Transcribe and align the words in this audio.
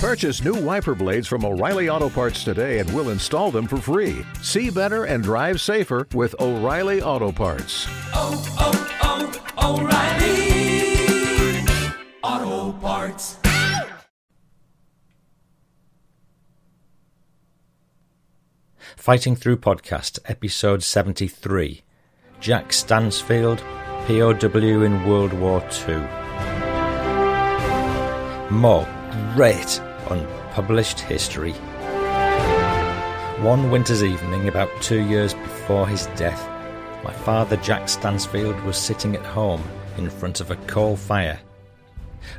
Purchase 0.00 0.42
new 0.42 0.54
wiper 0.54 0.94
blades 0.94 1.28
from 1.28 1.44
O'Reilly 1.44 1.90
Auto 1.90 2.08
Parts 2.08 2.42
today 2.42 2.78
and 2.78 2.90
we'll 2.94 3.10
install 3.10 3.50
them 3.50 3.66
for 3.66 3.76
free. 3.76 4.24
See 4.40 4.70
better 4.70 5.04
and 5.04 5.22
drive 5.22 5.60
safer 5.60 6.08
with 6.14 6.34
O'Reilly 6.40 7.02
Auto 7.02 7.30
Parts. 7.30 7.86
oh, 8.14 8.42
oh, 8.58 9.36
oh 9.60 9.82
O'Reilly 12.22 12.48
Auto 12.62 12.72
Parts. 12.78 13.36
Fighting 18.96 19.36
Through 19.36 19.58
Podcast, 19.58 20.18
Episode 20.24 20.82
73 20.82 21.82
Jack 22.40 22.72
Stansfield, 22.72 23.58
POW 24.06 24.82
in 24.82 25.06
World 25.06 25.34
War 25.34 25.62
II. 25.86 25.98
More 28.50 28.88
great 29.34 29.78
unpublished 30.10 31.00
history. 31.00 31.52
One 33.42 33.70
winter's 33.70 34.04
evening, 34.04 34.48
about 34.48 34.70
two 34.82 35.00
years 35.00 35.34
before 35.34 35.86
his 35.86 36.06
death, 36.16 36.48
my 37.02 37.12
father, 37.12 37.56
Jack 37.56 37.88
Stansfield, 37.88 38.60
was 38.62 38.76
sitting 38.76 39.16
at 39.16 39.24
home 39.24 39.62
in 39.96 40.10
front 40.10 40.40
of 40.40 40.50
a 40.50 40.56
coal 40.56 40.96
fire 40.96 41.40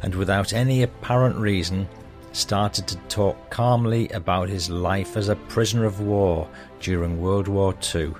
and 0.01 0.15
without 0.15 0.53
any 0.53 0.83
apparent 0.83 1.35
reason 1.37 1.87
started 2.33 2.87
to 2.87 2.95
talk 3.09 3.49
calmly 3.49 4.07
about 4.09 4.47
his 4.47 4.69
life 4.69 5.17
as 5.17 5.29
a 5.29 5.35
prisoner 5.35 5.85
of 5.85 5.99
war 6.01 6.47
during 6.79 7.19
World 7.19 7.47
War 7.47 7.75
II. 7.93 8.13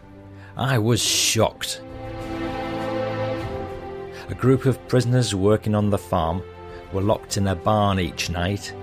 I 0.57 0.77
was 0.77 1.01
shocked. 1.01 1.81
A 4.29 4.35
group 4.37 4.65
of 4.65 4.85
prisoners 4.87 5.33
working 5.33 5.75
on 5.75 5.89
the 5.89 5.97
farm 5.97 6.43
were 6.91 7.01
locked 7.01 7.37
in 7.37 7.47
a 7.47 7.55
barn 7.55 7.99
each 7.99 8.29
night. 8.29 8.73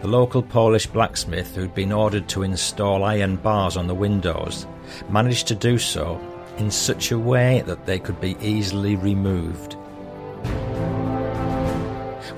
The 0.00 0.06
local 0.06 0.42
Polish 0.42 0.86
blacksmith, 0.86 1.56
who'd 1.56 1.74
been 1.74 1.90
ordered 1.90 2.28
to 2.28 2.44
install 2.44 3.02
iron 3.02 3.34
bars 3.34 3.76
on 3.76 3.88
the 3.88 3.94
windows, 3.94 4.64
managed 5.08 5.48
to 5.48 5.56
do 5.56 5.76
so 5.76 6.20
in 6.56 6.70
such 6.70 7.10
a 7.10 7.18
way 7.18 7.62
that 7.66 7.84
they 7.84 7.98
could 7.98 8.20
be 8.20 8.36
easily 8.40 8.94
removed. 8.94 9.76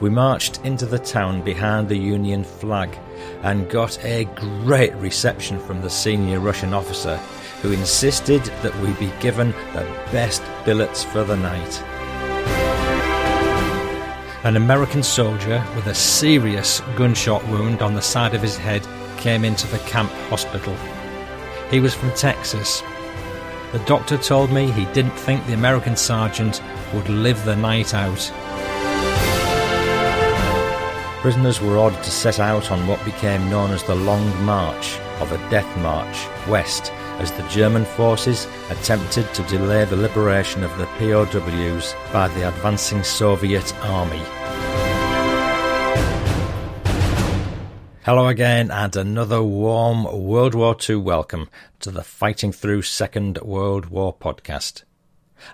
We 0.00 0.08
marched 0.08 0.64
into 0.64 0.86
the 0.86 0.98
town 0.98 1.42
behind 1.42 1.90
the 1.90 1.98
Union 1.98 2.44
flag 2.44 2.98
and 3.42 3.68
got 3.68 4.02
a 4.02 4.24
great 4.64 4.94
reception 4.94 5.60
from 5.60 5.82
the 5.82 5.90
senior 5.90 6.40
Russian 6.40 6.72
officer 6.72 7.18
who 7.60 7.72
insisted 7.72 8.42
that 8.62 8.74
we 8.80 8.92
be 8.94 9.12
given 9.20 9.50
the 9.74 9.84
best 10.12 10.42
billets 10.64 11.04
for 11.04 11.24
the 11.24 11.36
night. 11.36 11.82
An 14.42 14.56
American 14.56 15.02
soldier 15.02 15.62
with 15.76 15.86
a 15.88 15.94
serious 15.94 16.80
gunshot 16.96 17.46
wound 17.48 17.82
on 17.82 17.92
the 17.92 18.00
side 18.00 18.32
of 18.32 18.40
his 18.40 18.56
head 18.56 18.88
came 19.18 19.44
into 19.44 19.66
the 19.66 19.78
camp 19.80 20.10
hospital. 20.30 20.74
He 21.70 21.78
was 21.78 21.92
from 21.92 22.10
Texas. 22.12 22.82
The 23.72 23.80
doctor 23.80 24.16
told 24.16 24.50
me 24.50 24.70
he 24.70 24.86
didn't 24.94 25.10
think 25.10 25.44
the 25.44 25.52
American 25.52 25.94
sergeant 25.94 26.62
would 26.94 27.10
live 27.10 27.44
the 27.44 27.54
night 27.54 27.92
out. 27.92 28.32
Prisoners 31.20 31.60
were 31.60 31.76
ordered 31.76 32.02
to 32.02 32.10
set 32.10 32.40
out 32.40 32.70
on 32.70 32.86
what 32.86 33.04
became 33.04 33.50
known 33.50 33.72
as 33.72 33.82
the 33.82 33.94
Long 33.94 34.42
March, 34.42 34.98
or 35.20 35.26
the 35.26 35.36
Death 35.50 35.68
March, 35.82 36.16
west, 36.48 36.90
as 37.20 37.30
the 37.32 37.46
German 37.48 37.84
forces 37.84 38.48
attempted 38.70 39.32
to 39.34 39.42
delay 39.42 39.84
the 39.84 39.94
liberation 39.94 40.64
of 40.64 40.76
the 40.78 40.86
POWs 40.98 41.94
by 42.14 42.28
the 42.28 42.48
advancing 42.48 43.02
Soviet 43.02 43.74
army. 43.84 44.22
Hello 48.04 48.26
again, 48.28 48.70
and 48.70 48.96
another 48.96 49.42
warm 49.42 50.04
World 50.04 50.54
War 50.54 50.74
II 50.88 50.96
welcome 50.96 51.50
to 51.80 51.90
the 51.90 52.02
Fighting 52.02 52.52
Through 52.52 52.82
Second 52.82 53.36
World 53.42 53.86
War 53.86 54.16
podcast. 54.16 54.84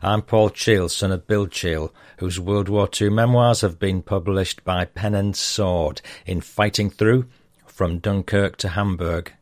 I'm 0.00 0.22
Paul 0.22 0.50
Cheall, 0.50 0.88
son 0.88 1.10
of 1.10 1.26
Bill 1.26 1.48
Cheall, 1.48 1.92
whose 2.18 2.38
World 2.38 2.68
War 2.68 2.88
II 3.00 3.10
memoirs 3.10 3.62
have 3.62 3.80
been 3.80 4.02
published 4.02 4.62
by 4.62 4.84
Pen 4.84 5.16
and 5.16 5.34
Sword 5.34 6.00
in 6.24 6.40
Fighting 6.40 6.90
Through 6.90 7.26
From 7.66 7.98
Dunkirk 7.98 8.56
to 8.58 8.68
Hamburg. 8.68 9.32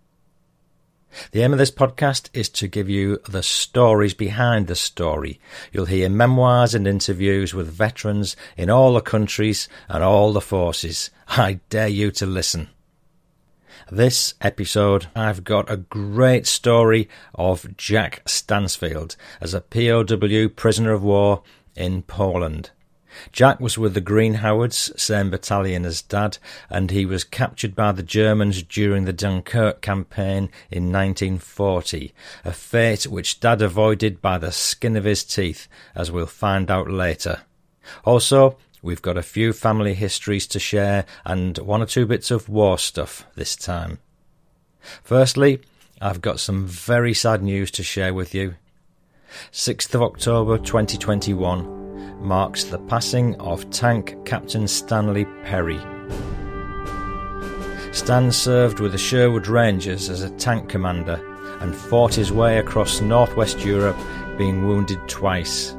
The 1.33 1.43
aim 1.43 1.53
of 1.53 1.59
this 1.59 1.71
podcast 1.71 2.29
is 2.33 2.49
to 2.51 2.69
give 2.69 2.89
you 2.89 3.19
the 3.29 3.43
stories 3.43 4.15
behind 4.15 4.67
the 4.67 4.75
story. 4.75 5.41
You'll 5.73 5.87
hear 5.87 6.09
memoirs 6.09 6.75
and 6.75 6.87
interviews 6.87 7.55
with 7.55 7.69
veterans 7.69 8.37
in 8.57 8.71
all 8.71 8.95
the 8.95 9.01
countries 9.01 9.69
and 9.89 10.03
all 10.03 10.33
the 10.33 10.41
forces. 10.41 11.11
I 11.29 11.61
dare 11.69 11.89
you 11.89 12.11
to 12.13 12.27
listen. 12.27 12.69
This 13.91 14.35
episode, 14.41 15.09
I've 15.15 15.45
got 15.45 15.71
a 15.71 15.77
great 15.77 16.47
story 16.47 17.09
of 17.35 17.77
Jack 17.77 18.23
Stansfield 18.27 19.17
as 19.41 19.53
a 19.53 19.61
POW 19.61 20.49
prisoner 20.49 20.93
of 20.93 21.03
war 21.03 21.43
in 21.77 22.03
Poland. 22.03 22.71
Jack 23.33 23.61
was 23.61 23.79
with 23.79 23.95
the 23.95 24.01
Green 24.01 24.35
Howards, 24.35 24.93
same 24.97 25.31
battalion 25.31 25.85
as 25.85 26.03
Dad, 26.03 26.39
and 26.71 26.91
he 26.91 27.07
was 27.07 27.25
captured 27.25 27.75
by 27.75 27.93
the 27.93 28.03
Germans 28.03 28.63
during 28.63 29.05
the 29.05 29.13
Dunkirk 29.13 29.81
campaign 29.81 30.51
in 30.71 30.93
1940, 30.93 32.13
a 32.45 32.53
fate 32.53 33.07
which 33.07 33.41
Dad 33.41 33.63
avoided 33.63 34.21
by 34.21 34.39
the 34.39 34.53
skin 34.53 34.97
of 34.97 35.05
his 35.05 35.25
teeth, 35.25 35.69
as 35.95 36.11
we'll 36.11 36.27
find 36.27 36.71
out 36.71 36.91
later. 36.91 37.43
Also, 38.05 38.57
we've 38.83 39.03
got 39.03 39.17
a 39.17 39.23
few 39.23 39.53
family 39.53 39.95
histories 39.95 40.47
to 40.49 40.59
share 40.59 41.05
and 41.25 41.59
one 41.59 41.83
or 41.83 41.87
two 41.87 42.07
bits 42.07 42.31
of 42.31 42.49
war 42.49 42.79
stuff 42.79 43.27
this 43.35 43.57
time. 43.57 43.99
Firstly, 45.03 45.61
I've 46.01 46.21
got 46.21 46.41
some 46.41 46.67
very 46.67 47.15
sad 47.15 47.43
news 47.43 47.71
to 47.73 47.83
share 47.83 48.13
with 48.13 48.35
you. 48.35 48.57
6th 49.53 49.95
of 49.95 50.03
October 50.03 50.59
2021 50.59 51.84
marks 52.25 52.65
the 52.65 52.79
passing 52.79 53.35
of 53.37 53.69
Tank 53.71 54.17
Captain 54.25 54.67
Stanley 54.67 55.27
Perry. 55.45 55.81
Stan 57.93 58.33
served 58.33 58.81
with 58.81 58.93
the 58.93 58.99
Sherwood 58.99 59.47
Rangers 59.47 60.09
as 60.09 60.23
a 60.23 60.31
tank 60.31 60.69
commander 60.69 61.21
and 61.61 61.77
fought 61.77 62.15
his 62.15 62.33
way 62.33 62.59
across 62.59 63.01
northwest 63.01 63.61
Europe, 63.61 63.97
being 64.37 64.67
wounded 64.67 64.99
twice. 65.09 65.77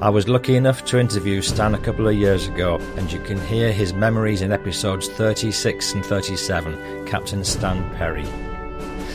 I 0.00 0.10
was 0.10 0.28
lucky 0.28 0.56
enough 0.56 0.84
to 0.86 0.98
interview 0.98 1.40
Stan 1.40 1.74
a 1.74 1.78
couple 1.78 2.06
of 2.06 2.14
years 2.14 2.46
ago, 2.46 2.76
and 2.96 3.10
you 3.10 3.20
can 3.20 3.40
hear 3.46 3.72
his 3.72 3.94
memories 3.94 4.42
in 4.42 4.52
episodes 4.52 5.08
36 5.08 5.94
and 5.94 6.04
37, 6.04 7.06
Captain 7.06 7.44
Stan 7.44 7.88
Perry. 7.96 8.51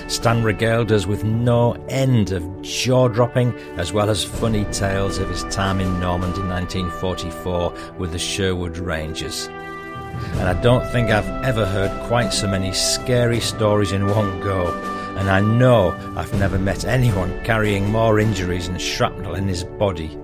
Stan 0.08 0.42
regaled 0.42 0.92
us 0.94 1.06
with 1.06 1.26
no 1.26 1.74
end 1.90 2.32
of 2.32 2.62
jaw 2.62 3.10
dropping 3.10 3.54
as 3.78 3.92
well 3.92 4.10
as 4.10 4.24
funny 4.24 4.64
tales 4.66 5.18
of 5.18 5.30
his 5.30 5.44
time 5.46 5.82
in 5.82 6.00
Normandy 6.00 6.40
in 6.40 6.48
1944 6.48 7.74
with 7.98 8.14
the 8.14 8.20
Sherwood 8.20 8.78
Rangers. 8.78 9.48
And 9.48 10.48
I 10.48 10.60
don't 10.62 10.88
think 10.92 11.10
I've 11.10 11.28
ever 11.44 11.66
heard 11.66 11.92
quite 12.08 12.30
so 12.30 12.48
many 12.48 12.72
scary 12.72 13.42
stories 13.42 13.92
in 13.92 14.08
one 14.08 14.40
go. 14.40 14.74
And 15.18 15.30
I 15.30 15.42
know 15.42 15.92
I've 16.16 16.34
never 16.40 16.58
met 16.58 16.86
anyone 16.86 17.44
carrying 17.44 17.92
more 17.92 18.18
injuries 18.18 18.68
and 18.68 18.82
shrapnel 18.82 19.36
in 19.36 19.48
his 19.48 19.66
body. 19.66 20.18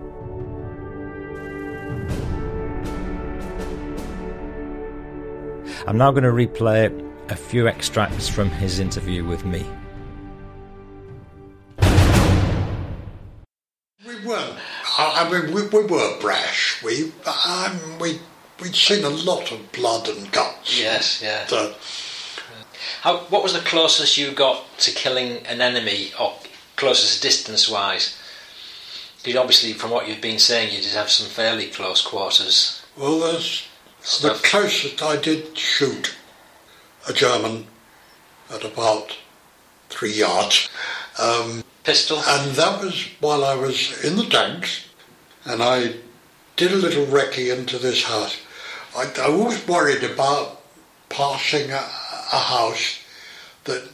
I'm 5.86 5.98
now 5.98 6.12
going 6.12 6.24
to 6.24 6.30
replay 6.30 7.03
a 7.30 7.36
few 7.36 7.68
extracts 7.68 8.28
from 8.28 8.50
his 8.50 8.80
interview 8.80 9.24
with 9.24 9.46
me. 9.46 9.66
We 14.06 14.26
weren't. 14.26 14.58
I 14.98 15.26
I 15.26 15.32
mean, 15.32 15.54
we, 15.54 15.68
we 15.68 15.86
were 15.86 16.20
brash. 16.20 16.84
We, 16.84 17.12
um, 17.48 18.00
we, 18.00 18.20
we'd 18.62 18.76
seen 18.76 19.04
a 19.04 19.10
lot 19.10 19.52
of 19.52 19.72
blood 19.72 20.08
and 20.10 20.32
guts. 20.32 20.80
Yes, 20.80 21.22
yeah. 21.24 21.46
So, 21.48 21.74
How, 23.02 23.18
what 23.30 23.44
was 23.44 23.54
the 23.54 23.60
closest 23.60 24.18
you 24.18 24.32
got 24.32 24.66
to 24.80 24.92
killing 24.92 25.46
an 25.48 25.62
enemy, 25.62 26.12
or 26.20 26.34
closest 26.76 27.22
distance 27.22 27.70
wise? 27.70 28.18
Because 29.24 29.40
obviously, 29.40 29.74
from 29.74 29.92
what 29.92 30.08
you've 30.08 30.22
been 30.22 30.40
saying, 30.40 30.74
you 30.74 30.82
did 30.82 30.92
have 30.92 31.10
some 31.10 31.28
fairly 31.28 31.68
close 31.68 32.02
quarters 32.02 32.84
well, 32.98 33.20
there's 33.20 33.68
the 34.22 34.40
closest 34.44 35.02
I 35.02 35.18
did 35.18 35.58
shoot 35.58 36.16
a 37.08 37.14
German 37.14 37.68
at 38.54 38.64
about 38.64 39.16
three 39.90 40.14
yards. 40.14 40.70
Um, 41.20 41.64
Pistol? 41.84 42.22
and 42.26 42.52
that 42.56 42.82
was 42.82 43.08
while 43.20 43.44
I 43.44 43.56
was 43.56 44.04
in 44.04 44.16
the 44.16 44.26
tanks, 44.26 44.86
and 45.46 45.62
I 45.62 45.96
did 46.56 46.72
a 46.72 46.78
little 46.78 47.06
recce 47.06 47.56
into 47.56 47.78
this 47.78 48.04
house. 48.04 48.38
I, 48.96 49.12
I 49.20 49.26
always 49.26 49.68
worried 49.68 50.04
about 50.04 50.62
passing 51.10 51.72
a, 51.72 51.76
a 52.34 52.40
house 52.40 53.00
that 53.66 53.90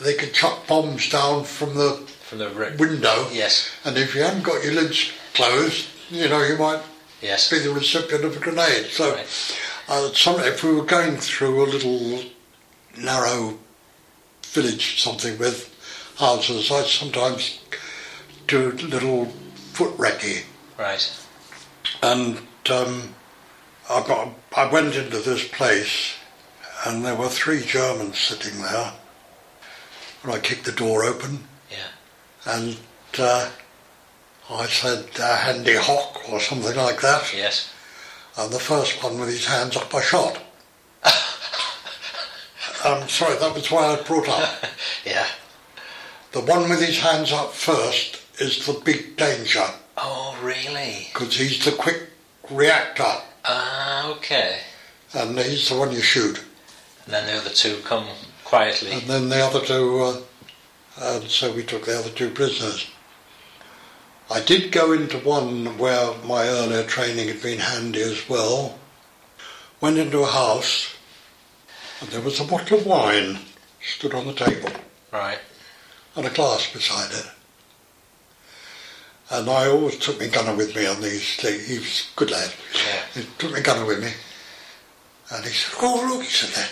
they 0.00 0.14
could 0.14 0.32
chuck 0.34 0.66
bombs 0.66 1.08
down 1.10 1.44
from 1.44 1.74
the 1.74 1.94
from 2.22 2.38
the 2.38 2.48
ri- 2.50 2.76
window. 2.76 3.28
Yes, 3.30 3.70
And 3.84 3.98
if 3.98 4.14
you 4.14 4.22
hadn't 4.22 4.42
got 4.42 4.64
your 4.64 4.72
lids 4.72 5.12
closed, 5.34 5.86
you 6.10 6.28
know, 6.30 6.42
you 6.42 6.56
might 6.56 6.80
yes. 7.20 7.50
be 7.50 7.58
the 7.58 7.70
recipient 7.72 8.24
of 8.24 8.36
a 8.36 8.40
grenade. 8.40 8.86
So 8.86 9.14
Right. 9.14 9.58
Uh, 9.88 10.12
some, 10.14 10.40
if 10.40 10.64
we 10.64 10.72
were 10.72 10.84
going 10.84 11.16
through 11.18 11.62
a 11.62 11.66
little 11.66 12.22
narrow 12.96 13.58
village, 14.44 15.00
something 15.00 15.38
with 15.38 15.68
houses, 16.18 16.70
I 16.70 16.82
sometimes 16.82 17.60
do 18.46 18.70
a 18.70 18.72
little 18.72 19.26
foot 19.72 19.96
recce. 19.96 20.44
Right. 20.78 21.18
And 22.02 22.38
um, 22.70 23.14
I, 23.88 24.02
got, 24.06 24.28
I 24.56 24.70
went 24.70 24.94
into 24.94 25.18
this 25.18 25.46
place 25.48 26.14
and 26.86 27.04
there 27.04 27.14
were 27.14 27.28
three 27.28 27.62
Germans 27.64 28.18
sitting 28.18 28.60
there. 28.60 28.92
And 30.22 30.32
I 30.32 30.38
kicked 30.38 30.64
the 30.64 30.72
door 30.72 31.04
open 31.04 31.44
Yeah. 31.70 32.52
and 32.52 32.78
uh, 33.18 33.50
I 34.50 34.66
said, 34.66 35.06
uh, 35.18 35.36
handy 35.36 35.76
hock 35.76 36.28
or 36.30 36.40
something 36.40 36.76
like 36.76 37.00
that. 37.00 37.32
Yes. 37.34 37.72
And 38.36 38.52
the 38.52 38.58
first 38.60 39.02
one 39.02 39.18
with 39.18 39.28
his 39.28 39.46
hands 39.46 39.76
up, 39.76 39.94
I 39.94 40.00
shot. 40.02 40.40
I'm 42.84 43.08
sorry, 43.08 43.36
that 43.38 43.54
was 43.54 43.70
why 43.70 43.86
I 43.96 44.02
brought 44.02 44.28
up. 44.28 44.64
Yeah. 45.04 45.26
The 46.32 46.40
one 46.40 46.68
with 46.70 46.80
his 46.80 46.98
hands 46.98 47.32
up 47.32 47.52
first 47.52 48.20
is 48.40 48.64
the 48.66 48.80
big 48.84 49.16
danger 49.16 49.66
Oh, 49.96 50.38
really? 50.42 51.08
because 51.12 51.36
he's 51.36 51.64
the 51.64 51.72
quick 51.72 52.08
reactor 52.50 53.04
Ah, 53.44 54.08
okay. 54.12 54.58
and 55.14 55.38
he's 55.38 55.68
the 55.68 55.76
one 55.76 55.92
you 55.92 56.00
shoot. 56.00 56.42
And 57.04 57.14
then 57.14 57.26
the 57.26 57.34
other 57.40 57.50
two 57.50 57.78
come 57.84 58.06
quietly. 58.44 58.92
And 58.92 59.02
then 59.02 59.28
the 59.28 59.44
other 59.44 59.60
two, 59.60 59.98
uh, 60.00 60.20
and 61.00 61.28
so 61.28 61.52
we 61.52 61.62
took 61.64 61.84
the 61.84 61.98
other 61.98 62.10
two 62.10 62.30
prisoners. 62.30 62.88
I 64.30 64.40
did 64.40 64.72
go 64.72 64.92
into 64.92 65.18
one 65.18 65.76
where 65.78 66.14
my 66.24 66.46
earlier 66.46 66.84
training 66.84 67.28
had 67.28 67.42
been 67.42 67.58
handy 67.58 68.00
as 68.00 68.28
well. 68.28 68.78
Went 69.80 69.98
into 69.98 70.20
a 70.20 70.26
house, 70.26 70.94
and 72.02 72.10
there 72.10 72.20
was 72.20 72.40
a 72.40 72.44
bottle 72.44 72.78
of 72.78 72.86
wine 72.86 73.38
stood 73.80 74.12
on 74.12 74.26
the 74.26 74.34
table, 74.34 74.70
Right. 75.12 75.38
and 76.16 76.26
a 76.26 76.30
glass 76.30 76.68
beside 76.72 77.12
it. 77.12 77.26
And 79.30 79.48
I 79.48 79.68
always 79.68 79.96
took 79.98 80.18
my 80.20 80.26
gunner 80.26 80.54
with 80.54 80.74
me 80.74 80.84
on 80.86 81.00
these 81.00 81.36
things. 81.36 81.66
He 81.66 81.78
was 81.78 82.08
a 82.12 82.18
good 82.18 82.30
lad. 82.32 82.52
Yeah. 82.74 83.02
He 83.22 83.26
took 83.38 83.52
my 83.52 83.60
gunner 83.60 83.86
with 83.86 84.00
me, 84.02 84.12
and 85.30 85.44
he 85.44 85.50
said, 85.52 85.74
"Oh 85.80 86.04
look," 86.08 86.22
he 86.24 86.28
said, 86.28 86.50
"there, 86.50 86.68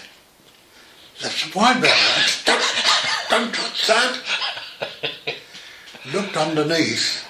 there's 1.20 1.34
some 1.36 1.52
wine 1.54 1.80
there. 1.80 1.94
Said, 2.26 2.46
Don't, 2.46 2.64
don't 3.30 3.54
touch 3.54 3.86
that." 3.86 4.18
Looked 6.12 6.36
underneath, 6.36 7.24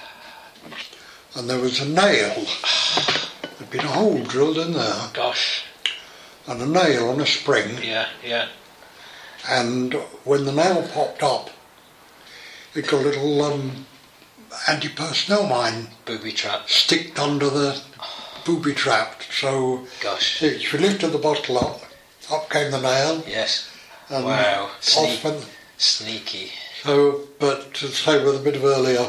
and 1.35 1.47
there 1.49 1.59
was 1.59 1.79
a 1.79 1.85
nail. 1.85 2.45
There'd 3.57 3.69
been 3.69 3.81
a 3.85 3.87
hole 3.89 4.23
drilled 4.23 4.57
in 4.57 4.73
there, 4.73 5.09
Gosh. 5.13 5.60
And 6.47 6.61
a 6.61 6.65
nail 6.65 7.09
on 7.09 7.19
a 7.21 7.25
spring. 7.25 7.77
Yeah, 7.83 8.07
yeah. 8.23 8.47
And 9.49 9.93
when 10.23 10.45
the 10.45 10.51
nail 10.51 10.87
popped 10.93 11.23
up, 11.23 11.49
it 12.75 12.87
got 12.87 13.01
a 13.03 13.07
little 13.07 13.41
um, 13.41 13.85
anti-personnel 14.67 15.47
mine 15.47 15.87
Booby 16.05 16.31
trap. 16.31 16.69
sticked 16.69 17.19
under 17.19 17.49
the 17.49 17.81
booby 18.45 18.73
trap. 18.73 19.21
So 19.31 19.87
Gosh. 20.01 20.37
she 20.39 20.77
lifted 20.77 21.09
the 21.09 21.17
bottle 21.17 21.57
up, 21.57 21.81
up 22.31 22.49
came 22.49 22.71
the 22.71 22.81
nail, 22.81 23.23
Yes. 23.27 23.67
and 24.09 24.25
Wow. 24.25 24.71
Sneak, 24.79 25.23
went. 25.23 25.45
sneaky. 25.77 26.51
So, 26.83 27.27
but 27.39 27.73
to 27.75 27.87
say 27.89 28.23
with 28.23 28.35
a 28.37 28.43
bit 28.43 28.55
of 28.55 28.63
earlier, 28.65 29.07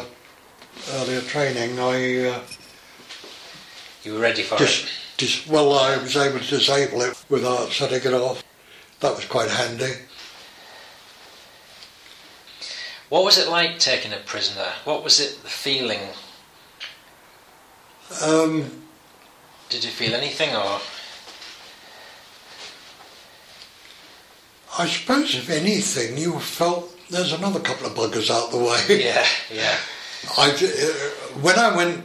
earlier 0.92 1.20
training, 1.22 1.78
I 1.78 2.28
uh, 2.28 2.40
You 4.02 4.14
were 4.14 4.20
ready 4.20 4.42
for 4.42 4.58
just, 4.58 4.84
it. 4.84 4.90
Dis- 5.16 5.46
well, 5.46 5.74
I 5.78 5.96
was 5.96 6.16
able 6.16 6.38
to 6.40 6.44
disable 6.46 7.02
it 7.02 7.24
without 7.28 7.70
setting 7.70 7.98
it 8.02 8.14
off. 8.14 8.42
That 9.00 9.16
was 9.16 9.24
quite 9.26 9.50
handy. 9.50 9.92
What 13.08 13.24
was 13.24 13.36
it 13.36 13.48
like 13.48 13.78
taking 13.78 14.12
a 14.12 14.18
prisoner? 14.18 14.68
What 14.84 15.04
was 15.04 15.20
it, 15.20 15.42
the 15.42 15.48
feeling? 15.50 16.00
Um, 18.22 18.84
Did 19.68 19.84
you 19.84 19.90
feel 19.90 20.14
anything 20.14 20.54
or? 20.54 20.80
I 24.78 24.86
suppose, 24.86 25.34
if 25.34 25.50
anything, 25.50 26.16
you 26.16 26.38
felt 26.40 26.90
there's 27.10 27.32
another 27.32 27.60
couple 27.60 27.86
of 27.86 27.94
buggers 27.94 28.30
out 28.30 28.50
the 28.50 28.56
way. 28.58 28.80
Yeah, 29.04 29.26
yeah. 29.52 29.76
I, 30.38 30.50
uh, 30.50 31.38
when 31.40 31.58
I 31.58 31.76
went, 31.76 32.04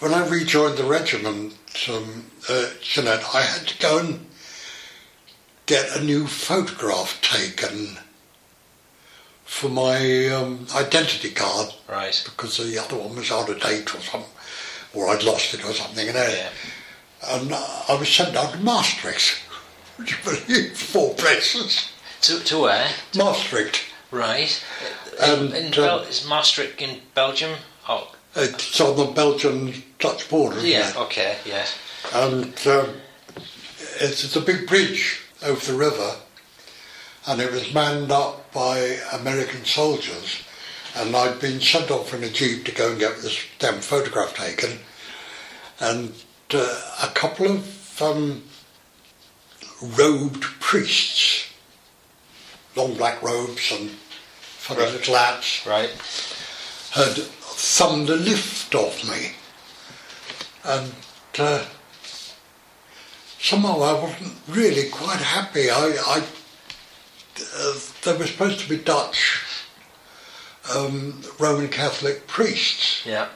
when 0.00 0.12
I 0.12 0.28
rejoined 0.28 0.76
the 0.76 0.84
regiment, 0.84 1.54
um, 1.88 2.26
uh, 2.48 2.66
Jeanette, 2.80 3.24
I 3.34 3.42
had 3.42 3.66
to 3.68 3.78
go 3.78 3.98
and 3.98 4.26
get 5.66 5.96
a 5.96 6.02
new 6.04 6.26
photograph 6.26 7.20
taken 7.22 7.98
for 9.44 9.68
my 9.68 10.28
um, 10.28 10.66
identity 10.74 11.30
card 11.30 11.68
Right. 11.88 12.20
because 12.24 12.56
the 12.56 12.78
other 12.78 12.96
one 12.96 13.14
was 13.16 13.30
out 13.30 13.48
of 13.48 13.60
date 13.60 13.94
or 13.94 14.00
something, 14.00 14.30
or 14.94 15.08
I'd 15.08 15.22
lost 15.22 15.54
it 15.54 15.64
or 15.64 15.72
something. 15.72 16.08
And, 16.08 16.16
Yeah. 16.16 16.48
and 17.28 17.52
uh, 17.52 17.82
I 17.88 17.94
was 17.94 18.08
sent 18.08 18.34
down 18.34 18.52
to 18.52 18.58
Maastricht. 18.58 19.40
Would 19.98 20.10
you 20.10 20.16
believe 20.24 20.76
four 20.76 21.14
places? 21.14 21.88
To, 22.22 22.40
to 22.44 22.58
where? 22.58 22.88
Maastricht. 23.16 23.80
Right. 24.10 24.62
And, 25.20 25.52
in, 25.54 25.66
in 25.66 25.72
uh, 25.74 25.76
Bel- 25.76 26.00
is 26.00 26.26
Maastricht 26.26 26.80
in 26.80 27.00
Belgium? 27.14 27.58
Oh, 27.88 28.13
It's 28.36 28.80
on 28.80 28.96
the 28.96 29.06
Belgian-Dutch 29.12 30.28
border, 30.28 30.56
isn't 30.58 30.68
yeah. 30.68 30.90
it? 30.90 30.96
Okay. 30.96 31.36
Yes. 31.44 31.76
and 32.12 32.44
um, 32.66 32.94
it's, 34.00 34.24
it's 34.24 34.36
a 34.36 34.40
big 34.40 34.66
bridge 34.66 35.20
over 35.44 35.64
the 35.72 35.78
river, 35.78 36.16
and 37.26 37.40
it 37.40 37.52
was 37.52 37.72
manned 37.72 38.10
up 38.10 38.52
by 38.52 38.98
American 39.12 39.64
soldiers, 39.64 40.42
and 40.96 41.14
I'd 41.14 41.40
been 41.40 41.60
sent 41.60 41.90
off 41.90 42.12
in 42.12 42.24
a 42.24 42.28
jeep 42.28 42.64
to 42.66 42.72
go 42.72 42.90
and 42.90 42.98
get 42.98 43.18
this 43.18 43.38
damn 43.58 43.80
photograph 43.80 44.34
taken, 44.34 44.78
and 45.80 46.12
uh, 46.52 46.80
a 47.02 47.08
couple 47.14 47.46
of 47.50 48.02
um, 48.02 48.42
robed 49.96 50.42
priests, 50.60 51.50
long 52.74 52.94
black 52.94 53.22
robes 53.22 53.70
and 53.72 53.90
funny 53.90 54.80
Right. 54.82 54.92
little 54.92 55.14
hats, 55.14 55.64
Right. 55.66 55.90
had 56.92 57.24
thumbed 57.56 58.10
a 58.10 58.16
lift 58.16 58.74
off 58.74 59.04
me. 59.08 59.32
And 60.64 60.92
uh, 61.38 61.64
somehow 63.40 63.80
I 63.82 64.02
wasn't 64.02 64.34
really 64.48 64.88
quite 64.90 65.20
happy. 65.20 65.70
I, 65.70 65.96
I 66.06 66.24
uh, 67.56 67.74
they 68.04 68.16
were 68.16 68.26
supposed 68.26 68.60
to 68.60 68.68
be 68.68 68.76
Dutch 68.78 69.42
um, 70.74 71.20
Roman 71.38 71.68
Catholic 71.68 72.26
priests, 72.26 73.04
Yeah. 73.04 73.28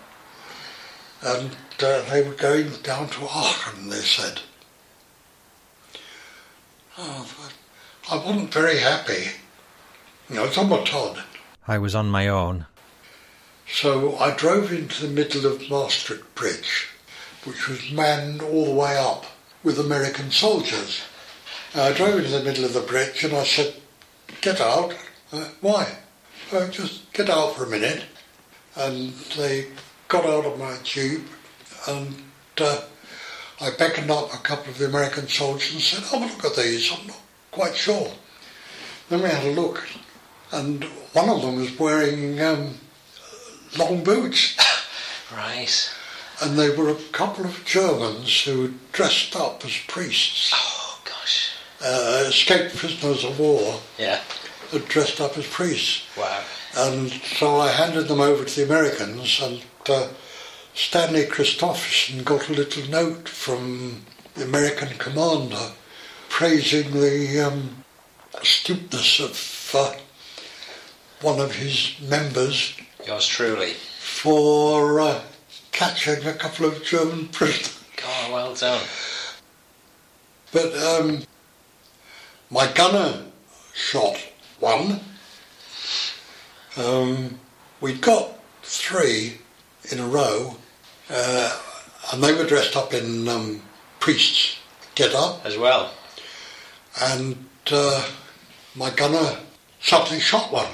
and 1.23 1.51
uh, 1.83 2.03
they 2.11 2.23
were 2.23 2.35
going 2.35 2.71
down 2.83 3.09
to 3.11 3.25
Aachen. 3.25 3.89
They 3.91 3.97
said. 3.97 4.41
Oh, 6.97 7.29
I 8.11 8.17
wasn't 8.17 8.53
very 8.53 8.79
happy. 8.79 9.27
You 10.29 10.37
know, 10.37 10.45
it's 10.45 10.59
on 10.59 10.69
my 10.69 10.83
Todd. 10.85 11.23
I 11.67 11.79
was 11.79 11.95
on 11.95 12.09
my 12.09 12.27
own. 12.29 12.67
So 13.71 14.17
I 14.17 14.35
drove 14.35 14.73
into 14.73 15.07
the 15.07 15.13
middle 15.13 15.47
of 15.47 15.69
Maastricht 15.69 16.35
Bridge, 16.35 16.89
which 17.45 17.69
was 17.69 17.91
manned 17.91 18.43
all 18.43 18.65
the 18.65 18.75
way 18.75 18.97
up 18.97 19.27
with 19.63 19.79
American 19.79 20.31
soldiers. 20.31 21.03
And 21.75 21.83
I 21.83 21.93
drove 21.93 22.17
into 22.17 22.31
the 22.31 22.43
middle 22.43 22.65
of 22.65 22.73
the 22.73 22.81
bridge 22.81 23.25
and 23.25 23.35
I 23.35 23.45
said, 23.45 23.75
get 24.41 24.61
out. 24.61 24.95
Uh, 25.33 25.49
Why? 25.61 25.99
"Uh, 26.51 26.69
just 26.69 27.13
get 27.13 27.29
out 27.29 27.57
for 27.57 27.65
a 27.65 27.69
minute. 27.69 28.05
And 28.75 29.13
they 29.37 29.67
got 30.09 30.25
out 30.25 30.47
of 30.47 30.59
my 30.59 30.79
jeep 30.83 31.21
and 31.87 32.15
uh, 32.59 32.81
I 33.61 33.71
beckoned 33.77 34.11
up 34.11 34.33
a 34.33 34.39
couple 34.39 34.71
of 34.71 34.79
the 34.79 34.87
American 34.87 35.29
soldiers 35.29 35.75
and 35.75 35.83
said, 35.83 36.05
oh, 36.13 36.21
look 36.21 36.45
at 36.45 36.57
these, 36.57 36.91
I'm 36.91 37.07
not 37.07 37.21
quite 37.51 37.77
sure. 37.77 38.13
Then 39.11 39.23
we 39.23 39.29
had 39.29 39.45
a 39.45 39.61
look 39.61 39.87
and 40.53 40.85
one 41.13 41.29
of 41.29 41.43
them 41.43 41.57
was 41.57 41.79
wearing 41.79 42.41
um, 42.41 42.75
long 43.77 44.03
boots, 44.05 44.57
Right. 45.33 45.91
and 46.43 46.59
they 46.59 46.71
were 46.71 46.89
a 46.91 46.95
couple 47.13 47.45
of 47.45 47.65
Germans 47.65 48.43
who 48.45 48.75
dressed 48.93 49.37
up 49.37 49.65
as 49.65 49.77
priests, 49.87 50.53
Oh 50.55 51.01
gosh. 51.05 51.51
uh, 51.85 52.25
escaped 52.27 52.77
prisoners 52.77 53.25
of 53.25 53.39
war, 53.39 53.81
Yeah. 53.99 54.21
dressed 54.89 55.21
up 55.21 55.37
as 55.37 55.47
priests. 55.47 56.03
Wow. 56.17 56.43
And 56.77 57.11
so 57.13 57.59
I 57.61 57.71
handed 57.71 58.09
them 58.09 58.21
over 58.21 58.45
to 58.45 58.57
the 58.57 58.65
Americans, 58.65 59.41
and 59.43 59.63
uh, 59.89 60.09
Stanley 60.75 61.27
Christopherson 61.27 62.23
got 62.23 62.49
a 62.49 62.53
little 62.53 62.85
note 62.89 63.29
from 63.29 64.03
the 64.35 64.45
American 64.45 64.97
commander 64.99 65.73
praising 66.29 66.93
the 66.93 67.41
um, 67.41 67.85
astuteness 68.41 69.19
of 69.19 69.75
uh, 69.75 69.95
one 71.23 71.41
of 71.41 71.57
his 71.57 71.97
members 72.01 72.75
Yours 73.09 73.27
truly. 73.27 73.73
for 73.73 75.00
uh, 75.00 75.23
catching 75.73 76.27
a 76.27 76.35
couple 76.35 76.67
of 76.67 76.85
German 76.85 77.29
prisoners. 77.29 77.83
Oh, 78.07 78.31
well 78.35 78.55
done. 78.55 78.85
But 80.53 80.77
um, 80.77 81.23
my 82.50 82.71
gunner 82.71 83.25
shot 83.73 84.19
one. 84.61 85.00
Um, 86.77 87.41
we'd 87.81 88.03
got 88.03 88.38
three 88.62 89.38
in 89.91 90.00
a 90.00 90.07
row, 90.07 90.57
uh, 91.09 91.59
and 92.12 92.23
they 92.23 92.35
were 92.35 92.45
dressed 92.45 92.77
up 92.77 92.93
in 92.93 93.27
um, 93.27 93.62
priests' 94.00 94.59
get 94.95 95.15
up, 95.15 95.47
As 95.47 95.57
well. 95.57 95.95
and 97.00 97.47
uh, 97.71 98.07
my 98.75 98.91
gunner 98.91 99.38
suddenly 99.81 100.21
shot 100.21 100.53
one. 100.53 100.67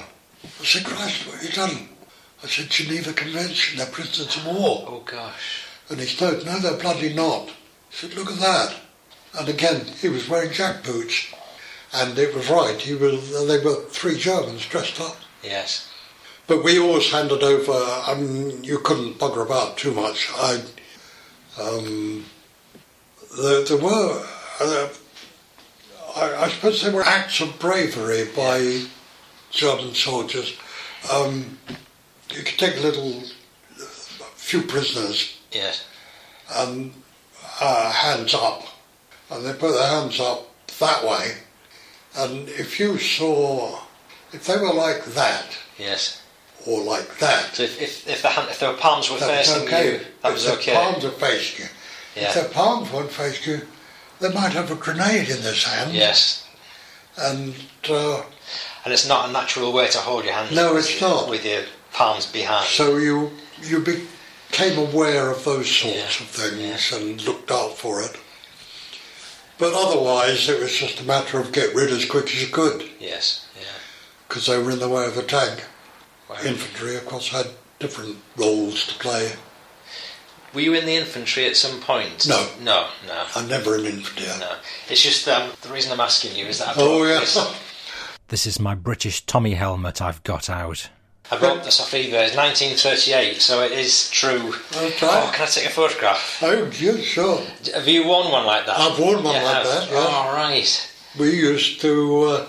I 0.43 0.65
said, 0.65 0.83
Christ, 0.83 1.25
what 1.27 1.35
have 1.37 1.43
you 1.45 1.51
done? 1.51 1.89
I 2.45 2.47
said, 2.47 2.69
Geneva 2.69 3.11
Convention, 3.11 3.79
they're 3.79 3.87
prisoners 3.87 4.37
of 4.37 4.45
war. 4.45 4.85
Oh 4.87 5.03
gosh. 5.03 5.63
And 5.89 5.99
he 5.99 6.05
said, 6.05 6.45
no, 6.45 6.59
they're 6.59 6.77
bloody 6.77 7.11
not. 7.11 7.47
He 7.89 7.95
said, 7.95 8.13
look 8.13 8.31
at 8.31 8.37
that. 8.37 8.75
And 9.39 9.49
again, 9.49 9.85
he 9.99 10.09
was 10.09 10.29
wearing 10.29 10.51
jackboots. 10.51 11.33
And 11.91 12.15
it 12.19 12.35
was 12.35 12.47
right, 12.47 12.79
he 12.79 12.93
was, 12.93 13.47
they 13.47 13.57
were 13.65 13.85
three 13.85 14.19
Germans 14.19 14.67
dressed 14.67 15.01
up. 15.01 15.17
Yes. 15.43 15.89
But 16.45 16.63
we 16.63 16.77
always 16.77 17.11
handed 17.11 17.41
over, 17.41 17.71
I 17.73 18.13
mean, 18.13 18.63
you 18.63 18.77
couldn't 18.77 19.17
bugger 19.17 19.43
about 19.43 19.79
too 19.79 19.95
much. 19.95 20.29
I, 20.35 20.61
um, 21.59 22.25
there, 23.41 23.63
there 23.63 23.77
were, 23.77 24.23
uh, 24.59 24.89
I, 26.15 26.35
I 26.43 26.49
suppose 26.49 26.83
there 26.83 26.93
were 26.93 27.01
acts 27.01 27.41
of 27.41 27.57
bravery 27.57 28.25
by 28.35 28.85
German 29.49 29.95
soldiers. 29.95 30.55
Um, 31.11 31.57
you 32.31 32.43
could 32.43 32.57
take 32.57 32.77
a 32.77 32.81
little, 32.81 33.23
few 34.35 34.61
prisoners 34.63 35.37
Yes. 35.51 35.85
and 36.53 36.93
uh, 37.61 37.91
hands 37.91 38.33
up, 38.33 38.63
and 39.31 39.45
they 39.45 39.53
put 39.53 39.73
their 39.73 39.87
hands 39.87 40.19
up 40.19 40.47
that 40.79 41.03
way. 41.03 41.37
And 42.17 42.47
if 42.49 42.79
you 42.79 42.97
saw, 42.97 43.79
if 44.33 44.45
they 44.45 44.57
were 44.57 44.73
like 44.73 45.05
that 45.05 45.57
Yes. 45.77 46.21
or 46.65 46.81
like 46.83 47.17
that, 47.19 47.55
So 47.55 47.63
if 47.63 47.81
if, 47.81 48.07
if 48.07 48.21
the 48.21 48.29
hand, 48.29 48.49
if 48.49 48.59
their 48.59 48.73
palms 48.73 49.09
were 49.09 49.17
facing 49.17 49.63
okay. 49.67 49.93
you, 49.93 49.99
that 50.21 50.33
was 50.33 50.45
if 50.45 50.53
okay. 50.59 50.73
their 50.73 50.81
palms 50.83 51.05
are 51.05 51.11
facing 51.11 51.65
you, 51.65 51.71
Yeah. 52.15 52.27
if 52.29 52.33
their 52.35 52.49
palms 52.49 52.91
weren't 52.91 53.11
facing 53.11 53.53
you, 53.53 53.61
they 54.19 54.29
might 54.33 54.53
have 54.53 54.71
a 54.71 54.75
grenade 54.75 55.29
in 55.29 55.41
their 55.41 55.53
hand. 55.53 55.93
Yes. 55.93 56.43
And 57.17 57.55
uh, 57.89 58.21
And 58.83 58.93
it's 58.93 59.07
not 59.07 59.29
a 59.29 59.31
natural 59.31 59.71
way 59.73 59.87
to 59.87 59.97
hold 59.97 60.25
your 60.25 60.33
hands. 60.33 60.51
No, 60.51 60.75
it's 60.77 60.99
not. 61.01 61.29
With 61.29 61.43
your 61.45 61.63
palms 61.95 62.25
behind. 62.25 62.65
so 62.67 62.97
you 62.97 63.31
you 63.61 63.79
became 63.79 64.77
aware 64.77 65.31
of 65.31 65.43
those 65.45 65.69
sorts 65.69 65.95
Yeah. 66.19 66.25
of 66.25 66.29
things 66.29 66.91
and 66.91 67.21
looked 67.23 67.49
out 67.51 67.77
for 67.77 68.01
it. 68.01 68.15
But 69.57 69.73
otherwise, 69.73 70.49
it 70.49 70.59
was 70.59 70.75
just 70.75 70.99
a 70.99 71.03
matter 71.03 71.39
of 71.39 71.53
get 71.53 71.73
rid 71.73 71.89
as 71.91 72.03
quick 72.05 72.25
as 72.25 72.41
you 72.41 72.47
could. 72.49 72.89
Yes. 72.99 73.45
Yeah. 73.55 73.61
because 74.27 74.47
they 74.47 74.57
were 74.61 74.71
in 74.71 74.79
the 74.79 74.89
way 74.89 75.05
of 75.05 75.15
the 75.15 75.23
tank. 75.23 75.63
Wow. 76.29 76.37
Infantry, 76.43 76.95
of 76.97 77.05
course, 77.05 77.29
had 77.29 77.47
different 77.79 78.17
roles 78.35 78.85
to 78.87 78.95
play. 78.95 79.33
Were 80.53 80.61
you 80.61 80.73
in 80.73 80.85
the 80.85 80.95
infantry 80.95 81.45
at 81.45 81.55
some 81.55 81.79
point? 81.79 82.27
No. 82.27 82.47
No. 82.61 82.87
No. 83.07 83.25
I'm 83.35 83.47
never 83.47 83.77
in 83.77 83.85
infantry. 83.85 84.27
No. 84.39 84.55
It's 84.89 85.01
just 85.03 85.27
um, 85.29 85.51
the 85.61 85.69
reason 85.69 85.91
I'm 85.93 85.99
asking 86.01 86.35
you 86.35 86.45
is 86.47 86.59
that 86.59 86.69
I 86.69 86.73
Oh, 86.81 86.99
brought 86.99 87.07
yeah. 87.13 87.19
this. 87.21 87.37
This 88.29 88.47
is 88.47 88.59
my 88.59 88.73
British 88.73 89.21
Tommy 89.25 89.53
helmet 89.53 90.01
I've 90.01 90.23
got 90.23 90.49
out. 90.49 90.89
I 91.31 91.37
brought 91.39 91.63
this 91.63 91.79
off 91.79 91.91
eBay. 91.91 92.27
It's 92.27 92.35
1938, 92.35 93.41
so 93.41 93.63
it 93.63 93.71
is 93.71 94.09
true. 94.11 94.53
That's 94.71 95.01
Oh, 95.01 95.31
can 95.33 95.43
I 95.43 95.45
take 95.49 95.65
a 95.65 95.69
photograph? 95.69 96.37
Oh, 96.41 96.71
yeah, 96.79 96.97
sure. 97.01 97.41
Have 97.73 97.87
you 97.87 98.05
worn 98.07 98.31
one 98.31 98.45
like 98.45 98.65
that? 98.67 98.77
I've 98.77 98.99
worn 98.99 99.23
one 99.23 99.33
like 99.33 99.41
have? 99.43 99.65
that, 99.65 99.89
yeah. 99.89 99.97
Oh, 99.97 100.33
right. 100.35 100.91
We 101.17 101.31
used 101.31 101.81
to 101.81 102.21
uh, 102.25 102.45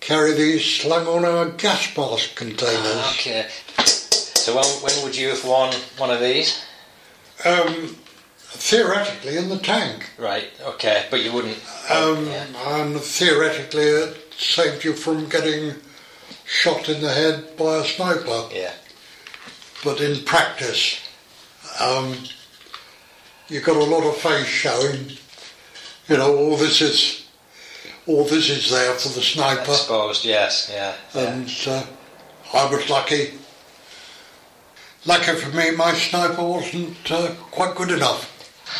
carry 0.00 0.32
these 0.32 0.64
slung 0.64 1.06
on 1.06 1.24
our 1.26 1.50
gas 1.50 1.94
mask 1.96 2.34
containers. 2.36 2.78
Ah, 2.96 3.14
Okay. 3.18 3.48
So 3.78 4.54
when, 4.56 4.64
when 4.82 5.04
would 5.04 5.16
you 5.16 5.28
have 5.28 5.44
worn 5.44 5.72
one 5.98 6.10
of 6.10 6.20
these? 6.20 6.62
Um, 7.44 7.96
theoretically, 8.38 9.36
in 9.36 9.48
the 9.48 9.58
tank. 9.58 10.10
Right. 10.18 10.48
Okay, 10.62 11.06
but 11.10 11.22
you 11.22 11.32
wouldn't. 11.32 11.58
Um, 11.90 12.26
yeah. 12.26 12.46
And 12.80 12.98
theoretically, 13.00 13.84
it 13.84 14.34
saved 14.38 14.84
you 14.84 14.92
from 14.94 15.28
getting 15.28 15.74
shot 16.44 16.88
in 16.88 17.00
the 17.00 17.12
head 17.12 17.56
by 17.56 17.76
a 17.76 17.84
sniper. 17.84 18.48
Yeah. 18.52 18.72
but 19.84 20.00
in 20.00 20.24
practice, 20.24 21.00
um, 21.80 22.14
you 23.48 23.60
got 23.60 23.76
a 23.76 23.84
lot 23.84 24.04
of 24.04 24.16
face 24.16 24.46
showing. 24.46 25.12
You 26.08 26.18
know, 26.18 26.36
all 26.36 26.56
this 26.56 26.80
is, 26.82 27.26
all 28.06 28.24
this 28.24 28.50
is 28.50 28.70
there 28.70 28.94
for 28.94 29.08
the 29.08 29.22
sniper, 29.22 29.62
Exposed. 29.62 30.24
Yes. 30.24 30.70
Yeah. 30.72 30.94
yeah. 31.14 31.32
and 31.32 31.50
uh, 31.66 31.84
I 32.52 32.66
was 32.70 32.88
lucky. 32.90 33.32
Lucky 35.06 35.34
for 35.34 35.54
me, 35.54 35.70
my 35.72 35.92
sniper 35.94 36.42
wasn't 36.42 37.10
uh, 37.10 37.34
quite 37.50 37.74
good 37.74 37.90
enough. 37.90 38.30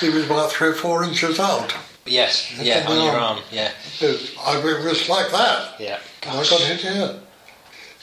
He 0.00 0.08
was 0.08 0.24
about 0.24 0.50
three 0.52 0.68
or 0.68 0.74
four 0.74 1.04
inches 1.04 1.38
out. 1.38 1.74
yes. 2.06 2.52
Yeah. 2.58 2.86
On 2.88 3.02
your 3.02 3.12
arm. 3.12 3.40
Yeah. 3.50 3.70
I, 4.00 4.56
was 4.84 5.08
like 5.08 5.30
that. 5.30 5.78
Yeah. 5.78 5.98
And 6.22 6.32
I 6.32 6.48
got 6.48 6.60
hit 6.60 6.80
here. 6.80 7.20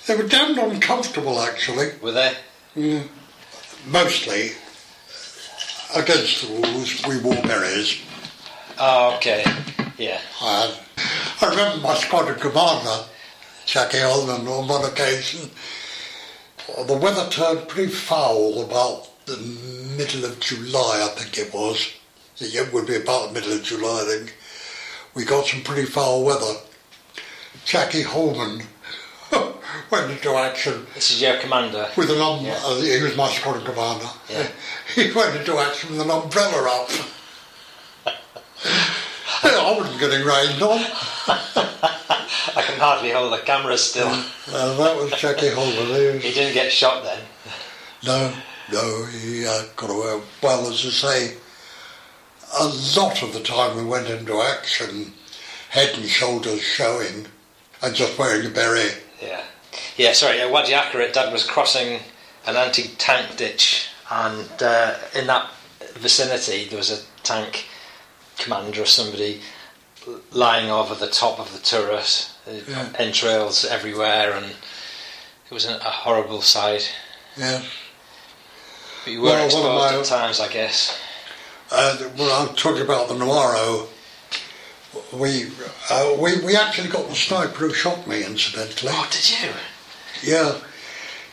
They 0.07 0.15
were 0.15 0.27
damned 0.27 0.57
uncomfortable, 0.57 1.39
actually. 1.39 1.91
Were 2.01 2.11
they? 2.11 2.33
Mm. 2.75 3.07
Mostly 3.87 4.51
against 5.95 6.41
the 6.41 6.53
rules, 6.53 7.05
we 7.07 7.19
wore 7.19 7.41
berets. 7.43 8.01
Oh, 8.79 9.15
okay. 9.17 9.43
Yeah. 9.97 10.19
I, 10.41 10.75
I 11.41 11.49
remember 11.49 11.81
my 11.81 11.95
squadron 11.95 12.39
commander, 12.39 13.05
Jackie 13.65 13.99
Holman, 13.99 14.47
on 14.47 14.67
one 14.67 14.85
occasion, 14.85 15.49
the 16.87 16.97
weather 16.97 17.29
turned 17.29 17.67
pretty 17.67 17.91
foul 17.91 18.63
about 18.63 19.25
the 19.25 19.37
middle 19.97 20.25
of 20.25 20.39
July, 20.39 21.07
I 21.07 21.19
think 21.19 21.37
it 21.37 21.53
was. 21.53 21.91
It 22.39 22.73
would 22.73 22.87
be 22.87 22.95
about 22.95 23.27
the 23.27 23.33
middle 23.33 23.53
of 23.53 23.63
July, 23.63 24.01
I 24.01 24.05
think. 24.05 24.35
We 25.13 25.25
got 25.25 25.45
some 25.45 25.61
pretty 25.61 25.85
foul 25.85 26.23
weather. 26.23 26.53
Jackie 27.65 28.01
Holman 28.01 28.63
went 29.89 30.11
into 30.11 30.31
action 30.35 30.85
This 30.95 31.11
is 31.11 31.21
your 31.21 31.37
commander. 31.39 31.89
with 31.97 32.09
an 32.09 32.21
um, 32.21 32.45
Yeah. 32.45 32.59
uh, 32.63 32.75
he 32.81 33.01
was 33.01 33.15
my 33.15 33.29
squadron 33.29 33.65
commander. 33.65 34.07
Yeah. 34.29 34.47
He 34.95 35.11
went 35.13 35.35
into 35.37 35.57
action 35.57 35.91
with 35.91 36.01
an 36.01 36.09
umbrella 36.11 36.69
up. 36.81 36.89
I 39.43 39.75
wasn't 39.77 39.99
getting 39.99 40.25
rained 40.25 40.61
on. 40.61 40.79
I 42.53 42.61
can 42.65 42.79
hardly 42.79 43.11
hold 43.11 43.31
the 43.33 43.37
camera 43.39 43.77
still. 43.77 44.07
Uh, 44.07 44.75
that 44.77 44.97
was 44.97 45.11
Jackie 45.19 45.49
Holman. 45.49 45.85
He 45.87 45.91
was- 46.07 46.23
He 46.23 46.31
didn't 46.33 46.53
get 46.53 46.71
shot 46.71 47.03
then. 47.03 47.19
no, 48.05 48.33
no, 48.71 49.05
he 49.05 49.45
uh, 49.47 49.63
got 49.75 49.89
away. 49.89 50.21
Well, 50.43 50.67
as 50.67 50.85
I 50.85 50.89
say, 50.89 51.37
a 52.59 52.65
lot 52.99 53.23
of 53.23 53.33
the 53.33 53.39
time 53.41 53.77
we 53.77 53.85
went 53.85 54.09
into 54.09 54.41
action, 54.41 55.13
head 55.69 55.95
and 55.97 56.05
shoulders 56.07 56.61
showing, 56.61 57.27
and 57.81 57.95
just 57.95 58.17
wearing 58.19 58.45
a 58.45 58.49
beret. 58.49 59.01
Yeah. 59.21 59.41
Yeah, 59.97 60.13
sorry, 60.13 60.39
at 60.41 60.51
Wadi 60.51 60.71
Akarit, 60.71 61.13
Dad 61.13 61.31
was 61.31 61.45
crossing 61.45 61.99
an 62.45 62.55
anti 62.55 62.83
tank 62.97 63.37
ditch, 63.37 63.87
and 64.09 64.49
uh, 64.61 64.95
in 65.15 65.27
that 65.27 65.49
vicinity, 65.95 66.65
there 66.69 66.77
was 66.77 66.91
a 66.91 67.03
tank 67.23 67.65
commander 68.37 68.81
or 68.81 68.85
somebody 68.85 69.41
lying 70.31 70.69
over 70.71 70.95
the 70.95 71.07
top 71.11 71.39
of 71.39 71.51
the 71.53 71.59
turret, 71.59 72.29
Yeah. 72.67 72.89
entrails 72.97 73.65
everywhere, 73.65 74.31
and 74.33 74.45
it 74.45 75.53
was 75.53 75.65
a, 75.65 75.77
horrible 75.79 76.41
sight. 76.41 76.91
Yeah. 77.37 77.61
But 79.03 79.11
you 79.13 79.21
were 79.21 79.29
Well, 79.29 79.45
exposed 79.45 79.93
my- 79.93 79.99
at 79.99 80.05
times, 80.05 80.39
I 80.39 80.47
guess. 80.47 80.97
Uh, 81.69 81.97
well, 82.17 82.47
I'm 82.49 82.55
talking 82.55 82.81
about 82.81 83.07
the 83.07 83.13
Noiro. 83.15 83.87
We, 85.13 85.49
uh, 85.89 86.15
we 86.17 86.37
we 86.41 86.55
actually 86.57 86.89
got 86.89 87.07
the 87.07 87.15
sniper 87.15 87.67
who 87.67 87.73
shot 87.73 88.07
me, 88.07 88.23
incidentally. 88.25 88.91
Oh, 88.93 89.07
did 89.09 89.29
you? 89.29 89.49
Yeah, 90.23 90.57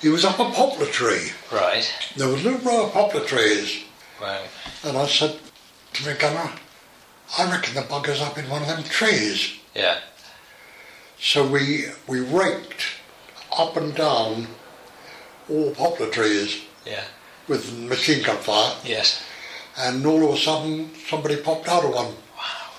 he 0.00 0.08
was 0.08 0.24
up 0.24 0.38
a 0.38 0.50
poplar 0.50 0.86
tree. 0.86 1.32
Right. 1.52 1.86
There 2.16 2.28
was 2.28 2.44
a 2.44 2.50
little 2.50 2.66
row 2.70 2.86
of 2.86 2.92
poplar 2.92 3.24
trees, 3.24 3.84
Wow. 4.20 4.42
and 4.84 4.96
I 4.96 5.06
said 5.06 5.38
to 5.94 6.06
my 6.06 6.12
gunner, 6.14 6.52
"I 7.36 7.50
reckon 7.50 7.74
the 7.74 7.82
bugger's 7.82 8.20
up 8.20 8.38
in 8.38 8.48
one 8.48 8.62
of 8.62 8.68
them 8.68 8.84
trees." 8.84 9.52
Yeah. 9.74 9.98
So 11.20 11.44
we 11.46 11.86
we 12.06 12.20
raked 12.20 12.84
up 13.56 13.76
and 13.76 13.94
down 13.94 14.48
all 15.50 15.74
poplar 15.74 16.08
trees 16.10 16.62
Yeah. 16.86 17.04
with 17.48 17.72
machine 17.72 18.22
gun 18.22 18.38
fire, 18.38 18.74
Yes. 18.84 19.20
and 19.76 20.06
all 20.06 20.28
of 20.28 20.38
a 20.38 20.40
sudden 20.40 20.94
somebody 21.10 21.36
popped 21.36 21.68
out 21.68 21.84
of 21.84 21.90
one. 21.94 22.16
Wow. 22.36 22.70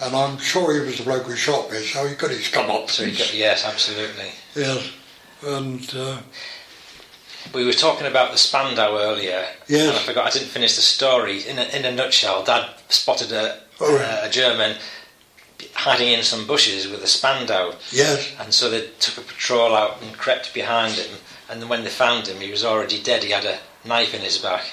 And 0.00 0.16
I'm 0.16 0.38
sure 0.38 0.72
he 0.74 0.80
was 0.80 0.98
the 0.98 1.04
bloke 1.04 1.24
who 1.26 1.36
shot 1.36 1.70
me, 1.70 1.84
so 1.86 2.06
he 2.06 2.14
got 2.14 2.30
his 2.30 2.48
come 2.48 2.70
up. 2.70 2.90
So 2.90 3.04
got, 3.06 3.34
yes, 3.34 3.64
absolutely. 3.64 4.32
Yes, 4.54 4.84
and 5.46 5.94
uh, 5.94 6.18
We 7.54 7.64
were 7.64 7.72
talking 7.72 8.06
about 8.06 8.32
the 8.32 8.38
Spandau 8.38 8.96
earlier, 8.98 9.46
Yes. 9.68 9.88
and 9.88 9.96
I 9.96 10.02
forgot 10.02 10.26
I 10.26 10.30
didn't 10.30 10.48
finish 10.48 10.74
the 10.76 10.82
story. 10.82 11.46
In 11.46 11.58
a, 11.58 11.64
in 11.76 11.84
a 11.84 11.92
nutshell, 11.92 12.42
Dad 12.44 12.68
spotted 12.88 13.32
a, 13.32 13.60
Oh, 13.80 13.96
right. 13.96 14.26
a 14.26 14.30
German 14.30 14.76
hiding 15.74 16.12
in 16.12 16.22
some 16.22 16.46
bushes 16.46 16.88
with 16.88 17.02
a 17.02 17.06
Spandau, 17.06 17.72
Yes. 17.90 18.32
and 18.38 18.52
so 18.54 18.70
they 18.70 18.88
took 19.00 19.18
a 19.18 19.26
patrol 19.26 19.74
out 19.74 20.00
and 20.02 20.16
crept 20.16 20.54
behind 20.54 20.94
him. 20.94 21.18
And 21.50 21.68
when 21.68 21.82
they 21.84 21.90
found 21.90 22.26
him, 22.26 22.40
he 22.40 22.50
was 22.50 22.64
already 22.64 23.02
dead. 23.02 23.22
He 23.24 23.30
had 23.30 23.44
a 23.44 23.58
knife 23.84 24.14
in 24.14 24.20
his 24.22 24.38
back. 24.38 24.64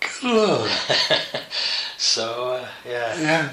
Good. 0.00 0.32
Lord. 0.32 0.70
So 1.98 2.54
uh, 2.56 2.68
yeah, 2.84 3.20
Yeah. 3.20 3.52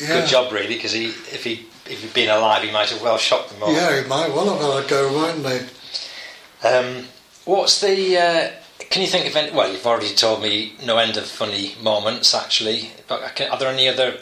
Yeah. 0.00 0.06
good 0.08 0.28
job 0.28 0.52
really, 0.52 0.74
because 0.76 0.92
he 0.92 1.06
if 1.06 1.44
he 1.44 1.66
if 1.90 2.02
he'd 2.02 2.14
been 2.14 2.28
alive, 2.28 2.62
he 2.62 2.70
might 2.70 2.90
have 2.90 3.02
well 3.02 3.18
shot 3.18 3.48
them 3.48 3.62
all. 3.62 3.72
Yeah, 3.72 4.02
he 4.02 4.08
might 4.08 4.32
well 4.32 4.56
have 4.56 4.60
had 4.60 4.84
a 4.84 4.88
go, 4.88 5.12
mightn't 5.12 5.44
they? 5.44 6.68
Um, 6.68 7.06
what's 7.44 7.80
the? 7.80 8.18
Uh, 8.18 8.50
can 8.90 9.02
you 9.02 9.08
think 9.08 9.26
of 9.26 9.36
any? 9.36 9.52
Well, 9.52 9.72
you've 9.72 9.86
already 9.86 10.14
told 10.14 10.42
me 10.42 10.74
no 10.84 10.98
end 10.98 11.16
of 11.16 11.26
funny 11.26 11.74
moments, 11.82 12.34
actually. 12.34 12.90
But 13.08 13.34
can, 13.34 13.50
are 13.50 13.58
there 13.58 13.68
any 13.68 13.88
other 13.88 14.18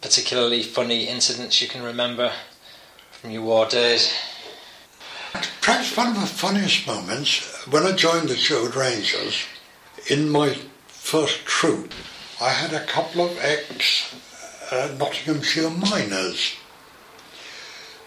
particularly 0.00 0.62
funny 0.62 1.08
incidents 1.08 1.60
you 1.60 1.68
can 1.68 1.82
remember 1.82 2.32
from 3.10 3.30
your 3.30 3.42
war 3.42 3.66
days? 3.66 4.14
Perhaps 5.60 5.96
one 5.96 6.08
of 6.08 6.20
the 6.20 6.26
funniest 6.26 6.86
moments, 6.86 7.66
when 7.66 7.84
I 7.84 7.92
joined 7.92 8.28
the 8.28 8.36
Sherwood 8.36 8.74
Rangers, 8.74 9.44
in 10.08 10.30
my 10.30 10.56
first 10.86 11.44
troop, 11.44 11.92
I 12.40 12.50
had 12.50 12.72
a 12.72 12.86
couple 12.86 13.26
of 13.26 13.38
ex 13.40 14.14
uh, 14.70 14.94
Nottinghamshire 14.98 15.70
miners. 15.70 16.56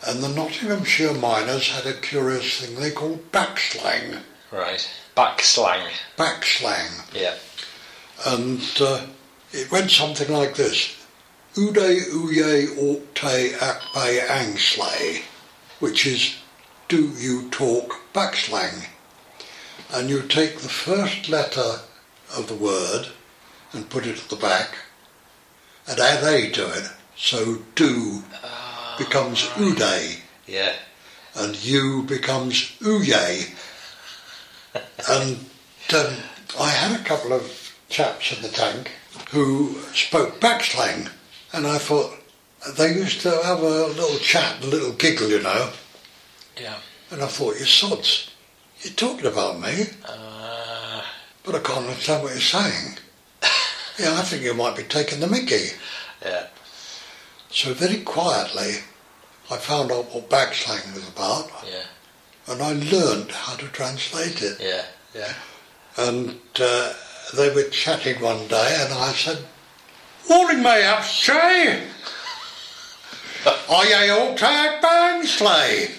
And 0.05 0.23
the 0.23 0.29
Nottinghamshire 0.29 1.13
miners 1.13 1.69
had 1.69 1.85
a 1.85 1.93
curious 1.93 2.59
thing 2.59 2.75
they 2.75 2.91
called 2.91 3.31
backslang. 3.31 4.21
Right. 4.51 4.89
Backslang. 5.15 5.87
Backslang. 6.17 7.13
Yeah. 7.13 7.35
And 8.25 8.61
uh, 8.79 9.05
it 9.51 9.71
went 9.71 9.91
something 9.91 10.31
like 10.31 10.55
this. 10.55 10.97
Ude 11.57 11.75
uye 11.75 12.77
orte 12.77 13.53
akbe 13.59 14.27
angslay, 14.27 15.23
which 15.79 16.07
is 16.07 16.35
do 16.87 17.09
you 17.17 17.49
talk 17.49 18.01
backslang? 18.13 18.87
And 19.93 20.09
you 20.09 20.21
take 20.23 20.59
the 20.59 20.69
first 20.69 21.29
letter 21.29 21.81
of 22.35 22.47
the 22.47 22.55
word 22.55 23.09
and 23.73 23.89
put 23.89 24.05
it 24.07 24.17
at 24.17 24.29
the 24.29 24.35
back 24.35 24.75
and 25.87 25.99
add 25.99 26.23
a 26.23 26.49
to 26.51 26.73
it. 26.73 26.89
So 27.15 27.59
do 27.75 28.23
becomes 29.05 29.49
ude 29.57 30.17
Yeah. 30.47 30.73
and 31.35 31.55
you 31.63 32.03
becomes 32.03 32.71
uye. 32.81 33.49
and 35.09 35.37
um, 35.95 36.13
I 36.59 36.69
had 36.69 36.99
a 36.99 37.03
couple 37.03 37.33
of 37.33 37.75
chaps 37.89 38.31
in 38.35 38.41
the 38.41 38.49
tank 38.49 38.91
who 39.31 39.75
spoke 39.93 40.39
backslang, 40.39 41.09
and 41.53 41.65
I 41.67 41.77
thought 41.77 42.11
they 42.77 42.93
used 42.93 43.21
to 43.21 43.31
have 43.43 43.59
a 43.61 43.87
little 43.87 44.17
chat, 44.19 44.63
a 44.63 44.67
little 44.67 44.93
giggle, 44.93 45.29
you 45.29 45.41
know. 45.41 45.71
Yeah. 46.59 46.77
And 47.09 47.21
I 47.21 47.27
thought, 47.27 47.59
you 47.59 47.65
sods, 47.65 48.29
you're 48.81 48.93
talking 48.93 49.25
about 49.25 49.59
me, 49.59 49.85
Uh, 50.05 51.01
but 51.43 51.55
I 51.55 51.59
can't 51.59 51.85
understand 51.89 52.23
what 52.23 52.31
you're 52.33 52.41
saying. 52.41 52.97
yeah, 53.99 54.13
I 54.19 54.21
think 54.21 54.43
you 54.43 54.53
might 54.53 54.77
be 54.77 54.83
taking 54.83 55.19
the 55.19 55.27
mickey. 55.27 55.71
yeah. 56.23 56.47
So 57.49 57.73
very 57.73 58.01
quietly, 58.01 58.75
I 59.51 59.57
found 59.57 59.91
out 59.91 60.05
what 60.13 60.29
backslang 60.29 60.93
was 60.95 61.07
about, 61.09 61.51
Yeah. 61.67 61.83
and 62.47 62.61
I 62.61 62.71
learned 62.71 63.31
how 63.31 63.55
to 63.57 63.67
translate 63.67 64.41
it. 64.41 64.57
Yeah. 64.61 64.85
Yeah. 65.13 65.33
and 65.97 66.39
uh, 66.57 66.93
they 67.35 67.49
were 67.53 67.63
chatting 67.63 68.21
one 68.21 68.47
day, 68.47 68.77
and 68.79 68.93
I 68.93 69.11
said, 69.11 69.39
"Morning, 70.29 70.63
mayhaps, 70.63 71.19
Jay. 71.21 71.83
Are 73.69 73.85
ye 73.91 74.09
all 74.09 74.35
tired, 74.35 74.81
Barnsley?" 74.81 75.89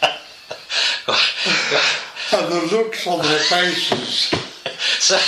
and 2.32 2.52
the 2.52 2.68
looks 2.70 3.04
on 3.08 3.18
their 3.20 3.38
faces. 3.40 4.30
So, 5.00 5.18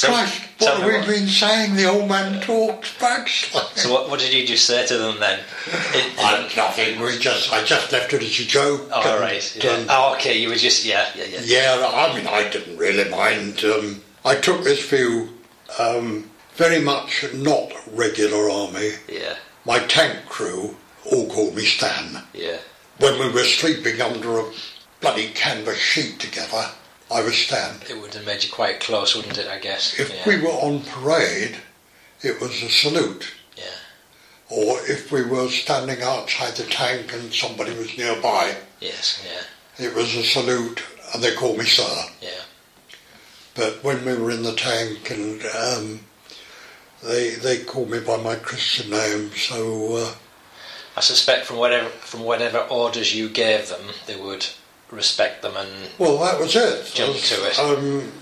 so, 0.00 0.08
Christ, 0.08 0.42
what 0.58 0.86
me 0.86 0.92
have 0.94 1.08
we 1.08 1.14
been 1.14 1.28
saying? 1.28 1.74
The 1.76 1.84
old 1.90 2.08
man 2.08 2.40
talks 2.40 2.96
backslang. 2.98 3.76
So 3.76 3.92
what, 3.92 4.08
what 4.08 4.18
did 4.20 4.32
you 4.32 4.46
just 4.46 4.64
say 4.66 4.86
to 4.86 4.96
them 4.98 5.18
then? 5.20 5.40
It- 5.66 6.14
I, 6.18 6.50
nothing. 6.56 7.00
We 7.00 7.18
just, 7.18 7.52
I 7.52 7.62
just 7.64 7.92
left 7.92 8.12
it 8.12 8.22
as 8.22 8.40
a 8.40 8.44
joke. 8.44 8.88
oh, 8.92 9.12
and, 9.12 9.20
right. 9.20 9.56
Yeah. 9.62 9.70
um, 9.72 9.86
Oh, 9.88 10.14
okay. 10.14 10.38
You 10.38 10.48
were 10.48 10.54
just 10.56 10.84
yeah, 10.84 11.08
yeah, 11.14 11.24
yeah. 11.24 11.40
Yeah, 11.44 11.90
I 11.92 12.16
mean, 12.16 12.26
I 12.26 12.48
didn't 12.48 12.76
really 12.78 13.08
mind. 13.10 13.62
Um, 13.64 14.02
I 14.24 14.36
took 14.36 14.64
this 14.64 14.88
view 14.88 15.30
um, 15.78 16.30
very 16.54 16.80
much 16.80 17.24
not 17.34 17.72
regular 17.92 18.50
army. 18.50 18.92
Yeah. 19.08 19.36
My 19.64 19.78
tank 19.80 20.26
crew 20.28 20.76
all 21.10 21.28
called 21.28 21.54
me 21.56 21.64
Stan. 21.64 22.22
Yeah. 22.32 22.58
When 22.98 23.18
we 23.18 23.30
were 23.30 23.44
sleeping 23.44 24.00
under 24.00 24.38
a 24.40 24.50
bloody 25.00 25.28
canvas 25.28 25.78
sheet 25.78 26.18
together, 26.18 26.70
I 27.10 27.22
was 27.22 27.36
Stan. 27.36 27.76
It 27.88 28.00
would 28.00 28.14
have 28.14 28.24
made 28.24 28.44
you 28.44 28.50
quite 28.50 28.80
close, 28.80 29.16
wouldn't 29.16 29.38
it? 29.38 29.48
I 29.48 29.58
guess. 29.58 29.98
If 29.98 30.12
yeah. 30.14 30.22
we 30.26 30.40
were 30.40 30.48
on 30.48 30.82
parade, 30.82 31.56
it 32.22 32.40
was 32.40 32.62
a 32.62 32.68
salute. 32.68 33.32
Yeah. 33.56 33.64
Or 34.48 34.78
if 34.86 35.10
we 35.10 35.22
were 35.22 35.48
standing 35.48 36.02
outside 36.02 36.54
the 36.54 36.64
tank 36.64 37.12
and 37.12 37.32
somebody 37.32 37.72
was 37.76 37.96
nearby, 37.98 38.56
Yes. 38.80 39.24
Yeah. 39.24 39.86
it 39.86 39.94
was 39.94 40.14
a 40.14 40.22
salute 40.22 40.82
and 41.12 41.22
they 41.22 41.34
called 41.34 41.58
me 41.58 41.64
Sir. 41.64 42.04
Yeah. 42.20 42.30
But 43.54 43.82
when 43.82 44.04
we 44.04 44.14
were 44.14 44.30
in 44.30 44.42
the 44.44 44.54
tank 44.54 45.10
and 45.10 45.42
um, 45.46 46.00
they 47.02 47.30
they 47.30 47.58
called 47.64 47.90
me 47.90 47.98
by 48.00 48.16
my 48.18 48.36
Christian 48.36 48.90
name, 48.90 49.32
so 49.34 49.96
uh, 49.96 50.14
I 50.96 51.00
suspect 51.00 51.46
from 51.46 51.56
whatever 51.56 51.88
from 51.88 52.20
whatever 52.22 52.58
orders 52.58 53.14
you 53.14 53.28
gave 53.28 53.68
them, 53.68 53.82
they 54.06 54.16
would 54.16 54.46
respect 54.90 55.42
them 55.42 55.56
and 55.56 55.70
well 55.98 56.18
that 56.18 56.38
was 56.40 56.56
it. 56.56 56.90
Jump 56.94 57.16
to 57.16 57.34
it. 57.46 57.58
Um, 57.58 58.12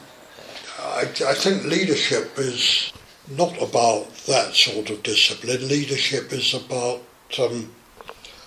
I, 0.81 1.01
I 1.03 1.35
think 1.35 1.65
leadership 1.65 2.33
is 2.39 2.93
not 3.31 3.61
about 3.61 4.15
that 4.27 4.55
sort 4.55 4.91
of 4.91 5.03
discipline. 5.03 5.67
Leadership 5.69 6.33
is 6.33 6.55
about 6.55 7.03
um, 7.39 7.71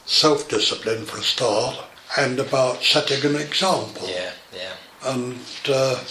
self-discipline 0.06 1.06
for 1.06 1.18
a 1.20 1.24
start, 1.24 1.76
and 2.18 2.40
about 2.40 2.82
setting 2.84 3.24
an 3.30 3.40
example. 3.40 4.08
yeah, 4.10 4.32
yeah, 4.54 4.74
And 5.04 5.40
uh, 5.68 6.04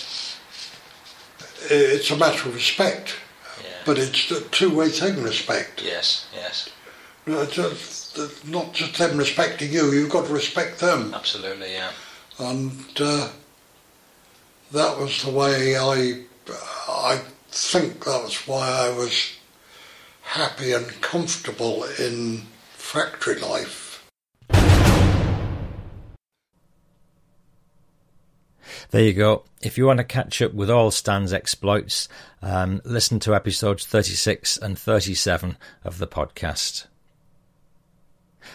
it's 1.70 2.11
a 2.11 2.16
matter 2.16 2.49
of 2.49 2.55
respect, 2.55 3.14
yeah. 3.62 3.70
but 3.85 3.99
it's 3.99 4.31
a 4.31 4.40
two-way 4.51 4.88
thing. 4.88 5.23
Respect. 5.23 5.83
yes, 5.83 6.27
yes, 6.35 6.68
No, 7.31 7.47
just, 7.47 8.19
uh, 8.19 8.27
not 8.49 8.73
just 8.73 8.99
them 8.99 9.16
respecting 9.16 9.73
you, 9.73 9.93
you've 9.93 10.11
got 10.11 10.27
to 10.27 10.33
respect 10.33 10.81
them. 10.81 11.14
absolutely, 11.14 11.75
yeah. 11.75 11.93
And 12.40 12.85
uh, 12.99 13.29
that 14.73 14.99
was 14.99 15.23
the 15.23 15.31
way 15.31 15.77
I, 15.77 16.25
I 16.88 17.21
think 17.47 18.05
that 18.05 18.25
was 18.25 18.49
why 18.49 18.69
I 18.69 18.99
was 18.99 19.37
happy 20.23 20.73
and 20.73 20.88
comfortable 21.03 21.85
in 22.01 22.47
factory 22.73 23.37
life. 23.37 24.05
There 28.90 29.05
you 29.05 29.12
go. 29.12 29.45
If 29.62 29.79
you 29.79 29.87
want 29.87 29.99
to 29.99 30.05
catch 30.05 30.43
up 30.43 30.53
with 30.53 30.69
all 30.69 30.90
Stan's 30.90 31.33
exploits, 31.33 32.09
um, 32.43 32.81
listen 32.85 33.21
to 33.21 33.37
episodes 33.37 33.87
36 33.87 34.57
and 34.57 34.77
37 34.77 35.57
of 35.85 35.99
the 35.99 36.09
podcast. 36.09 36.87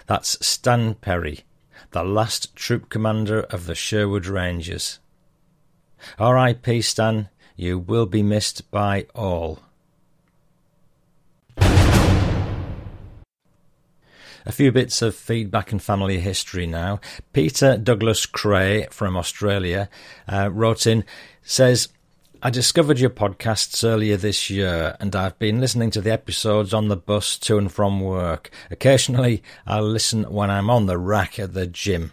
That's 0.07 0.45
Stan 0.45 0.95
Perry, 0.95 1.41
the 1.91 2.03
last 2.03 2.55
troop 2.55 2.89
commander 2.89 3.41
of 3.41 3.65
the 3.65 3.75
Sherwood 3.75 4.27
Rangers. 4.27 4.99
R.I.P. 6.19 6.81
Stan, 6.81 7.29
you 7.55 7.79
will 7.79 8.05
be 8.05 8.23
missed 8.23 8.69
by 8.71 9.07
all. 9.15 9.59
A 14.47 14.51
few 14.51 14.71
bits 14.71 15.01
of 15.01 15.15
feedback 15.15 15.71
and 15.71 15.81
family 15.81 16.19
history 16.19 16.67
now. 16.67 16.99
Peter 17.33 17.77
Douglas 17.77 18.27
Cray 18.27 18.85
from 18.91 19.17
Australia 19.17 19.89
uh, 20.31 20.51
wrote 20.51 20.85
in, 20.85 21.03
says, 21.41 21.89
I 22.45 22.51
discovered 22.51 22.99
your 22.99 23.09
podcasts 23.09 23.83
earlier 23.83 24.17
this 24.17 24.51
year 24.51 24.95
and 24.99 25.15
I've 25.15 25.39
been 25.39 25.59
listening 25.59 25.89
to 25.89 25.99
the 25.99 26.11
episodes 26.11 26.75
on 26.75 26.89
the 26.89 26.95
bus 26.95 27.39
to 27.39 27.57
and 27.57 27.71
from 27.71 28.01
work. 28.01 28.51
Occasionally 28.69 29.41
I'll 29.65 29.89
listen 29.89 30.31
when 30.31 30.51
I'm 30.51 30.69
on 30.69 30.85
the 30.85 30.99
rack 30.99 31.39
at 31.39 31.55
the 31.55 31.65
gym. 31.65 32.11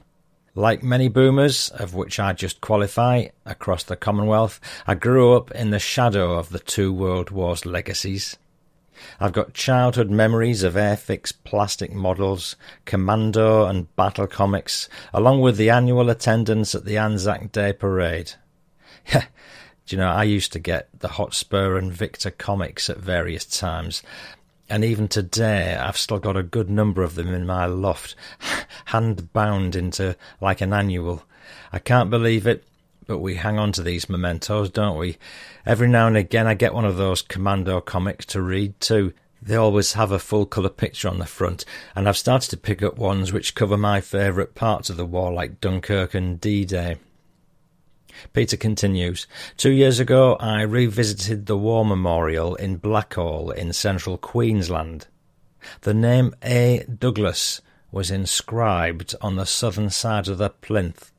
Like 0.54 0.82
many 0.82 1.08
boomers, 1.08 1.68
of 1.68 1.92
which 1.92 2.18
I 2.18 2.32
just 2.32 2.62
qualify, 2.62 3.26
across 3.44 3.82
the 3.82 3.94
Commonwealth, 3.94 4.58
I 4.86 4.94
grew 4.94 5.36
up 5.36 5.50
in 5.50 5.68
the 5.68 5.78
shadow 5.78 6.38
of 6.38 6.48
the 6.48 6.60
two 6.60 6.94
World 6.94 7.28
Wars 7.28 7.66
legacies. 7.66 8.38
I've 9.20 9.34
got 9.34 9.52
childhood 9.52 10.08
memories 10.08 10.62
of 10.62 10.76
Airfix 10.76 11.34
plastic 11.44 11.92
models, 11.92 12.56
Commando 12.86 13.66
and 13.66 13.94
Battle 13.96 14.26
comics, 14.26 14.88
along 15.12 15.42
with 15.42 15.58
the 15.58 15.68
annual 15.68 16.08
attendance 16.08 16.74
at 16.74 16.86
the 16.86 16.96
Anzac 16.96 17.52
Day 17.52 17.74
parade. 17.74 18.32
you 19.92 19.98
know, 19.98 20.08
I 20.08 20.24
used 20.24 20.52
to 20.52 20.58
get 20.58 20.88
the 20.98 21.08
Hotspur 21.08 21.76
and 21.76 21.92
Victor 21.92 22.30
comics 22.30 22.88
at 22.88 22.96
various 22.96 23.44
times, 23.44 24.02
and 24.68 24.84
even 24.84 25.06
today 25.06 25.76
I've 25.76 25.98
still 25.98 26.18
got 26.18 26.36
a 26.36 26.42
good 26.42 26.70
number 26.70 27.02
of 27.02 27.14
them 27.14 27.34
in 27.34 27.46
my 27.46 27.66
loft, 27.66 28.16
hand 28.86 29.32
bound 29.32 29.76
into 29.76 30.16
like 30.40 30.60
an 30.60 30.72
annual. 30.72 31.24
I 31.72 31.78
can't 31.78 32.10
believe 32.10 32.46
it, 32.46 32.64
but 33.06 33.18
we 33.18 33.36
hang 33.36 33.58
on 33.58 33.72
to 33.72 33.82
these 33.82 34.08
mementos, 34.08 34.70
don't 34.70 34.98
we? 34.98 35.18
Every 35.66 35.88
now 35.88 36.06
and 36.06 36.16
again 36.16 36.46
I 36.46 36.54
get 36.54 36.74
one 36.74 36.86
of 36.86 36.96
those 36.96 37.22
Commando 37.22 37.80
comics 37.80 38.24
to 38.26 38.40
read 38.40 38.80
too. 38.80 39.12
They 39.42 39.56
always 39.56 39.92
have 39.94 40.12
a 40.12 40.18
full 40.18 40.46
colour 40.46 40.68
picture 40.68 41.08
on 41.08 41.18
the 41.18 41.26
front, 41.26 41.64
and 41.94 42.08
I've 42.08 42.16
started 42.16 42.48
to 42.50 42.56
pick 42.56 42.82
up 42.82 42.96
ones 42.96 43.32
which 43.32 43.54
cover 43.54 43.76
my 43.76 44.00
favourite 44.00 44.54
parts 44.54 44.88
of 44.88 44.96
the 44.96 45.04
war, 45.04 45.32
like 45.32 45.60
Dunkirk 45.60 46.14
and 46.14 46.40
D 46.40 46.64
Day. 46.64 46.96
Peter 48.32 48.56
continues, 48.56 49.26
Two 49.56 49.70
years 49.70 50.00
ago 50.00 50.36
I 50.36 50.62
revisited 50.62 51.46
the 51.46 51.56
War 51.56 51.84
Memorial 51.84 52.54
in 52.56 52.78
Blackall 52.78 53.50
in 53.50 53.72
central 53.72 54.18
Queensland. 54.18 55.06
The 55.82 55.94
name 55.94 56.34
A. 56.42 56.84
Douglas 56.84 57.60
was 57.90 58.10
inscribed 58.10 59.14
on 59.20 59.36
the 59.36 59.46
southern 59.46 59.90
side 59.90 60.28
of 60.28 60.38
the 60.38 60.50
plinth. 60.50 61.12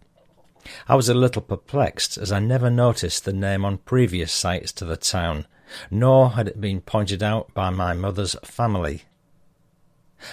I 0.88 0.96
was 0.96 1.10
a 1.10 1.14
little 1.14 1.42
perplexed 1.42 2.18
as 2.18 2.32
I 2.32 2.40
never 2.40 2.70
noticed 2.70 3.26
the 3.26 3.34
name 3.34 3.66
on 3.66 3.78
previous 3.80 4.32
sites 4.32 4.72
to 4.74 4.86
the 4.86 4.98
town, 4.98 5.46
nor 5.92 6.32
had 6.32 6.48
it 6.48 6.62
been 6.62 6.82
pointed 6.82 7.22
out 7.22 7.54
by 7.54 7.70
my 7.70 7.94
mother's 7.94 8.36
family. 8.44 9.04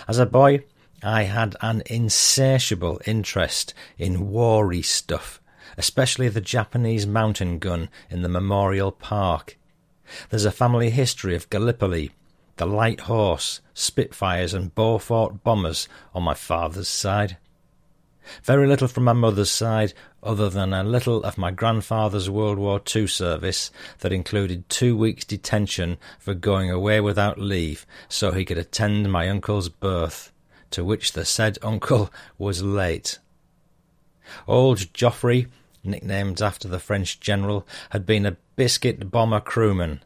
As 0.07 0.19
a 0.19 0.27
boy, 0.27 0.65
I 1.03 1.23
had 1.25 1.57
an 1.61 1.83
insatiable 1.87 3.01
interest 3.07 3.75
in 3.99 4.31
wary 4.31 4.83
stuff, 4.83 5.40
especially 5.81 6.29
the 6.29 6.43
Japanese 6.43 7.07
mountain 7.07 7.59
gun 7.59 7.89
in 8.11 8.21
the 8.21 8.29
Memorial 8.29 8.93
Park. 8.93 9.57
There's 10.29 10.45
a 10.45 10.53
family 10.53 10.91
history 10.91 11.35
of 11.35 11.49
Gallipoli, 11.49 12.11
the 12.57 12.67
Light 12.67 13.01
Horse, 13.01 13.63
Spitfires, 13.73 14.53
and 14.53 14.75
Beaufort 14.75 15.43
bombers 15.43 15.89
on 16.15 16.23
my 16.23 16.35
father's 16.35 16.87
side. 16.87 17.39
Very 18.43 18.67
little 18.67 18.89
from 18.89 19.05
my 19.05 19.15
mother's 19.15 19.51
side, 19.51 19.95
other 20.23 20.51
than 20.51 20.75
a 20.75 20.85
little 20.85 21.25
of 21.25 21.39
my 21.39 21.51
grandfather's 21.51 22.29
World 22.29 22.59
War 22.59 22.83
II 22.95 23.07
service 23.07 23.71
that 24.01 24.13
included 24.13 24.69
two 24.69 24.95
weeks' 24.95 25.25
detention 25.25 25.97
for 26.19 26.35
going 26.35 26.71
away 26.71 27.01
without 27.01 27.39
leave 27.39 27.87
so 28.07 28.33
he 28.33 28.45
could 28.45 28.59
attend 28.59 29.11
my 29.11 29.31
uncle's 29.31 29.71
birth, 29.71 30.31
to 30.73 30.85
which 30.85 31.15
the 31.15 31.25
said 31.25 31.57
uncle 31.63 32.11
was 32.37 32.63
late. 32.63 33.19
Old 34.47 34.81
Joffre, 34.93 35.49
nicknamed 35.83 36.43
after 36.43 36.69
the 36.69 36.79
French 36.79 37.21
general, 37.21 37.67
had 37.91 38.07
been 38.07 38.27
a 38.27 38.37
biscuit 38.57 39.11
bomber 39.11 39.41
crewman. 39.41 40.03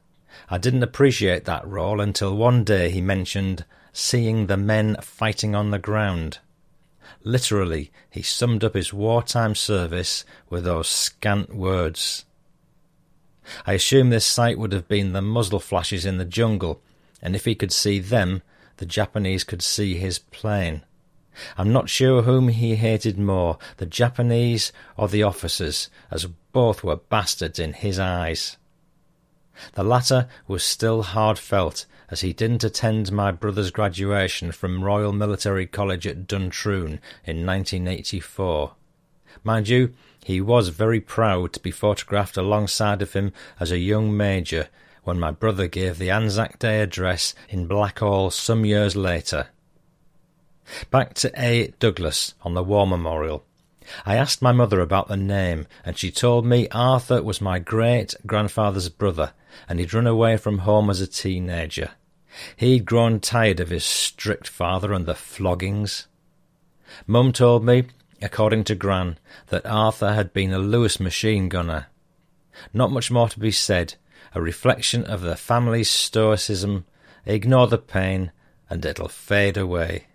I 0.49 0.59
didn't 0.59 0.83
appreciate 0.83 1.45
that 1.45 1.67
role 1.67 2.01
until 2.01 2.37
one 2.37 2.65
day 2.65 2.91
he 2.91 3.01
mentioned 3.01 3.65
seeing 3.93 4.47
the 4.47 4.57
men 4.57 4.97
fighting 5.01 5.55
on 5.55 5.71
the 5.71 5.79
ground. 5.79 6.39
Literally, 7.23 7.91
he 8.11 8.23
summed 8.23 8.65
up 8.65 8.75
his 8.75 8.93
wartime 8.93 9.55
service 9.55 10.25
with 10.51 10.65
those 10.65 10.89
scant 10.89 11.55
words. 11.55 12.25
I 13.67 13.75
assume 13.75 14.11
this 14.11 14.27
sight 14.27 14.59
would 14.59 14.73
have 14.73 14.89
been 14.89 15.13
the 15.13 15.23
muzzle 15.23 15.61
flashes 15.61 16.05
in 16.05 16.19
the 16.19 16.25
jungle, 16.25 16.83
and 17.23 17.37
if 17.37 17.45
he 17.45 17.55
could 17.55 17.73
see 17.73 17.99
them, 17.99 18.43
the 18.79 18.87
Japanese 18.87 19.45
could 19.45 19.63
see 19.63 19.95
his 19.95 20.19
plane. 20.19 20.83
I'm 21.57 21.73
not 21.73 21.89
sure 21.89 22.23
whom 22.23 22.49
he 22.49 22.77
hated 22.77 23.19
more, 23.19 23.59
the 23.79 23.87
Japanese 23.87 24.73
or 24.97 25.09
the 25.09 25.23
officers, 25.23 25.91
as 26.11 26.27
both 26.53 26.85
were 26.85 26.97
bastards 26.97 27.59
in 27.59 27.73
his 27.73 27.99
eyes. 27.99 28.57
The 29.75 29.85
latter 29.85 30.29
was 30.47 30.65
still 30.65 31.03
hard 31.03 31.39
felt, 31.39 31.87
as 32.11 32.21
he 32.21 32.33
didn't 32.33 32.65
attend 32.65 33.13
my 33.13 33.33
brother's 33.33 33.71
graduation 33.71 34.53
from 34.53 34.85
Royal 34.85 35.13
Military 35.13 35.67
College 35.67 36.07
at 36.07 36.27
Duntroon 36.27 37.01
in 37.25 37.47
1984. 37.47 38.75
Mind 39.43 39.69
you, 39.69 39.93
he 40.25 40.41
was 40.41 40.69
very 40.69 41.01
proud 41.01 41.53
to 41.53 41.61
be 41.61 41.71
photographed 41.71 42.37
alongside 42.37 43.03
of 43.03 43.13
him 43.13 43.33
as 43.61 43.71
a 43.71 43.79
young 43.79 44.17
major 44.17 44.69
when 45.05 45.21
my 45.21 45.31
brother 45.31 45.69
gave 45.69 45.99
the 45.99 46.11
Anzac 46.11 46.59
Day 46.59 46.81
address 46.81 47.35
in 47.49 47.69
Blackall 47.69 48.33
some 48.33 48.65
years 48.65 48.97
later. 48.97 49.49
Back 50.91 51.15
to 51.15 51.33
A. 51.37 51.73
Douglas 51.79 52.35
on 52.43 52.55
the 52.55 52.63
War 52.63 52.87
Memorial. 52.87 53.45
I 54.07 54.17
asked 54.17 54.41
my 54.41 54.53
mother 54.53 54.81
about 54.81 55.09
the 55.09 55.17
name, 55.17 55.67
and 55.85 55.99
she 55.99 56.11
told 56.11 56.47
me 56.47 56.69
Arthur 56.71 57.23
was 57.23 57.41
my 57.41 57.59
great 57.59 58.15
grandfather's 58.27 58.89
brother, 58.89 59.33
and 59.69 59.79
he'd 59.79 59.93
run 59.93 60.07
away 60.07 60.37
from 60.37 60.59
home 60.59 60.89
as 60.89 61.01
a 61.01 61.07
teenager. 61.07 61.91
He'd 62.57 62.87
grown 62.87 63.21
tired 63.21 63.61
of 63.61 63.71
his 63.71 63.85
strict 63.85 64.49
father 64.49 64.93
and 64.93 65.07
the 65.07 65.15
floggings. 65.15 66.07
Mum 67.07 67.33
told 67.33 67.65
me, 67.65 67.85
according 68.23 68.65
to 68.65 68.75
Gran, 68.75 69.19
that 69.49 69.67
Arthur 69.67 70.15
had 70.15 70.33
been 70.33 70.53
a 70.53 70.59
Lewis 70.59 70.99
machine 70.99 71.49
gunner. 71.49 71.87
Not 72.73 72.91
much 72.91 73.11
more 73.11 73.29
to 73.29 73.39
be 73.39 73.51
said, 73.51 73.95
a 74.35 74.41
reflection 74.41 75.05
of 75.05 75.21
the 75.21 75.37
family's 75.37 75.91
stoicism. 75.91 76.87
Ignore 77.27 77.69
the 77.69 77.79
pain, 77.79 78.33
and 78.71 78.85
it'll 78.85 79.09
fade 79.09 79.57
away. 79.57 80.07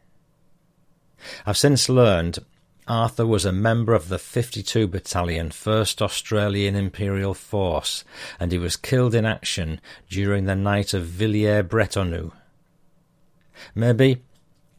I've 1.46 1.58
since 1.58 1.90
learned 1.90 2.40
Arthur 2.88 3.28
was 3.28 3.46
a 3.46 3.52
member 3.52 3.94
of 3.94 4.10
the 4.10 4.18
52 4.18 4.88
Battalion, 4.88 5.50
1st 5.50 6.02
Australian 6.02 6.76
Imperial 6.76 7.36
Force, 7.36 8.04
and 8.40 8.52
he 8.52 8.58
was 8.58 8.76
killed 8.76 9.14
in 9.14 9.26
action 9.26 9.80
during 10.10 10.46
the 10.46 10.56
night 10.56 10.94
of 10.96 11.06
Villers-Bretonneux. 11.06 12.32
Maybe, 13.76 14.24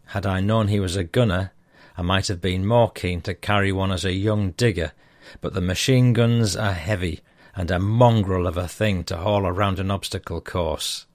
had 0.07 0.27
I 0.27 0.41
known 0.41 0.67
he 0.67 0.81
was 0.81 0.97
a 0.97 1.05
gunner, 1.05 1.53
I 1.97 2.03
might 2.03 2.27
have 2.27 2.41
been 2.41 2.67
more 2.67 2.91
keen 2.91 3.21
to 3.23 3.35
carry 3.35 3.71
one 3.71 3.93
as 3.93 4.05
a 4.05 4.13
young 4.13 4.53
digger, 4.53 4.91
but 5.41 5.55
the 5.55 5.61
machine 5.61 6.13
guns 6.13 6.57
are 6.57 6.73
heavy 6.73 7.21
and 7.55 7.71
a 7.71 7.79
mongrel 7.79 8.49
of 8.49 8.57
a 8.57 8.67
thing 8.67 9.05
to 9.05 9.19
haul 9.19 9.47
around 9.47 9.79
an 9.79 9.91
obstacle 9.91 10.41
course. 10.41 11.07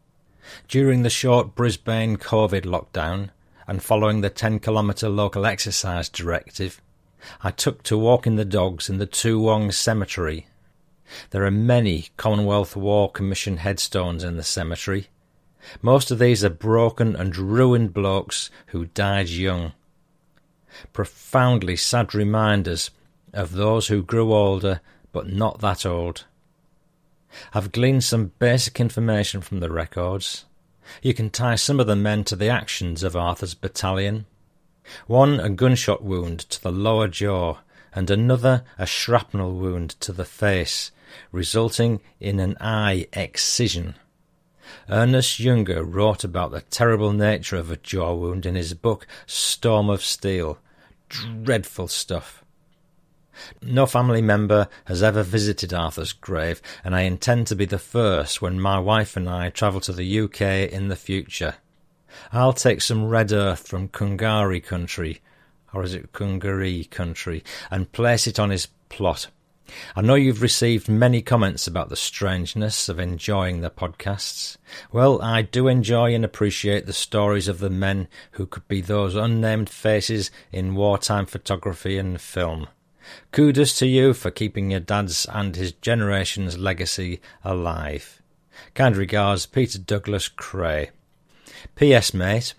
During 0.67 1.01
the 1.01 1.09
short 1.09 1.55
Brisbane 1.55 2.17
COVID 2.17 2.61
lockdown, 2.61 3.31
and 3.67 3.81
following 3.81 4.21
the 4.21 4.29
10 4.29 4.59
kilometre 4.59 5.09
local 5.09 5.45
exercise 5.45 6.09
directive, 6.09 6.81
I 7.41 7.51
took 7.51 7.83
to 7.83 7.97
walking 7.97 8.35
the 8.35 8.45
dogs 8.45 8.89
in 8.89 8.97
the 8.97 9.07
Toowong 9.07 9.73
Cemetery. 9.73 10.47
There 11.31 11.45
are 11.45 11.51
many 11.51 12.09
Commonwealth 12.17 12.75
War 12.75 13.11
Commission 13.11 13.57
headstones 13.57 14.23
in 14.23 14.37
the 14.37 14.43
cemetery. 14.43 15.07
Most 15.81 16.11
of 16.11 16.19
these 16.19 16.43
are 16.43 16.49
broken 16.49 17.15
and 17.15 17.35
ruined 17.35 17.93
blokes 17.93 18.49
who 18.67 18.85
died 18.85 19.29
young. 19.29 19.73
Profoundly 20.93 21.75
sad 21.75 22.13
reminders 22.13 22.91
of 23.33 23.53
those 23.53 23.87
who 23.87 24.03
grew 24.03 24.33
older 24.33 24.81
but 25.11 25.27
not 25.27 25.61
that 25.61 25.85
old. 25.85 26.25
I've 27.53 27.71
gleaned 27.71 28.03
some 28.03 28.31
basic 28.39 28.79
information 28.79 29.41
from 29.41 29.59
the 29.59 29.71
records. 29.71 30.45
You 31.01 31.13
can 31.13 31.29
tie 31.29 31.55
some 31.55 31.79
of 31.79 31.87
the 31.87 31.95
men 31.95 32.23
to 32.25 32.35
the 32.35 32.49
actions 32.49 33.03
of 33.03 33.15
Arthur's 33.15 33.53
battalion. 33.53 34.25
One 35.07 35.39
a 35.39 35.49
gunshot 35.49 36.03
wound 36.03 36.39
to 36.51 36.61
the 36.61 36.71
lower 36.71 37.07
jaw, 37.07 37.57
and 37.93 38.09
another 38.09 38.63
a 38.77 38.85
shrapnel 38.85 39.53
wound 39.53 39.91
to 40.01 40.13
the 40.13 40.25
face, 40.25 40.91
resulting 41.31 42.01
in 42.19 42.39
an 42.39 42.55
eye 42.59 43.07
excision. 43.13 43.95
Ernest 44.89 45.39
Junger 45.39 45.83
wrote 45.83 46.23
about 46.23 46.51
the 46.51 46.61
terrible 46.61 47.13
nature 47.13 47.55
of 47.55 47.71
a 47.71 47.77
jaw 47.77 48.13
wound 48.13 48.45
in 48.45 48.55
his 48.55 48.75
book 48.75 49.07
Storm 49.25 49.89
of 49.89 50.03
Steel. 50.03 50.59
Dreadful 51.09 51.87
stuff. 51.87 52.44
No 53.61 53.85
family 53.85 54.21
member 54.21 54.67
has 54.85 55.03
ever 55.03 55.23
visited 55.23 55.73
Arthur's 55.73 56.13
grave, 56.13 56.61
and 56.83 56.95
I 56.95 57.01
intend 57.01 57.47
to 57.47 57.55
be 57.55 57.65
the 57.65 57.79
first 57.79 58.41
when 58.41 58.59
my 58.59 58.79
wife 58.79 59.17
and 59.17 59.29
I 59.29 59.49
travel 59.49 59.81
to 59.81 59.93
the 59.93 60.19
UK 60.21 60.71
in 60.71 60.87
the 60.87 60.95
future. 60.95 61.55
I'll 62.31 62.53
take 62.53 62.81
some 62.81 63.09
red 63.09 63.31
earth 63.31 63.67
from 63.67 63.89
Kungari 63.89 64.63
country, 64.63 65.21
or 65.73 65.83
is 65.83 65.93
it 65.93 66.13
Kungari 66.13 66.89
country, 66.89 67.43
and 67.69 67.91
place 67.91 68.27
it 68.27 68.39
on 68.39 68.51
his 68.51 68.67
plot. 68.89 69.27
I 69.95 70.01
know 70.01 70.13
you've 70.15 70.43
received 70.43 70.87
many 70.87 71.21
comments 71.23 71.65
about 71.65 71.89
the 71.89 71.95
strangeness 71.95 72.87
of 72.87 72.99
enjoying 72.99 73.61
the 73.61 73.71
podcasts. 73.71 74.57
Well, 74.91 75.19
I 75.21 75.41
do 75.41 75.67
enjoy 75.67 76.13
and 76.13 76.23
appreciate 76.23 76.85
the 76.85 76.93
stories 76.93 77.47
of 77.47 77.59
the 77.59 77.69
men 77.69 78.07
who 78.33 78.45
could 78.45 78.67
be 78.67 78.81
those 78.81 79.15
unnamed 79.15 79.69
faces 79.69 80.29
in 80.51 80.75
wartime 80.75 81.25
photography 81.25 81.97
and 81.97 82.21
film. 82.21 82.67
Kudos 83.31 83.77
to 83.79 83.87
you 83.87 84.13
for 84.13 84.31
keeping 84.31 84.71
your 84.71 84.79
dad's 84.79 85.25
and 85.25 85.55
his 85.55 85.71
generation's 85.73 86.57
legacy 86.57 87.21
alive. 87.43 88.21
Kind 88.73 88.95
regards, 88.95 89.45
Peter 89.45 89.79
Douglas 89.79 90.27
Cray. 90.27 90.91
P.S. 91.75 92.13
Mate, 92.13 92.53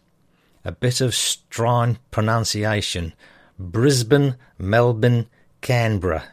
a 0.65 0.73
bit 0.73 1.01
of 1.01 1.15
strong 1.15 1.99
pronunciation. 2.11 3.15
Brisbane, 3.59 4.37
Melbourne, 4.59 5.27
Canberra. 5.61 6.25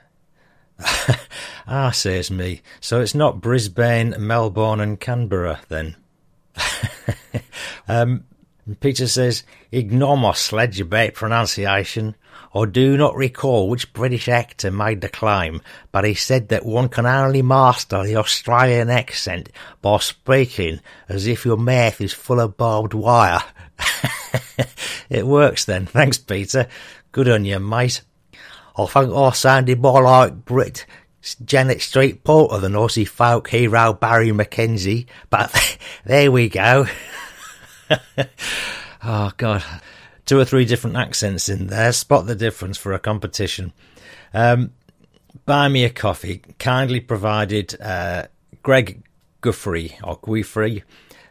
ah, 1.67 1.91
says 1.91 2.30
me. 2.30 2.62
So 2.82 2.99
it's 3.02 3.15
not 3.15 3.41
Brisbane, 3.41 4.15
Melbourne, 4.17 4.80
and 4.80 4.99
Canberra 4.99 5.62
then. 5.69 5.95
um, 7.88 8.26
Peter 8.80 9.08
says, 9.08 9.43
ignore 9.71 10.17
my 10.17 10.34
sledge 10.34 10.80
about 10.80 11.13
pronunciation. 11.13 12.15
I 12.56 12.66
do 12.66 12.98
not 12.98 13.16
recall 13.16 13.68
which 13.68 13.94
British 13.94 14.30
actor 14.30 14.70
made 14.72 15.02
the 15.02 15.10
claim, 15.10 15.62
but 15.92 16.06
he 16.06 16.13
said 16.13 16.50
that 16.50 16.66
one 16.66 16.88
can 16.88 17.06
only 17.06 17.42
master 17.42 18.04
the 18.04 18.18
Australian 18.18 18.92
accent 18.92 19.50
by 19.82 19.98
speaking 19.98 20.80
as 21.10 21.26
if 21.26 21.46
your 21.46 21.58
mouth 21.58 22.00
is 22.00 22.13
full 22.13 22.39
of 22.39 22.56
barbed 22.56 22.94
wire. 22.94 23.42
it 25.10 25.26
works 25.26 25.66
then. 25.66 25.88
Thanks, 25.88 26.20
Peter. 26.20 26.68
Good 27.12 27.28
on 27.28 27.44
you, 27.44 27.60
mate. 27.60 28.02
I 28.78 28.86
think 28.86 29.13
I 29.13 29.32
sounded 29.32 29.82
more 29.82 30.04
like 30.04 30.46
Brit 30.46 30.86
Janet 31.46 31.82
Street 31.82 32.24
Porter 32.24 32.60
than 32.60 32.74
Aussie 32.74 33.08
folk 33.08 33.50
hero 33.50 33.94
Barry 33.94 34.30
McKenzie, 34.30 35.08
but 35.30 35.80
there 36.06 36.32
we 36.32 36.50
go. 36.50 36.86
oh, 39.04 39.32
God. 39.38 39.63
Two 40.26 40.40
or 40.40 40.46
three 40.46 40.66
different 40.66 40.96
accents 40.96 41.50
in 41.50 41.68
there. 41.68 41.92
Spot 41.92 42.26
the 42.26 42.36
difference 42.36 42.78
for 42.78 42.94
a 42.94 43.00
competition. 43.00 43.74
Um, 44.34 44.72
buy 45.46 45.68
me 45.68 45.84
a 45.84 45.90
coffee. 45.90 46.42
Kindly 46.60 47.00
provided 47.00 47.80
uh, 47.82 48.28
Greg 48.62 49.04
Guffrey 49.42 49.98
or 50.04 50.18
Guifrey. 50.20 50.84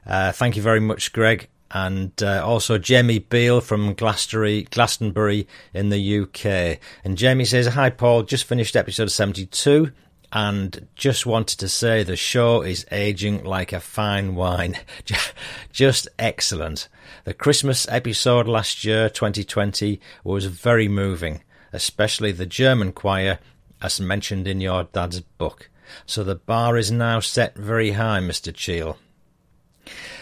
Uh, 0.07 0.33
thank 0.33 0.57
you 0.57 0.63
very 0.63 0.81
much, 0.81 1.13
Greg. 1.13 1.49
And 1.71 2.13
uh, 2.23 2.45
also 2.45 2.77
Jamie 2.77 3.19
Beale 3.19 3.63
from 3.63 3.95
Glastonbury, 3.95 4.65
Glastonbury 4.71 5.49
in 5.73 5.89
the 5.89 6.21
UK. 6.21 6.79
And 7.03 7.17
Jamie 7.17 7.47
says, 7.47 7.69
Hi, 7.69 7.89
Paul. 7.89 8.25
Just 8.25 8.45
finished 8.45 8.77
episode 8.77 9.11
72 9.11 9.91
and 10.33 10.89
just 10.95 11.27
wanted 11.27 11.59
to 11.59 11.69
say 11.69 12.03
the 12.03 12.17
show 12.17 12.63
is 12.63 12.87
aging 12.91 13.45
like 13.45 13.73
a 13.73 13.81
fine 13.81 14.35
wine. 14.35 14.79
just 15.73 16.09
excellent. 16.19 16.89
The 17.25 17.35
Christmas 17.35 17.87
episode 17.91 18.49
last 18.49 18.83
year, 18.83 19.11
2020, 19.11 20.01
was 20.25 20.47
very 20.47 20.89
moving, 20.89 21.43
especially 21.73 22.33
the 22.33 22.47
German 22.47 22.93
choir, 22.93 23.41
as 23.83 24.01
mentioned 24.01 24.49
in 24.49 24.63
your 24.63 24.85
dad's 24.85 25.21
book. 25.21 25.69
So 26.07 26.25
the 26.25 26.37
bar 26.37 26.79
is 26.79 26.91
now 26.91 27.21
set 27.21 27.55
very 27.55 27.93
high, 27.93 28.21
Mr. 28.21 28.55
Cheall. 28.55 28.97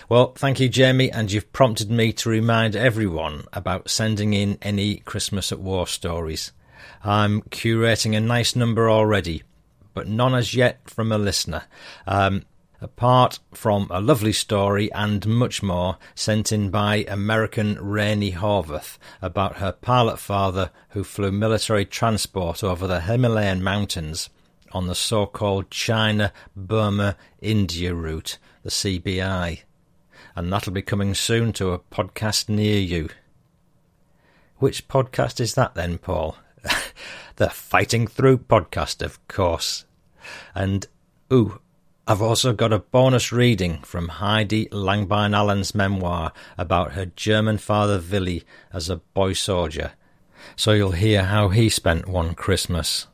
Well, 0.09 0.33
thank 0.33 0.59
you, 0.59 0.69
Jamie, 0.69 1.13
and 1.13 1.31
you've 1.31 1.53
prompted 1.53 1.89
me 1.89 2.13
to 2.15 2.29
remind 2.29 2.75
everyone 2.75 3.45
about 3.53 3.89
sending 3.89 4.35
in 4.35 4.59
any 4.61 4.97
Christmas 4.97 5.53
at 5.53 5.61
War 5.61 5.87
stories. 5.87 6.51
I'm 7.05 7.43
curating 7.43 8.17
a 8.17 8.21
nice 8.21 8.57
number 8.57 8.91
already, 8.91 9.45
but 9.95 10.09
none 10.09 10.35
as 10.35 10.55
yet 10.55 10.89
from 10.89 11.13
a 11.13 11.19
listener. 11.19 11.65
Um, 12.07 12.45
apart 12.81 13.39
from 13.53 13.87
a 13.91 14.01
lovely 14.01 14.33
story 14.33 14.91
and 14.93 15.27
much 15.27 15.63
more 15.63 15.99
sent 16.15 16.51
in 16.51 16.71
by 16.71 17.05
American 17.09 17.75
Rainey 17.75 18.33
Horvath 18.33 18.97
about 19.21 19.59
her 19.59 19.73
pilot 19.73 20.19
father 20.19 20.71
who 20.91 21.05
flew 21.05 21.31
military 21.31 21.85
transport 21.85 22.65
over 22.65 22.87
the 22.87 23.03
Himalayan 23.03 23.63
mountains 23.63 24.31
on 24.73 24.87
the 24.87 24.95
so 24.95 25.27
called 25.27 25.71
China 25.71 26.33
Burma 26.57 27.17
India 27.41 27.95
route, 27.95 28.39
the 28.63 28.71
CBI. 28.71 29.63
And 30.37 30.53
that'll 30.53 30.73
be 30.73 30.83
coming 30.83 31.15
soon 31.15 31.53
to 31.55 31.73
a 31.73 31.79
podcast 31.79 32.49
near 32.49 32.79
you. 32.79 33.09
Which 34.59 34.89
podcast 34.89 35.41
is 35.41 35.55
that 35.55 35.75
then, 35.75 35.99
Paul? 35.99 36.37
The 37.41 37.49
Fighting 37.49 38.07
Through 38.07 38.37
podcast, 38.37 39.01
of 39.01 39.27
course. 39.27 39.87
And, 40.55 40.87
ooh, 41.33 41.59
I've 42.07 42.21
also 42.21 42.53
got 42.53 42.71
a 42.71 42.81
bonus 42.81 43.33
reading 43.33 43.81
from 43.81 44.09
Heidi 44.09 44.67
Langbein 44.67 45.35
Allen's 45.35 45.75
memoir 45.75 46.35
about 46.59 46.93
her 46.93 47.07
German 47.07 47.57
father 47.57 47.99
Willi 47.99 48.45
as 48.75 48.91
a 48.91 48.97
boy 48.97 49.33
soldier. 49.33 49.93
So 50.55 50.73
you'll 50.73 50.93
hear 50.93 51.25
how 51.25 51.49
he 51.49 51.71
spent 51.71 52.07
one 52.07 52.35
Christmas. 52.35 53.07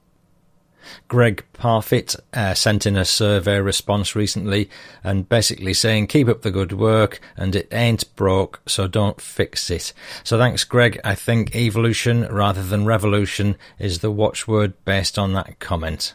Greg 1.09 1.45
Parfit 1.55 2.17
uh, 2.33 2.55
sent 2.55 2.87
in 2.87 2.97
a 2.97 3.05
survey 3.05 3.59
response 3.61 4.15
recently 4.15 4.69
and 5.03 5.29
basically 5.29 5.75
saying, 5.75 6.07
keep 6.07 6.29
up 6.29 6.43
the 6.43 6.51
good 6.51 6.73
work 6.73 7.21
and 7.37 7.55
it 7.55 7.69
ain't 7.73 8.15
broke, 8.17 8.61
so 8.67 8.87
don't 8.87 9.21
fix 9.21 9.71
it. 9.71 9.93
So 10.25 10.39
thanks, 10.39 10.65
Greg. 10.65 11.01
I 11.05 11.15
think 11.15 11.55
evolution 11.55 12.27
rather 12.27 12.63
than 12.63 12.87
revolution 12.87 13.57
is 13.79 14.01
the 14.01 14.11
watchword 14.11 14.73
based 14.85 15.19
on 15.19 15.33
that 15.33 15.59
comment. 15.59 16.15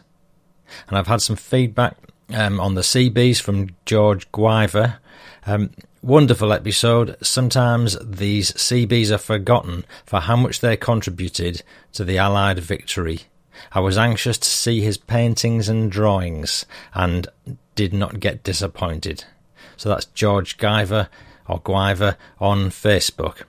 And 0.88 0.96
I've 0.96 1.06
had 1.06 1.22
some 1.22 1.36
feedback 1.36 1.96
um, 2.32 2.60
on 2.60 2.74
the 2.74 2.82
Seabees 2.82 3.40
from 3.40 3.70
George 3.84 4.30
Guiver. 4.32 4.98
Um, 5.46 5.70
wonderful 6.02 6.52
episode. 6.52 7.16
Sometimes 7.22 7.96
these 8.02 8.58
Seabees 8.60 9.12
are 9.12 9.18
forgotten 9.18 9.84
for 10.04 10.20
how 10.20 10.36
much 10.36 10.60
they 10.60 10.76
contributed 10.76 11.62
to 11.92 12.04
the 12.04 12.18
Allied 12.18 12.58
victory. 12.58 13.22
I 13.72 13.80
was 13.80 13.98
anxious 13.98 14.38
to 14.38 14.48
see 14.48 14.80
his 14.80 14.96
paintings 14.96 15.68
and 15.68 15.90
drawings 15.90 16.66
and 16.94 17.28
did 17.74 17.92
not 17.92 18.20
get 18.20 18.42
disappointed. 18.42 19.24
So 19.76 19.88
that's 19.88 20.06
George 20.06 20.58
Guyver 20.58 21.08
or 21.48 21.60
Guiver 21.64 22.16
on 22.40 22.70
Facebook. 22.70 23.42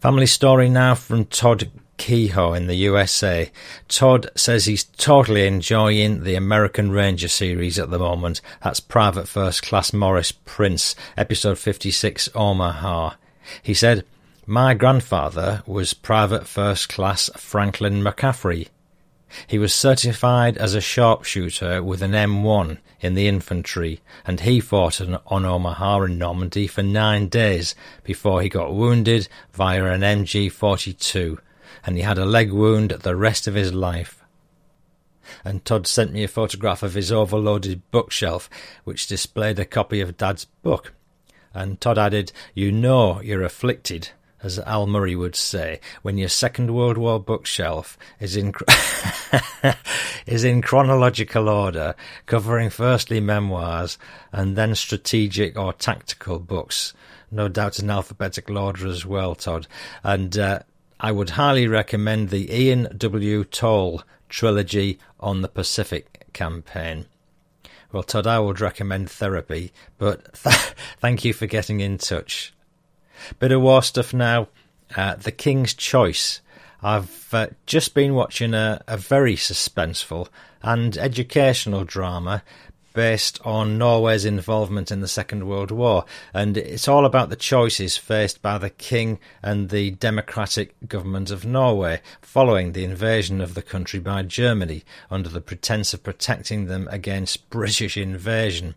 Family 0.00 0.26
story 0.26 0.68
now 0.68 0.94
from 0.94 1.24
Todd 1.24 1.70
Kehoe 1.98 2.52
in 2.52 2.66
the 2.66 2.74
USA. 2.74 3.50
Todd 3.88 4.28
says 4.34 4.64
he's 4.64 4.84
totally 4.84 5.46
enjoying 5.46 6.24
the 6.24 6.34
American 6.34 6.90
Ranger 6.90 7.28
series 7.28 7.78
at 7.78 7.90
the 7.90 7.98
moment. 7.98 8.40
That's 8.62 8.80
Private 8.80 9.28
First 9.28 9.62
Class 9.62 9.92
Morris 9.92 10.32
Prince, 10.32 10.96
episode 11.16 11.58
56, 11.58 12.28
Omaha. 12.34 13.14
He 13.62 13.74
said, 13.74 14.04
My 14.46 14.74
grandfather 14.74 15.62
was 15.66 15.94
Private 15.94 16.48
First 16.48 16.88
Class 16.88 17.30
Franklin 17.36 18.02
McCaffrey. 18.02 18.68
He 19.46 19.56
was 19.56 19.72
certified 19.72 20.58
as 20.58 20.74
a 20.74 20.80
sharpshooter 20.80 21.80
with 21.80 22.02
an 22.02 22.10
M1 22.10 22.78
in 23.00 23.14
the 23.14 23.28
infantry, 23.28 24.00
and 24.26 24.40
he 24.40 24.58
fought 24.58 25.00
on 25.00 25.44
Omaha 25.44 26.02
and 26.02 26.18
Normandy 26.18 26.66
for 26.66 26.82
nine 26.82 27.28
days 27.28 27.76
before 28.02 28.42
he 28.42 28.48
got 28.48 28.74
wounded 28.74 29.28
via 29.52 29.84
an 29.84 30.00
MG 30.00 30.50
42 30.50 31.38
and 31.84 31.96
he 31.96 32.02
had 32.02 32.18
a 32.18 32.26
leg 32.26 32.52
wound 32.52 32.90
the 32.90 33.16
rest 33.16 33.46
of 33.46 33.54
his 33.54 33.72
life. 33.72 34.24
And 35.44 35.64
Todd 35.64 35.86
sent 35.86 36.12
me 36.12 36.24
a 36.24 36.28
photograph 36.28 36.82
of 36.82 36.94
his 36.94 37.12
overloaded 37.12 37.82
bookshelf, 37.90 38.50
which 38.84 39.06
displayed 39.06 39.58
a 39.58 39.64
copy 39.64 40.00
of 40.00 40.16
Dad's 40.16 40.46
book. 40.62 40.92
And 41.54 41.80
Todd 41.80 41.98
added, 41.98 42.32
You 42.54 42.72
know 42.72 43.20
you're 43.20 43.44
afflicted, 43.44 44.10
as 44.42 44.58
Al 44.60 44.86
Murray 44.86 45.14
would 45.14 45.36
say, 45.36 45.80
when 46.02 46.18
your 46.18 46.28
Second 46.28 46.74
World 46.74 46.98
War 46.98 47.20
bookshelf 47.20 47.96
is 48.18 48.36
in 48.36 48.52
is 50.26 50.44
in 50.44 50.62
chronological 50.62 51.48
order, 51.48 51.94
covering 52.26 52.70
firstly 52.70 53.20
memoirs 53.20 53.98
and 54.32 54.56
then 54.56 54.74
strategic 54.74 55.56
or 55.56 55.72
tactical 55.72 56.38
books. 56.38 56.92
No 57.30 57.48
doubt 57.48 57.78
in 57.78 57.88
alphabetical 57.90 58.58
order 58.58 58.88
as 58.88 59.06
well, 59.06 59.34
Todd. 59.34 59.66
And 60.02 60.36
uh, 60.36 60.60
I 61.00 61.12
would 61.12 61.30
highly 61.30 61.66
recommend 61.66 62.28
the 62.28 62.54
Ian 62.54 62.88
W. 62.96 63.44
Toll 63.44 64.02
trilogy 64.28 64.98
on 65.18 65.40
the 65.40 65.48
Pacific 65.48 66.26
campaign. 66.32 67.06
Well, 67.92 68.02
Todd, 68.02 68.26
I 68.26 68.38
would 68.38 68.60
recommend 68.60 69.10
therapy, 69.10 69.72
but 69.98 70.34
th- 70.34 70.74
thank 70.98 71.24
you 71.24 71.32
for 71.32 71.46
getting 71.46 71.80
in 71.80 71.98
touch. 71.98 72.52
Bit 73.38 73.52
of 73.52 73.62
war 73.62 73.82
stuff 73.82 74.12
now. 74.12 74.48
Uh, 74.96 75.14
the 75.16 75.32
King's 75.32 75.74
Choice. 75.74 76.40
I've 76.82 77.28
uh, 77.32 77.48
just 77.66 77.94
been 77.94 78.14
watching 78.14 78.54
a, 78.54 78.82
a 78.88 78.96
very 78.96 79.36
suspenseful 79.36 80.28
and 80.62 80.96
educational 80.96 81.84
drama 81.84 82.42
based 82.92 83.40
on 83.44 83.78
Norway's 83.78 84.24
involvement 84.24 84.90
in 84.90 85.00
the 85.00 85.08
Second 85.08 85.46
World 85.46 85.70
War. 85.70 86.04
And 86.34 86.56
it's 86.56 86.88
all 86.88 87.06
about 87.06 87.30
the 87.30 87.36
choices 87.36 87.96
faced 87.96 88.42
by 88.42 88.58
the 88.58 88.70
King 88.70 89.18
and 89.42 89.70
the 89.70 89.92
democratic 89.92 90.74
government 90.88 91.30
of 91.30 91.44
Norway 91.44 92.00
following 92.20 92.72
the 92.72 92.84
invasion 92.84 93.40
of 93.40 93.54
the 93.54 93.62
country 93.62 94.00
by 94.00 94.22
Germany 94.22 94.82
under 95.10 95.28
the 95.28 95.40
pretense 95.40 95.94
of 95.94 96.02
protecting 96.02 96.66
them 96.66 96.88
against 96.90 97.48
British 97.50 97.96
invasion. 97.96 98.74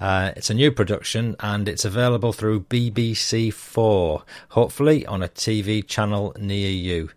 Uh, 0.00 0.32
it's 0.36 0.50
a 0.50 0.54
new 0.54 0.70
production 0.72 1.36
and 1.40 1.68
it's 1.68 1.84
available 1.84 2.32
through 2.32 2.60
BBC 2.60 3.52
Four, 3.52 4.24
hopefully 4.50 5.06
on 5.06 5.22
a 5.22 5.28
TV 5.28 5.86
channel 5.86 6.34
near 6.38 6.70
you. 6.70 7.10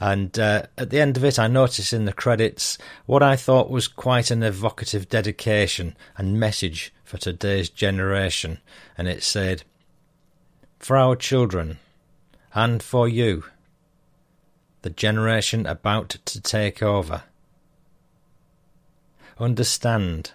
And 0.00 0.38
uh, 0.38 0.64
at 0.76 0.90
the 0.90 1.00
end 1.00 1.16
of 1.16 1.24
it, 1.24 1.38
I 1.38 1.48
noticed 1.48 1.92
in 1.92 2.04
the 2.04 2.12
credits 2.12 2.78
what 3.06 3.22
I 3.22 3.36
thought 3.36 3.70
was 3.70 3.88
quite 3.88 4.30
an 4.30 4.42
evocative 4.42 5.08
dedication 5.08 5.96
and 6.16 6.38
message 6.38 6.92
for 7.04 7.18
today's 7.18 7.70
generation. 7.70 8.58
And 8.96 9.08
it 9.08 9.22
said, 9.22 9.64
for 10.78 10.96
our 10.96 11.14
children, 11.14 11.78
and 12.54 12.82
for 12.82 13.08
you, 13.08 13.44
the 14.82 14.90
generation 14.90 15.64
about 15.66 16.10
to 16.10 16.40
take 16.40 16.82
over. 16.82 17.22
Understand, 19.38 20.32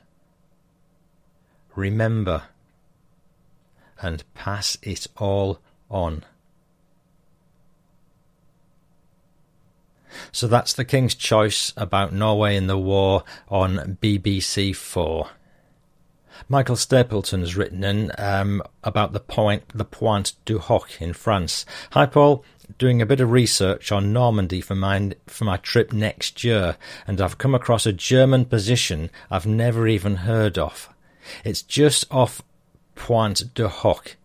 remember, 1.77 2.43
and 4.01 4.23
pass 4.33 4.77
it 4.81 5.07
all 5.15 5.59
on. 5.89 6.25
So 10.31 10.47
that's 10.47 10.73
the 10.73 10.85
King's 10.85 11.15
Choice 11.15 11.73
about 11.77 12.13
Norway 12.13 12.55
in 12.55 12.67
the 12.67 12.77
war 12.77 13.23
on 13.49 13.97
BBC 14.01 14.75
Four. 14.75 15.29
Michael 16.49 16.75
Stapleton 16.75 17.41
has 17.41 17.55
written 17.55 17.83
in 17.83 18.11
um, 18.17 18.61
about 18.83 19.13
the 19.13 19.19
point, 19.19 19.63
the 19.73 19.85
Pointe 19.85 20.33
du 20.45 20.59
Hoc 20.59 21.01
in 21.01 21.13
France. 21.13 21.65
Hi, 21.91 22.05
Paul. 22.05 22.43
Doing 22.77 23.01
a 23.01 23.05
bit 23.05 23.21
of 23.21 23.31
research 23.31 23.91
on 23.91 24.11
Normandy 24.11 24.61
for 24.61 24.75
my 24.75 25.13
for 25.25 25.45
my 25.45 25.57
trip 25.57 25.93
next 25.93 26.43
year, 26.43 26.75
and 27.07 27.21
I've 27.21 27.37
come 27.37 27.55
across 27.55 27.85
a 27.85 27.93
German 27.93 28.45
position 28.45 29.09
I've 29.31 29.45
never 29.45 29.87
even 29.87 30.17
heard 30.17 30.57
of. 30.57 30.89
It's 31.43 31.61
just 31.61 32.05
off 32.11 32.41
Pointe 32.95 33.53
du 33.53 33.67
Hoc. 33.67 34.17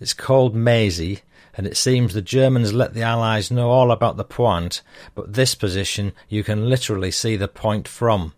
It's 0.00 0.14
called 0.14 0.54
Maisy, 0.54 1.20
and 1.56 1.66
it 1.66 1.76
seems 1.76 2.14
the 2.14 2.22
Germans 2.22 2.72
let 2.72 2.94
the 2.94 3.02
Allies 3.02 3.50
know 3.50 3.70
all 3.70 3.90
about 3.90 4.16
the 4.16 4.24
point, 4.24 4.82
but 5.14 5.34
this 5.34 5.54
position 5.54 6.12
you 6.28 6.42
can 6.42 6.68
literally 6.68 7.10
see 7.10 7.36
the 7.36 7.48
point 7.48 7.86
from. 7.86 8.34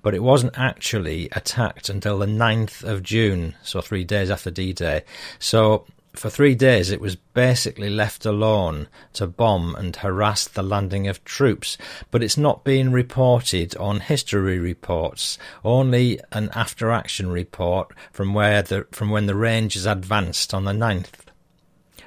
But 0.00 0.14
it 0.14 0.22
wasn't 0.22 0.56
actually 0.56 1.28
attacked 1.32 1.88
until 1.88 2.18
the 2.18 2.26
9th 2.26 2.84
of 2.84 3.02
June, 3.02 3.56
so 3.62 3.80
three 3.80 4.04
days 4.04 4.30
after 4.30 4.50
D 4.50 4.72
Day. 4.72 5.02
So 5.38 5.86
for 6.14 6.28
three 6.28 6.54
days 6.54 6.90
it 6.90 7.00
was 7.00 7.16
basically 7.16 7.88
left 7.88 8.26
alone 8.26 8.88
to 9.14 9.26
bomb 9.26 9.74
and 9.74 9.96
harass 9.96 10.46
the 10.46 10.62
landing 10.62 11.08
of 11.08 11.24
troops, 11.24 11.78
but 12.10 12.22
it's 12.22 12.36
not 12.36 12.64
being 12.64 12.92
reported 12.92 13.76
on 13.76 14.00
history 14.00 14.58
reports, 14.58 15.38
only 15.64 16.20
an 16.30 16.50
after 16.54 16.90
action 16.90 17.30
report 17.30 17.92
from 18.12 18.34
where 18.34 18.62
the 18.62 18.86
from 18.92 19.10
when 19.10 19.26
the 19.26 19.34
Rangers 19.34 19.86
advanced 19.86 20.52
on 20.52 20.64
the 20.64 20.72
9th 20.72 21.12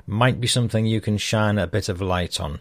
might 0.08 0.40
be 0.40 0.48
something 0.48 0.86
you 0.86 1.02
can 1.02 1.18
shine 1.18 1.58
a 1.58 1.68
bit 1.68 1.90
of 1.90 2.02
light 2.02 2.40
on. 2.40 2.60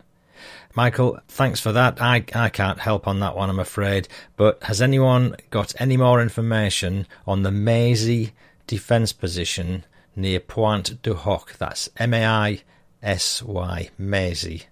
Michael, 0.75 1.21
thanks 1.29 1.61
for 1.61 1.73
that. 1.73 2.01
I, 2.01 2.25
I 2.35 2.49
can't 2.49 2.81
help 2.81 3.07
on 3.07 3.21
that 3.21 3.37
one, 3.37 3.49
I'm 3.49 3.61
afraid. 3.61 4.09
But 4.37 4.63
has 4.65 4.83
anyone 4.83 5.37
got 5.51 5.75
any 5.79 5.97
more 5.97 6.21
information 6.21 7.07
on 7.27 7.43
the 7.43 7.51
Maisy 7.51 8.33
defence 8.67 9.13
position 9.13 9.85
near 10.17 10.41
Pointe 10.41 11.01
du 11.03 11.15
Hoc? 11.15 11.57
That's 11.59 11.89
M 11.97 12.15
A 12.15 12.25
I 12.25 12.63
S 13.03 13.43
Y, 13.43 13.91
Maisy. 13.99 14.65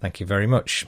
Thank 0.00 0.20
you 0.20 0.26
very 0.26 0.46
much. 0.46 0.86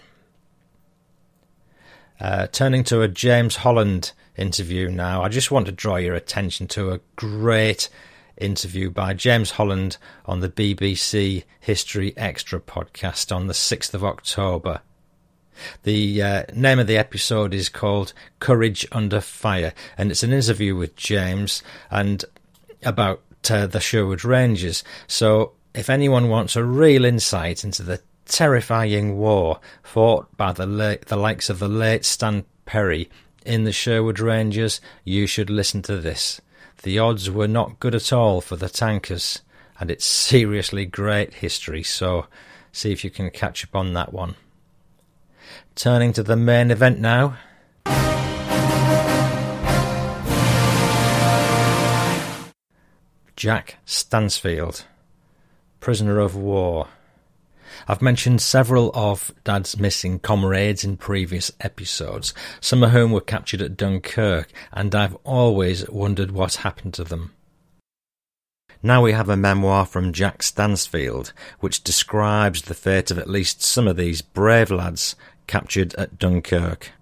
Uh, 2.20 2.46
turning 2.46 2.84
to 2.84 3.02
a 3.02 3.08
James 3.08 3.56
Holland 3.56 4.12
interview 4.36 4.88
now, 4.88 5.22
I 5.22 5.28
just 5.28 5.50
want 5.50 5.66
to 5.66 5.72
draw 5.72 5.96
your 5.96 6.14
attention 6.14 6.68
to 6.68 6.92
a 6.92 7.00
great 7.16 7.88
interview 8.36 8.90
by 8.90 9.14
James 9.14 9.52
Holland 9.52 9.96
on 10.24 10.40
the 10.40 10.48
BBC 10.48 11.44
History 11.60 12.14
Extra 12.16 12.60
podcast 12.60 13.34
on 13.34 13.46
the 13.46 13.52
6th 13.52 13.94
of 13.94 14.04
October. 14.04 14.80
The 15.82 16.22
uh, 16.22 16.42
name 16.54 16.78
of 16.78 16.86
the 16.86 16.96
episode 16.96 17.52
is 17.54 17.68
called 17.68 18.12
Courage 18.40 18.86
Under 18.92 19.20
Fire, 19.20 19.74
and 19.98 20.10
it's 20.10 20.22
an 20.22 20.32
interview 20.32 20.74
with 20.74 20.96
James 20.96 21.62
and 21.90 22.24
about 22.84 23.22
uh, 23.50 23.66
the 23.66 23.80
Sherwood 23.80 24.24
Rangers. 24.24 24.84
So, 25.06 25.52
if 25.74 25.88
anyone 25.88 26.28
wants 26.28 26.56
a 26.56 26.64
real 26.64 27.04
insight 27.04 27.64
into 27.64 27.82
the 27.82 28.00
terrifying 28.26 29.16
war 29.18 29.60
fought 29.82 30.36
by 30.36 30.52
the, 30.52 30.66
la- 30.66 30.96
the 31.06 31.16
likes 31.16 31.50
of 31.50 31.58
the 31.58 31.68
late 31.68 32.04
Stan 32.04 32.44
Perry 32.66 33.10
in 33.44 33.64
the 33.64 33.72
Sherwood 33.72 34.20
Rangers, 34.20 34.80
you 35.04 35.26
should 35.26 35.50
listen 35.50 35.82
to 35.82 35.98
this. 35.98 36.40
The 36.82 36.98
odds 36.98 37.30
were 37.30 37.48
not 37.48 37.80
good 37.80 37.94
at 37.94 38.12
all 38.12 38.40
for 38.40 38.56
the 38.56 38.68
tankers, 38.68 39.40
and 39.78 39.90
it's 39.90 40.04
seriously 40.04 40.84
great 40.84 41.34
history, 41.34 41.82
so 41.82 42.26
see 42.72 42.92
if 42.92 43.04
you 43.04 43.10
can 43.10 43.30
catch 43.30 43.64
up 43.64 43.74
on 43.76 43.92
that 43.94 44.12
one. 44.12 44.34
Turning 45.74 46.12
to 46.12 46.22
the 46.22 46.36
main 46.36 46.70
event 46.70 46.98
now. 46.98 47.36
Jack 53.42 53.78
Stansfield, 53.84 54.84
prisoner 55.80 56.20
of 56.20 56.36
war. 56.36 56.86
I've 57.88 58.00
mentioned 58.00 58.40
several 58.40 58.92
of 58.94 59.34
Dad's 59.42 59.76
missing 59.76 60.20
comrades 60.20 60.84
in 60.84 60.96
previous 60.96 61.50
episodes, 61.58 62.34
some 62.60 62.84
of 62.84 62.92
whom 62.92 63.10
were 63.10 63.20
captured 63.20 63.60
at 63.60 63.76
Dunkirk, 63.76 64.52
and 64.72 64.94
I've 64.94 65.16
always 65.24 65.90
wondered 65.90 66.30
what 66.30 66.54
happened 66.54 66.94
to 66.94 67.02
them. 67.02 67.32
Now 68.80 69.02
we 69.02 69.10
have 69.10 69.28
a 69.28 69.36
memoir 69.36 69.86
from 69.86 70.12
Jack 70.12 70.44
Stansfield, 70.44 71.32
which 71.58 71.82
describes 71.82 72.62
the 72.62 72.74
fate 72.74 73.10
of 73.10 73.18
at 73.18 73.28
least 73.28 73.60
some 73.60 73.88
of 73.88 73.96
these 73.96 74.22
brave 74.22 74.70
lads 74.70 75.16
captured 75.48 75.96
at 75.96 76.16
Dunkirk. 76.16 76.92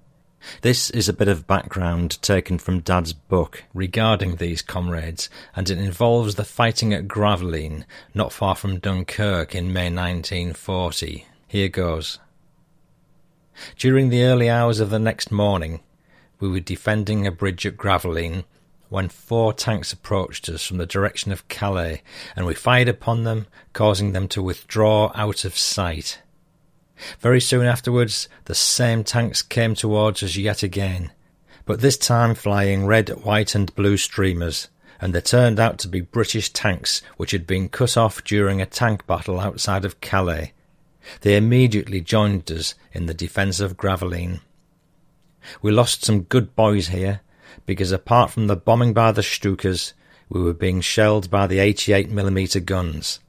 This 0.63 0.91
is 0.91 1.09
a 1.09 1.13
bit 1.13 1.29
of 1.29 1.47
background 1.47 2.21
taken 2.23 2.59
from 2.59 2.81
Dad's 2.81 3.13
book 3.13 3.65
regarding 3.75 4.37
these 4.37 4.63
comrades, 4.63 5.29
and 5.55 5.69
it 5.69 5.79
involves 5.79 6.35
the 6.35 6.45
fighting 6.45 6.95
at 6.95 7.09
Gravelines, 7.09 7.85
not 8.15 8.33
far 8.33 8.55
from 8.55 8.79
Dunkirk 8.79 9.55
in 9.55 9.73
May 9.73 9.91
1940. 9.91 11.27
Here 11.47 11.69
goes. 11.69 12.19
During 13.77 14.09
the 14.09 14.23
early 14.25 14.49
hours 14.49 14.81
of 14.81 14.91
the 14.91 14.99
next 14.99 15.31
morning, 15.31 15.81
we 16.39 16.49
were 16.49 16.61
defending 16.61 17.27
a 17.27 17.33
bridge 17.33 17.67
at 17.67 17.77
Gravelines 17.77 18.45
when 18.89 19.09
four 19.09 19.53
tanks 19.53 19.93
approached 19.93 20.49
us 20.49 20.67
from 20.67 20.79
the 20.79 20.87
direction 20.87 21.31
of 21.33 21.47
Calais, 21.49 22.03
and 22.35 22.45
we 22.47 22.55
fired 22.55 22.89
upon 22.89 23.25
them, 23.25 23.47
causing 23.73 24.13
them 24.13 24.27
to 24.29 24.43
withdraw 24.43 25.13
out 25.15 25.45
of 25.45 25.57
sight. 25.57 26.21
Very 27.21 27.41
soon 27.41 27.67
afterwards, 27.67 28.29
the 28.45 28.55
same 28.55 29.05
tanks 29.05 29.43
came 29.43 29.75
towards 29.75 30.23
us 30.23 30.37
yet 30.37 30.63
again, 30.63 31.13
but 31.65 31.81
this 31.81 31.97
time 31.97 32.35
flying 32.35 32.87
red, 32.87 33.09
white, 33.25 33.55
and 33.55 33.75
blue 33.75 33.97
streamers, 33.97 34.69
and 35.01 35.15
they 35.15 35.21
turned 35.21 35.59
out 35.59 35.79
to 35.79 35.89
be 35.89 36.01
British 36.01 36.51
tanks 36.51 37.03
which 37.17 37.31
had 37.31 37.47
been 37.47 37.69
cut 37.69 37.97
off 37.97 38.23
during 38.25 38.61
a 38.61 38.67
tank 38.67 39.07
battle 39.07 39.41
outside 39.41 39.85
of 39.85 40.01
Calais. 40.01 40.53
They 41.23 41.37
immediately 41.37 42.01
joined 42.01 42.51
us 42.51 42.75
in 42.93 43.07
the 43.07 43.15
defence 43.15 43.61
of 43.61 43.77
Gravelines. 43.77 44.41
We 45.63 45.71
lost 45.71 46.05
some 46.05 46.23
good 46.23 46.55
boys 46.55 46.89
here, 46.89 47.21
because 47.65 47.93
apart 47.93 48.31
from 48.31 48.47
the 48.47 48.57
bombing 48.57 48.93
by 48.93 49.13
the 49.13 49.23
Stukas, 49.23 49.95
we 50.29 50.41
were 50.41 50.53
being 50.53 50.81
shelled 50.81 51.31
by 51.31 51.47
the 51.47 51.59
88mm 51.59 52.65
guns. 52.65 53.21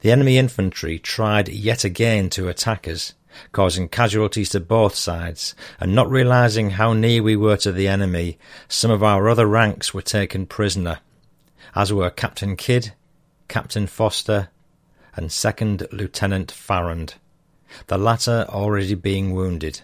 The 0.00 0.12
enemy 0.12 0.38
infantry 0.38 0.98
tried 0.98 1.48
yet 1.48 1.84
again 1.84 2.30
to 2.30 2.48
attack 2.48 2.86
us, 2.86 3.14
causing 3.52 3.88
casualties 3.88 4.50
to 4.50 4.60
both 4.60 4.94
sides, 4.94 5.54
and 5.80 5.94
not 5.94 6.10
realizing 6.10 6.70
how 6.70 6.92
near 6.92 7.22
we 7.22 7.36
were 7.36 7.56
to 7.58 7.72
the 7.72 7.88
enemy, 7.88 8.38
some 8.68 8.90
of 8.90 9.02
our 9.02 9.28
other 9.28 9.46
ranks 9.46 9.92
were 9.92 10.02
taken 10.02 10.46
prisoner, 10.46 11.00
as 11.74 11.92
were 11.92 12.10
Captain 12.10 12.56
Kidd, 12.56 12.92
Captain 13.48 13.86
Foster, 13.86 14.48
and 15.16 15.30
Second 15.30 15.86
Lieutenant 15.92 16.50
Farrand, 16.50 17.14
the 17.86 17.98
latter 17.98 18.46
already 18.48 18.94
being 18.94 19.34
wounded. 19.34 19.80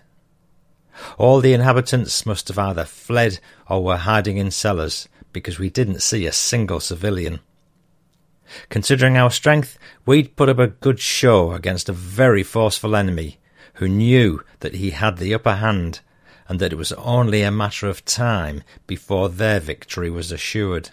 All 1.19 1.41
the 1.41 1.53
inhabitants 1.53 2.27
must 2.27 2.49
have 2.49 2.59
either 2.59 2.85
fled 2.85 3.41
or 3.69 3.83
were 3.83 3.97
hiding 3.97 4.37
in 4.37 4.51
cellars, 4.51 5.09
because 5.33 5.59
we 5.59 5.71
didn't 5.71 6.03
see 6.03 6.27
a 6.27 6.33
single 6.33 6.81
civilian. 6.81 7.41
Considering 8.69 9.17
our 9.17 9.31
strength, 9.31 9.79
we'd 10.07 10.37
put 10.37 10.49
up 10.49 10.59
a 10.59 10.69
good 10.69 11.01
show 11.01 11.53
against 11.53 11.89
a 11.89 11.93
very 11.93 12.43
forceful 12.43 12.97
enemy 12.97 13.39
who 13.75 13.89
knew 13.89 14.43
that 14.61 14.75
he 14.75 14.91
had 14.91 15.19
the 15.19 15.35
upper 15.35 15.57
hand 15.57 16.01
and 16.49 16.59
that 16.59 16.73
it 16.73 16.77
was 16.77 16.93
only 16.93 17.43
a 17.43 17.51
matter 17.51 17.89
of 17.89 18.05
time 18.05 18.63
before 18.87 19.29
their 19.29 19.61
victory 19.61 20.11
was 20.11 20.33
assured. 20.33 20.91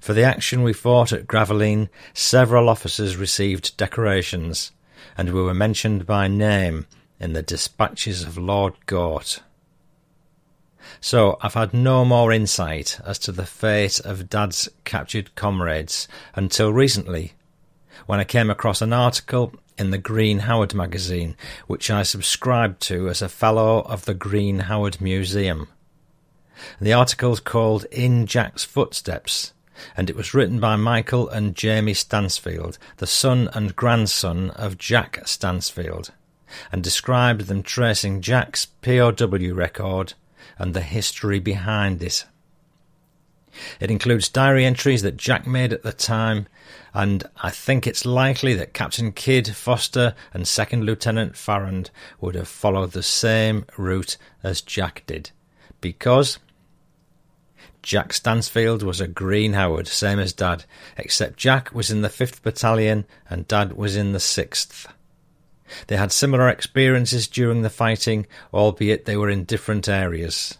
For 0.00 0.12
the 0.12 0.24
action 0.24 0.62
we 0.62 0.72
fought 0.72 1.12
at 1.12 1.26
Gravelines, 1.26 1.88
several 2.14 2.68
officers 2.68 3.16
received 3.16 3.76
decorations, 3.76 4.72
and 5.16 5.32
we 5.32 5.42
were 5.42 5.54
mentioned 5.54 6.06
by 6.06 6.26
name 6.26 6.86
in 7.20 7.32
the 7.32 7.42
dispatches 7.42 8.22
of 8.22 8.36
Lord 8.36 8.74
Gort. 8.86 9.40
So 11.04 11.36
I've 11.42 11.52
had 11.52 11.74
no 11.74 12.02
more 12.06 12.32
insight 12.32 12.98
as 13.04 13.18
to 13.18 13.30
the 13.30 13.44
fate 13.44 14.00
of 14.00 14.30
Dad's 14.30 14.70
captured 14.84 15.34
comrades 15.34 16.08
until 16.34 16.72
recently, 16.72 17.34
when 18.06 18.20
I 18.20 18.24
came 18.24 18.48
across 18.48 18.80
an 18.80 18.94
article 18.94 19.52
in 19.76 19.90
the 19.90 19.98
Green 19.98 20.38
Howard 20.38 20.72
magazine, 20.72 21.36
which 21.66 21.90
I 21.90 22.04
subscribed 22.04 22.80
to 22.84 23.10
as 23.10 23.20
a 23.20 23.28
Fellow 23.28 23.80
of 23.80 24.06
the 24.06 24.14
Green 24.14 24.60
Howard 24.60 24.98
Museum. 24.98 25.68
The 26.80 26.94
article's 26.94 27.38
called 27.38 27.84
In 27.92 28.24
Jack's 28.24 28.64
Footsteps, 28.64 29.52
and 29.98 30.08
it 30.08 30.16
was 30.16 30.32
written 30.32 30.58
by 30.58 30.76
Michael 30.76 31.28
and 31.28 31.54
Jamie 31.54 31.92
Stansfield, 31.92 32.78
the 32.96 33.06
son 33.06 33.50
and 33.52 33.76
grandson 33.76 34.52
of 34.52 34.78
Jack 34.78 35.20
Stansfield, 35.28 36.12
and 36.72 36.82
described 36.82 37.42
them 37.42 37.62
tracing 37.62 38.22
Jack's 38.22 38.64
POW 38.64 39.52
record 39.52 40.14
and 40.58 40.74
the 40.74 40.80
history 40.80 41.38
behind 41.38 42.02
it. 42.02 42.24
It 43.78 43.90
includes 43.90 44.28
diary 44.28 44.64
entries 44.64 45.02
that 45.02 45.16
Jack 45.16 45.46
made 45.46 45.72
at 45.72 45.82
the 45.82 45.92
time, 45.92 46.48
and 46.92 47.24
I 47.42 47.50
think 47.50 47.86
it's 47.86 48.04
likely 48.04 48.54
that 48.54 48.74
Captain 48.74 49.12
Kidd 49.12 49.54
Foster 49.54 50.14
and 50.32 50.46
Second 50.46 50.84
Lieutenant 50.84 51.36
Farrand 51.36 51.90
would 52.20 52.34
have 52.34 52.48
followed 52.48 52.92
the 52.92 53.02
same 53.02 53.64
route 53.76 54.16
as 54.42 54.60
Jack 54.60 55.04
did, 55.06 55.30
because 55.80 56.38
Jack 57.82 58.12
Stansfield 58.12 58.82
was 58.82 59.00
a 59.00 59.06
Green 59.06 59.52
Howard, 59.52 59.86
same 59.86 60.18
as 60.18 60.32
Dad, 60.32 60.64
except 60.96 61.36
Jack 61.36 61.72
was 61.74 61.90
in 61.90 62.02
the 62.02 62.08
5th 62.08 62.42
Battalion 62.42 63.04
and 63.28 63.46
Dad 63.46 63.74
was 63.74 63.94
in 63.94 64.12
the 64.12 64.18
6th. 64.18 64.86
They 65.86 65.96
had 65.96 66.12
similar 66.12 66.48
experiences 66.48 67.26
during 67.26 67.62
the 67.62 67.70
fighting, 67.70 68.26
albeit 68.52 69.04
they 69.04 69.16
were 69.16 69.30
in 69.30 69.44
different 69.44 69.88
areas 69.88 70.58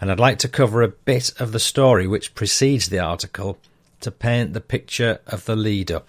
and 0.00 0.10
I'd 0.10 0.20
like 0.20 0.38
to 0.40 0.48
cover 0.48 0.82
a 0.82 0.88
bit 0.88 1.32
of 1.40 1.52
the 1.52 1.60
story 1.60 2.06
which 2.06 2.34
precedes 2.34 2.88
the 2.88 2.98
article 2.98 3.58
to 4.00 4.10
paint 4.10 4.52
the 4.52 4.60
picture 4.60 5.20
of 5.26 5.44
the 5.44 5.56
lead 5.56 5.90
up. 5.90 6.08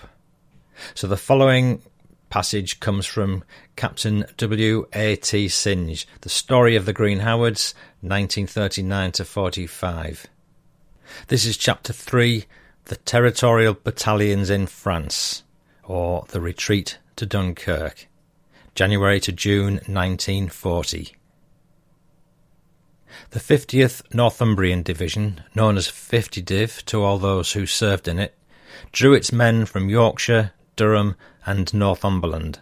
So 0.94 1.08
the 1.08 1.18
following 1.18 1.82
passage 2.30 2.80
comes 2.80 3.06
from 3.06 3.44
Captain 3.76 4.26
W. 4.38 4.88
A. 4.94 5.16
T. 5.16 5.48
Synge, 5.48 6.08
The 6.22 6.30
Story 6.30 6.76
of 6.76 6.86
the 6.86 6.94
Green 6.94 7.20
Howards, 7.20 7.74
1939 8.02 9.12
to 9.14 9.26
45. 9.26 10.28
This 11.28 11.46
is 11.46 11.58
Chapter 11.58 11.92
3 11.92 12.46
The 12.86 12.98
Territorial 12.98 13.74
Battalions 13.74 14.50
in 14.50 14.68
France, 14.68 15.44
or 15.84 16.26
The 16.30 16.40
Retreat 16.40 17.00
to 17.20 17.26
Dunkirk, 17.26 18.08
January 18.76 19.20
to 19.20 19.34
June 19.34 19.74
1940. 19.88 21.18
The 23.32 23.40
50th 23.42 24.02
Northumbrian 24.14 24.84
Division, 24.84 25.42
known 25.54 25.76
as 25.76 25.90
50 25.90 26.42
Div 26.42 26.86
to 26.86 27.04
all 27.04 27.18
those 27.18 27.52
who 27.52 27.66
served 27.66 28.08
in 28.08 28.20
it, 28.20 28.38
drew 28.94 29.14
its 29.14 29.34
men 29.34 29.66
from 29.66 29.90
Yorkshire, 29.90 30.54
Durham, 30.78 31.18
and 31.46 31.74
Northumberland. 31.74 32.62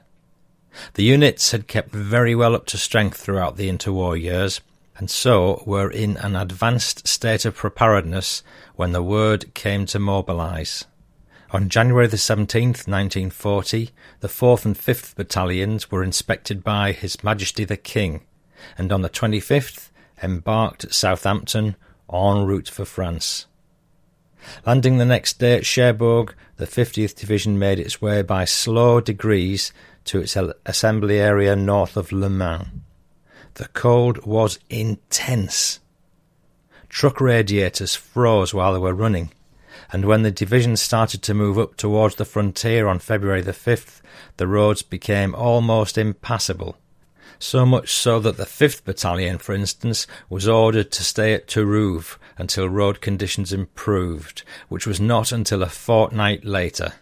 The 0.95 1.03
units 1.03 1.51
had 1.51 1.67
kept 1.67 1.91
very 1.91 2.33
well 2.33 2.55
up 2.55 2.65
to 2.67 2.79
strength 2.79 3.17
throughout 3.17 3.57
the 3.57 3.69
interwar 3.69 4.19
years, 4.19 4.59
and 4.97 5.07
so 5.07 5.61
were 5.67 5.91
in 5.91 6.17
an 6.17 6.35
advanced 6.35 7.07
state 7.07 7.45
of 7.45 7.53
preparedness 7.53 8.41
when 8.75 8.91
the 8.91 9.03
word 9.03 9.53
came 9.53 9.85
to 9.85 9.99
mobilise. 9.99 10.85
On 11.51 11.69
January 11.69 12.07
the 12.07 12.17
17th, 12.17 12.87
1940, 12.89 13.91
the 14.19 14.27
4th 14.27 14.65
and 14.65 14.75
5th 14.75 15.15
Battalions 15.15 15.89
were 15.89 16.03
inspected 16.03 16.61
by 16.61 16.91
His 16.91 17.23
Majesty 17.23 17.63
the 17.63 17.77
King, 17.77 18.25
and 18.77 18.91
on 18.91 19.01
the 19.01 19.09
25th 19.09 19.89
embarked 20.21 20.83
at 20.83 20.93
Southampton 20.93 21.77
en 22.11 22.45
route 22.45 22.67
for 22.67 22.83
France. 22.83 23.45
Landing 24.65 24.97
the 24.97 25.05
next 25.05 25.39
day 25.39 25.55
at 25.55 25.65
Cherbourg, 25.65 26.35
the 26.57 26.67
50th 26.67 27.15
Division 27.15 27.57
made 27.57 27.79
its 27.79 28.01
way 28.01 28.21
by 28.21 28.43
slow 28.43 28.99
degrees 28.99 29.71
to 30.03 30.19
its 30.19 30.35
assembly 30.65 31.17
area 31.17 31.55
north 31.55 31.95
of 31.95 32.11
Le 32.11 32.29
Mans. 32.29 32.67
The 33.53 33.69
cold 33.69 34.25
was 34.25 34.59
intense. 34.69 35.79
Truck 36.89 37.21
radiators 37.21 37.95
froze 37.95 38.53
while 38.53 38.73
they 38.73 38.79
were 38.79 38.93
running, 38.93 39.31
and 39.91 40.05
when 40.05 40.23
the 40.23 40.31
division 40.31 40.75
started 40.75 41.21
to 41.23 41.33
move 41.33 41.57
up 41.57 41.75
towards 41.77 42.15
the 42.15 42.25
frontier 42.25 42.87
on 42.87 42.99
February 42.99 43.41
the 43.41 43.51
5th, 43.51 44.01
the 44.37 44.47
roads 44.47 44.81
became 44.81 45.33
almost 45.35 45.97
impassable 45.97 46.77
so 47.39 47.65
much 47.65 47.93
so 47.93 48.19
that 48.19 48.37
the 48.37 48.45
5th 48.45 48.83
Battalion, 48.83 49.37
for 49.37 49.53
instance, 49.53 50.07
was 50.29 50.47
ordered 50.47 50.91
to 50.91 51.03
stay 51.03 51.33
at 51.33 51.47
Tourouvre 51.47 52.17
until 52.37 52.69
road 52.69 53.01
conditions 53.01 53.53
improved, 53.53 54.43
which 54.69 54.87
was 54.87 54.99
not 54.99 55.31
until 55.31 55.61
a 55.61 55.67
fortnight 55.67 56.45
later. 56.45 56.93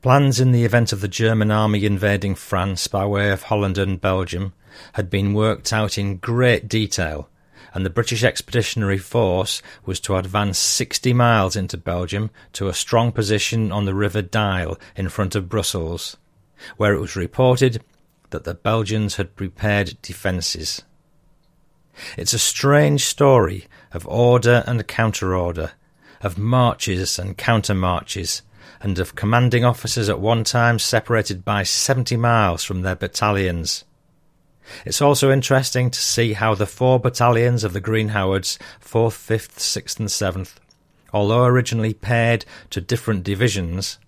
Plans 0.00 0.40
in 0.40 0.52
the 0.52 0.64
event 0.64 0.92
of 0.92 1.00
the 1.00 1.08
German 1.08 1.50
army 1.50 1.84
invading 1.84 2.34
France 2.34 2.88
by 2.88 3.06
way 3.06 3.30
of 3.30 3.44
Holland 3.44 3.78
and 3.78 4.00
Belgium 4.00 4.52
had 4.94 5.10
been 5.10 5.34
worked 5.34 5.72
out 5.72 5.96
in 5.96 6.16
great 6.16 6.68
detail, 6.68 7.28
and 7.74 7.84
the 7.84 7.90
British 7.90 8.22
Expeditionary 8.22 8.98
Force 8.98 9.62
was 9.84 10.00
to 10.00 10.16
advance 10.16 10.58
60 10.58 11.12
miles 11.12 11.56
into 11.56 11.76
Belgium 11.76 12.30
to 12.52 12.68
a 12.68 12.74
strong 12.74 13.12
position 13.12 13.72
on 13.72 13.84
the 13.84 13.94
River 13.94 14.22
Dyle 14.22 14.78
in 14.96 15.08
front 15.08 15.34
of 15.34 15.48
Brussels, 15.48 16.16
where 16.76 16.92
it 16.92 17.00
was 17.00 17.16
reported 17.16 17.82
that 18.30 18.44
the 18.44 18.54
Belgians 18.54 19.16
had 19.16 19.36
prepared 19.36 19.96
defences. 20.02 20.82
It's 22.16 22.32
a 22.32 22.38
strange 22.38 23.04
story 23.04 23.66
of 23.92 24.06
order 24.06 24.64
and 24.66 24.86
counter-order, 24.86 25.72
of 26.22 26.38
marches 26.38 27.18
and 27.18 27.36
counter-marches, 27.36 28.42
and 28.80 28.98
of 28.98 29.14
commanding 29.14 29.64
officers 29.64 30.08
at 30.08 30.20
one 30.20 30.44
time 30.44 30.78
separated 30.78 31.44
by 31.44 31.62
70 31.62 32.16
miles 32.16 32.64
from 32.64 32.82
their 32.82 32.96
battalions. 32.96 33.84
It's 34.84 35.02
also 35.02 35.30
interesting 35.30 35.90
to 35.90 35.98
see 35.98 36.34
how 36.34 36.54
the 36.54 36.66
four 36.66 36.98
battalions 37.00 37.64
of 37.64 37.72
the 37.72 37.80
Green 37.80 38.08
Howards, 38.08 38.58
4th, 38.80 39.16
5th, 39.16 39.58
6th, 39.58 39.98
and 39.98 40.08
7th, 40.08 40.54
although 41.12 41.44
originally 41.44 41.94
paired 41.94 42.44
to 42.70 42.80
different 42.80 43.24
divisions, 43.24 43.98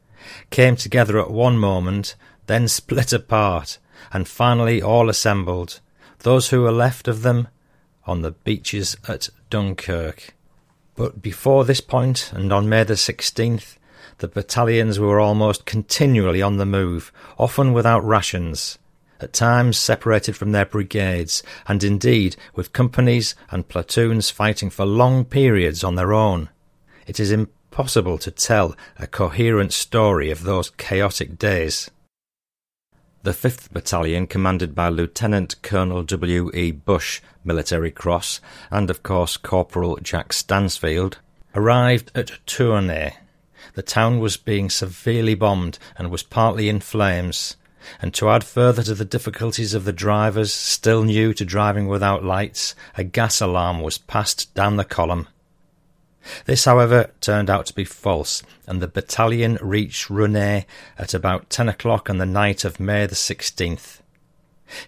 came 0.50 0.76
together 0.76 1.18
at 1.18 1.30
one 1.30 1.58
moment, 1.58 2.14
then 2.46 2.68
split 2.68 3.12
apart, 3.12 3.78
and 4.12 4.28
finally 4.28 4.80
all 4.80 5.08
assembled, 5.08 5.80
those 6.20 6.50
who 6.50 6.62
were 6.62 6.72
left 6.72 7.08
of 7.08 7.22
them, 7.22 7.48
on 8.06 8.22
the 8.22 8.32
beaches 8.32 8.96
at 9.08 9.28
Dunkirk. 9.50 10.34
But 10.94 11.22
before 11.22 11.64
this 11.64 11.80
point, 11.80 12.32
and 12.34 12.52
on 12.52 12.68
May 12.68 12.84
the 12.84 12.94
16th, 12.94 13.76
the 14.18 14.28
battalions 14.28 15.00
were 15.00 15.18
almost 15.18 15.66
continually 15.66 16.40
on 16.40 16.56
the 16.58 16.66
move, 16.66 17.12
often 17.38 17.72
without 17.72 18.04
rations, 18.06 18.78
at 19.20 19.32
times 19.32 19.76
separated 19.76 20.36
from 20.36 20.52
their 20.52 20.66
brigades, 20.66 21.42
and 21.66 21.82
indeed 21.82 22.36
with 22.54 22.72
companies 22.72 23.34
and 23.50 23.68
platoons 23.68 24.30
fighting 24.30 24.70
for 24.70 24.84
long 24.84 25.24
periods 25.24 25.84
on 25.84 25.94
their 25.94 26.12
own. 26.12 26.48
It 27.06 27.20
is 27.20 27.30
impossible 27.30 28.18
to 28.18 28.30
tell 28.30 28.76
a 28.98 29.06
coherent 29.06 29.72
story 29.72 30.30
of 30.30 30.42
those 30.42 30.70
chaotic 30.70 31.38
days. 31.38 31.90
The 33.24 33.30
5th 33.30 33.72
Battalion, 33.72 34.26
commanded 34.26 34.74
by 34.74 34.90
Lieutenant 34.90 35.62
Colonel 35.62 36.02
W. 36.02 36.50
E. 36.52 36.72
Bush, 36.72 37.22
Military 37.42 37.90
Cross, 37.90 38.42
and 38.70 38.90
of 38.90 39.02
course 39.02 39.38
Corporal 39.38 39.96
Jack 40.02 40.34
Stansfield, 40.34 41.18
arrived 41.54 42.12
at 42.14 42.32
Tournai. 42.44 43.12
The 43.74 43.82
town 43.82 44.20
was 44.20 44.36
being 44.36 44.68
severely 44.68 45.34
bombed 45.34 45.78
and 45.96 46.10
was 46.10 46.22
partly 46.22 46.68
in 46.68 46.80
flames. 46.80 47.56
And 48.00 48.14
to 48.14 48.28
add 48.28 48.44
further 48.44 48.82
to 48.82 48.94
the 48.94 49.04
difficulties 49.04 49.74
of 49.74 49.84
the 49.84 49.92
drivers, 49.92 50.52
still 50.52 51.04
new 51.04 51.34
to 51.34 51.44
driving 51.44 51.88
without 51.88 52.24
lights, 52.24 52.74
a 52.96 53.04
gas 53.04 53.40
alarm 53.40 53.80
was 53.80 53.98
passed 53.98 54.52
down 54.54 54.76
the 54.76 54.84
column. 54.84 55.28
This, 56.46 56.64
however, 56.64 57.10
turned 57.20 57.50
out 57.50 57.66
to 57.66 57.74
be 57.74 57.84
false, 57.84 58.42
and 58.66 58.80
the 58.80 58.88
battalion 58.88 59.58
reached 59.60 60.08
Rosnay 60.08 60.64
at 60.96 61.12
about 61.12 61.50
ten 61.50 61.68
o'clock 61.68 62.08
on 62.08 62.18
the 62.18 62.26
night 62.26 62.64
of 62.64 62.80
May 62.80 63.06
the 63.06 63.14
16th. 63.14 64.00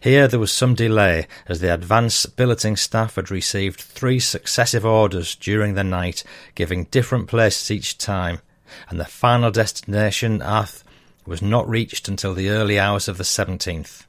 Here 0.00 0.26
there 0.26 0.40
was 0.40 0.52
some 0.52 0.74
delay, 0.74 1.26
as 1.46 1.60
the 1.60 1.72
advance 1.72 2.24
billeting 2.24 2.76
staff 2.76 3.16
had 3.16 3.30
received 3.30 3.80
three 3.80 4.18
successive 4.18 4.86
orders 4.86 5.36
during 5.36 5.74
the 5.74 5.84
night, 5.84 6.24
giving 6.54 6.84
different 6.84 7.28
places 7.28 7.70
each 7.70 7.98
time, 7.98 8.40
and 8.88 8.98
the 8.98 9.04
final 9.04 9.50
destination, 9.50 10.40
Ath, 10.40 10.82
was 11.26 11.42
not 11.42 11.68
reached 11.68 12.08
until 12.08 12.34
the 12.34 12.48
early 12.48 12.78
hours 12.78 13.08
of 13.08 13.18
the 13.18 13.24
17th. 13.24 14.04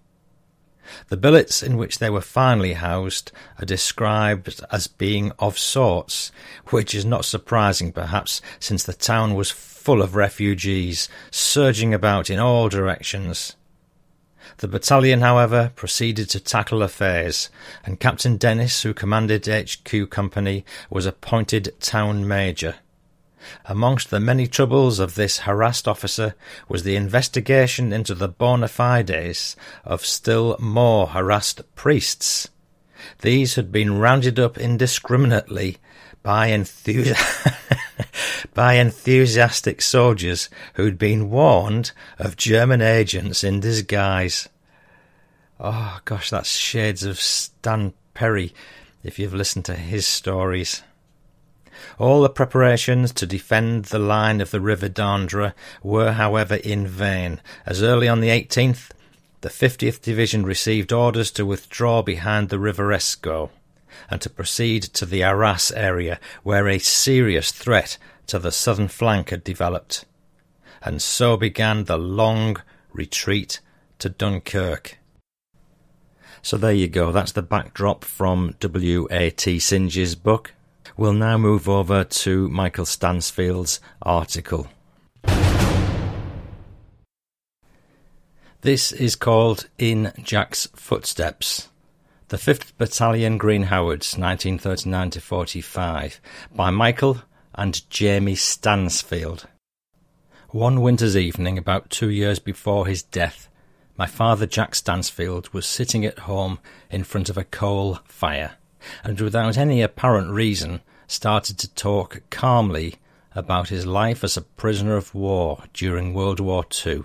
The 1.09 1.17
billets 1.17 1.61
in 1.61 1.75
which 1.75 1.99
they 1.99 2.09
were 2.09 2.21
finally 2.21 2.73
housed 2.73 3.31
are 3.59 3.65
described 3.65 4.61
as 4.71 4.87
being 4.87 5.31
of 5.37 5.59
sorts, 5.59 6.31
which 6.67 6.95
is 6.95 7.03
not 7.03 7.25
surprising 7.25 7.91
perhaps, 7.91 8.41
since 8.59 8.83
the 8.83 8.93
town 8.93 9.35
was 9.35 9.51
full 9.51 10.01
of 10.01 10.15
refugees, 10.15 11.09
surging 11.29 11.93
about 11.93 12.29
in 12.29 12.39
all 12.39 12.69
directions. 12.69 13.55
The 14.57 14.67
battalion, 14.67 15.19
however, 15.19 15.73
proceeded 15.75 16.29
to 16.29 16.39
tackle 16.39 16.81
affairs, 16.81 17.49
and 17.85 17.99
Captain 17.99 18.37
Dennis, 18.37 18.83
who 18.83 18.93
commanded 18.93 19.45
HQ 19.45 20.09
Company, 20.09 20.63
was 20.89 21.05
appointed 21.05 21.73
town 21.81 22.27
major. 22.27 22.75
Amongst 23.65 24.09
the 24.09 24.19
many 24.19 24.47
troubles 24.47 24.99
of 24.99 25.15
this 25.15 25.39
harassed 25.39 25.87
officer 25.87 26.35
was 26.67 26.83
the 26.83 26.95
investigation 26.95 27.93
into 27.93 28.15
the 28.15 28.27
bona 28.27 28.67
fides 28.67 29.55
of 29.83 30.05
still 30.05 30.55
more 30.59 31.07
harassed 31.07 31.61
priests. 31.75 32.49
These 33.21 33.55
had 33.55 33.71
been 33.71 33.99
rounded 33.99 34.39
up 34.39 34.57
indiscriminately 34.57 35.77
by, 36.23 36.49
enthusi- 36.49 37.15
by 38.53 38.73
enthusiastic 38.73 39.81
soldiers 39.81 40.49
who'd 40.73 40.97
been 40.97 41.29
warned 41.29 41.91
of 42.19 42.37
German 42.37 42.81
agents 42.81 43.43
in 43.43 43.59
disguise. 43.59 44.49
Oh 45.59 45.99
gosh, 46.05 46.29
that's 46.29 46.49
shades 46.49 47.03
of 47.03 47.19
Stan 47.19 47.93
Perry 48.13 48.53
if 49.03 49.17
you've 49.17 49.33
listened 49.33 49.65
to 49.65 49.75
his 49.75 50.05
stories. 50.05 50.83
All 51.99 52.21
the 52.21 52.29
preparations 52.29 53.11
to 53.13 53.25
defend 53.25 53.85
the 53.85 53.99
line 53.99 54.41
of 54.41 54.51
the 54.51 54.61
River 54.61 54.89
Dendre 54.89 55.53
were, 55.83 56.13
however, 56.13 56.55
in 56.55 56.87
vain, 56.87 57.41
as 57.65 57.83
early 57.83 58.07
on 58.07 58.19
the 58.19 58.29
18th, 58.29 58.91
the 59.41 59.49
50th 59.49 60.01
Division 60.01 60.45
received 60.45 60.91
orders 60.91 61.31
to 61.31 61.45
withdraw 61.45 62.01
behind 62.01 62.49
the 62.49 62.59
River 62.59 62.91
Escaut 62.91 63.51
and 64.09 64.21
to 64.21 64.29
proceed 64.29 64.83
to 64.83 65.05
the 65.05 65.23
Arras 65.23 65.71
area, 65.71 66.19
where 66.43 66.67
a 66.67 66.79
serious 66.79 67.51
threat 67.51 67.97
to 68.27 68.39
the 68.39 68.51
southern 68.51 68.87
flank 68.87 69.29
had 69.29 69.43
developed. 69.43 70.05
And 70.81 71.01
so 71.01 71.37
began 71.37 71.85
the 71.85 71.97
long 71.97 72.57
retreat 72.93 73.59
to 73.99 74.09
Dunkirk. 74.09 74.97
So 76.41 76.57
there 76.57 76.73
you 76.73 76.87
go, 76.87 77.11
that's 77.11 77.31
the 77.31 77.41
backdrop 77.41 78.05
from 78.05 78.55
W.A.T. 78.59 79.59
Synge's 79.59 80.15
book. 80.15 80.53
We'll 80.97 81.13
now 81.13 81.37
move 81.37 81.69
over 81.69 82.03
to 82.03 82.49
Michael 82.49 82.85
Stansfield's 82.85 83.79
article. 84.01 84.67
This 88.61 88.91
is 88.91 89.15
called 89.15 89.69
In 89.77 90.11
Jack's 90.23 90.67
Footsteps. 90.75 91.69
The 92.29 92.37
5th 92.37 92.75
Battalion 92.79 93.37
Green 93.37 93.63
Howards, 93.63 94.17
1939 94.17 95.11
to 95.11 95.21
45, 95.21 96.19
by 96.55 96.71
Michael 96.71 97.21
and 97.53 97.87
Jamie 97.91 98.33
Stansfield. 98.33 99.47
One 100.49 100.81
winter's 100.81 101.15
evening, 101.15 101.59
about 101.59 101.91
two 101.91 102.09
years 102.09 102.39
before 102.39 102.87
his 102.87 103.03
death, 103.03 103.49
my 103.97 104.07
father, 104.07 104.47
Jack 104.47 104.73
Stansfield, 104.73 105.53
was 105.53 105.67
sitting 105.67 106.05
at 106.05 106.19
home 106.19 106.57
in 106.89 107.03
front 107.03 107.29
of 107.29 107.37
a 107.37 107.43
coal 107.43 107.99
fire, 108.05 108.55
and 109.03 109.19
without 109.19 109.57
any 109.57 109.81
apparent 109.81 110.31
reason, 110.31 110.81
started 111.07 111.57
to 111.59 111.73
talk 111.73 112.21
calmly 112.29 112.95
about 113.33 113.69
his 113.69 113.85
life 113.85 114.23
as 114.23 114.35
a 114.35 114.41
prisoner 114.41 114.95
of 114.95 115.13
war 115.13 115.63
during 115.73 116.13
World 116.13 116.39
War 116.39 116.65
II. 116.85 117.03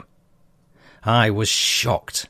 I 1.05 1.31
was 1.31 1.49
shocked, 1.49 2.29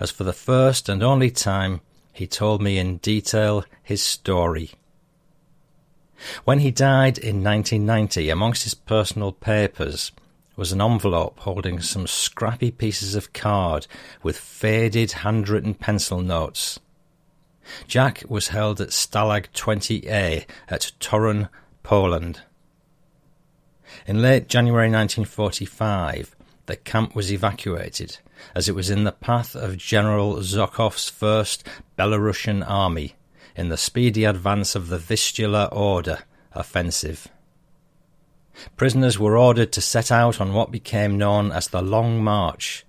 as 0.00 0.10
for 0.10 0.24
the 0.24 0.32
first 0.32 0.88
and 0.88 1.02
only 1.02 1.30
time 1.30 1.80
he 2.12 2.26
told 2.26 2.62
me 2.62 2.78
in 2.78 2.96
detail 2.98 3.64
his 3.82 4.02
story. 4.02 4.70
When 6.44 6.60
he 6.60 6.70
died 6.70 7.18
in 7.18 7.44
1990, 7.44 8.30
amongst 8.30 8.64
his 8.64 8.74
personal 8.74 9.32
papers 9.32 10.12
was 10.56 10.72
an 10.72 10.80
envelope 10.80 11.38
holding 11.40 11.80
some 11.80 12.06
scrappy 12.06 12.70
pieces 12.70 13.14
of 13.14 13.34
card 13.34 13.86
with 14.22 14.38
faded 14.38 15.12
handwritten 15.12 15.74
pencil 15.74 16.20
notes. 16.20 16.80
Jack 17.86 18.22
was 18.28 18.48
held 18.48 18.80
at 18.80 18.90
Stalag 18.90 19.46
20A 19.54 20.44
at 20.68 20.92
Torun, 21.00 21.48
Poland. 21.82 22.42
In 24.06 24.22
late 24.22 24.48
January 24.48 24.88
1945, 24.88 26.36
the 26.66 26.76
camp 26.76 27.14
was 27.14 27.32
evacuated, 27.32 28.18
as 28.54 28.68
it 28.68 28.74
was 28.74 28.90
in 28.90 29.04
the 29.04 29.12
path 29.12 29.54
of 29.54 29.76
General 29.76 30.36
Zhukov's 30.36 31.08
first 31.08 31.66
Belarusian 31.96 32.68
army 32.68 33.14
in 33.56 33.68
the 33.68 33.76
speedy 33.76 34.24
advance 34.24 34.74
of 34.74 34.88
the 34.88 34.98
Vistula 34.98 35.68
Oder 35.72 36.20
offensive. 36.52 37.28
Prisoners 38.76 39.18
were 39.18 39.36
ordered 39.36 39.72
to 39.72 39.80
set 39.80 40.10
out 40.10 40.40
on 40.40 40.52
what 40.52 40.70
became 40.70 41.18
known 41.18 41.52
as 41.52 41.68
the 41.68 41.82
Long 41.82 42.22
March, 42.22 42.84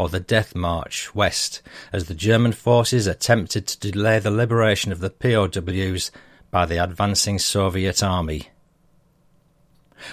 or 0.00 0.08
the 0.08 0.18
Death 0.18 0.54
March, 0.54 1.14
west, 1.14 1.60
as 1.92 2.06
the 2.06 2.14
German 2.14 2.52
forces 2.52 3.06
attempted 3.06 3.66
to 3.66 3.90
delay 3.90 4.18
the 4.18 4.30
liberation 4.30 4.92
of 4.92 5.00
the 5.00 5.10
POWs 5.10 6.10
by 6.50 6.64
the 6.64 6.82
advancing 6.82 7.38
Soviet 7.38 8.02
army. 8.02 8.48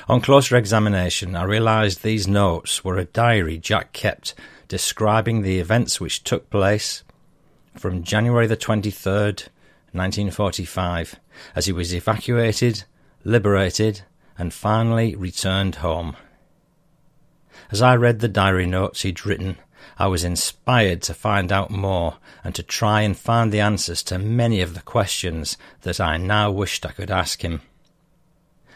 On 0.10 0.20
closer 0.20 0.58
examination, 0.58 1.38
I 1.38 1.44
realised 1.46 2.04
these 2.04 2.28
notes 2.28 2.84
were 2.84 2.98
a 2.98 3.06
diary 3.06 3.58
Jack 3.58 3.94
kept 3.94 4.36
describing 4.68 5.42
the 5.42 5.58
events 5.62 6.02
which 6.02 6.22
took 6.22 6.50
place 6.50 7.06
from 7.74 8.04
January 8.04 8.46
the 8.46 8.58
23rd, 8.58 9.48
1945, 9.94 11.18
as 11.56 11.66
he 11.66 11.72
was 11.72 11.96
evacuated, 11.96 12.84
liberated, 13.24 14.02
and 14.38 14.54
finally 14.54 15.16
returned 15.16 15.76
home. 15.76 16.18
As 17.72 17.82
I 17.82 17.96
read 17.96 18.20
the 18.20 18.28
diary 18.28 18.66
notes 18.66 19.04
he'd 19.04 19.26
written, 19.26 19.56
I 20.00 20.08
was 20.08 20.24
inspired 20.24 21.02
to 21.04 21.14
find 21.14 21.52
out 21.52 21.72
more 21.72 22.18
and 22.44 22.54
to 22.56 22.64
try 22.64 23.02
and 23.02 23.18
find 23.18 23.52
the 23.52 23.60
answers 23.60 24.04
to 24.04 24.20
many 24.20 24.62
of 24.62 24.76
the 24.76 24.82
questions 24.82 25.58
that 25.82 26.00
I 26.00 26.18
now 26.18 26.52
wished 26.52 26.86
I 26.86 26.92
could 26.92 27.10
ask 27.10 27.44
him. 27.44 27.62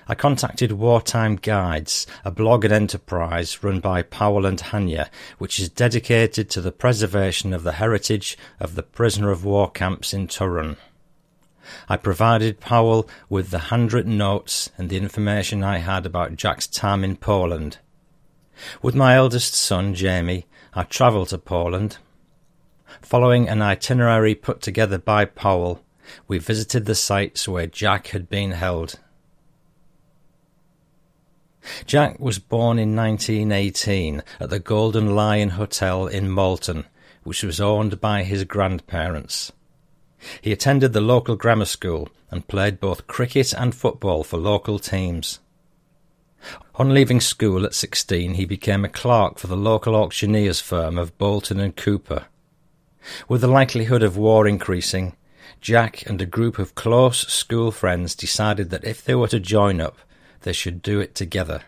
I 0.08 0.16
contacted 0.16 0.72
Wartime 0.72 1.36
Guides, 1.36 2.08
a 2.26 2.32
blog 2.32 2.66
and 2.66 2.74
enterprise 2.74 3.64
run 3.64 3.80
by 3.80 4.02
Powell 4.02 4.48
and 4.48 4.58
Hanya, 4.60 5.10
which 5.38 5.60
is 5.60 5.70
dedicated 5.70 6.50
to 6.50 6.62
the 6.62 6.72
preservation 6.72 7.54
of 7.54 7.64
the 7.64 7.74
heritage 7.74 8.38
of 8.60 8.74
the 8.76 8.84
prisoner 8.84 9.30
of 9.30 9.46
war 9.46 9.70
camps 9.70 10.14
in 10.14 10.28
Torun. 10.28 10.78
I 11.88 11.98
provided 11.98 12.60
Powell 12.60 13.08
with 13.30 13.52
the 13.52 13.70
handwritten 13.70 14.18
notes 14.18 14.72
and 14.78 14.90
the 14.90 14.98
information 14.98 15.64
I 15.64 15.78
had 15.78 16.08
about 16.08 16.36
Jack's 16.36 16.68
time 16.68 17.04
in 17.04 17.16
Poland. 17.16 17.78
With 18.82 18.95
my 18.95 19.16
eldest 19.16 19.54
son, 19.54 19.93
Jamie, 19.93 20.45
I 20.74 20.84
travelled 20.84 21.30
to 21.30 21.38
Poland. 21.38 21.97
Following 23.02 23.47
an 23.47 23.62
itinerary 23.62 24.36
put 24.36 24.62
together 24.62 24.97
by 24.97 25.26
Powell, 25.26 25.84
we 26.28 26.38
visited 26.38 26.86
the 26.86 26.95
sites 26.95 27.47
where 27.47 27.68
Jack 27.68 28.08
had 28.08 28.30
been 28.30 28.52
held. 28.52 28.99
Jack 31.86 32.20
was 32.20 32.39
born 32.39 32.80
in 32.80 32.95
1918 32.95 34.24
at 34.39 34.49
the 34.49 34.60
Golden 34.60 35.16
Lion 35.16 35.49
Hotel 35.49 36.08
in 36.08 36.30
Malton, 36.30 36.86
which 37.24 37.43
was 37.43 37.62
owned 37.62 38.02
by 38.02 38.24
his 38.24 38.43
grandparents. 38.43 39.52
He 40.41 40.52
attended 40.52 40.93
the 40.93 41.02
local 41.02 41.36
grammar 41.36 41.66
school 41.66 42.10
and 42.30 42.47
played 42.47 42.80
both 42.80 43.08
cricket 43.08 43.54
and 43.54 43.76
football 43.76 44.24
for 44.24 44.38
local 44.38 44.80
teams. 44.80 45.39
On 46.76 46.94
leaving 46.94 47.20
school 47.20 47.66
at 47.66 47.76
16, 47.76 48.36
he 48.36 48.46
became 48.46 48.84
a 48.84 48.89
clerk 48.89 49.38
for 49.38 49.48
the 49.48 49.58
local 49.58 49.96
auctioneers 49.96 50.60
firm 50.60 50.98
of 50.98 51.18
Bolton 51.18 51.60
and 51.60 51.76
Cooper. 51.76 52.26
With 53.28 53.42
the 53.42 53.48
likelihood 53.48 54.04
of 54.04 54.18
war 54.18 54.48
increasing, 54.48 55.16
Jack 55.60 56.04
and 56.08 56.22
a 56.22 56.26
group 56.26 56.58
of 56.58 56.76
close 56.76 57.28
school 57.28 57.72
friends 57.72 58.16
decided 58.16 58.70
that 58.70 58.84
if 58.84 59.04
they 59.04 59.16
were 59.16 59.28
to 59.28 59.39
join 59.39 59.80
up, 59.80 59.98
they 60.42 60.54
should 60.54 60.82
do 60.82 61.00
it 61.00 61.14
together. 61.14 61.62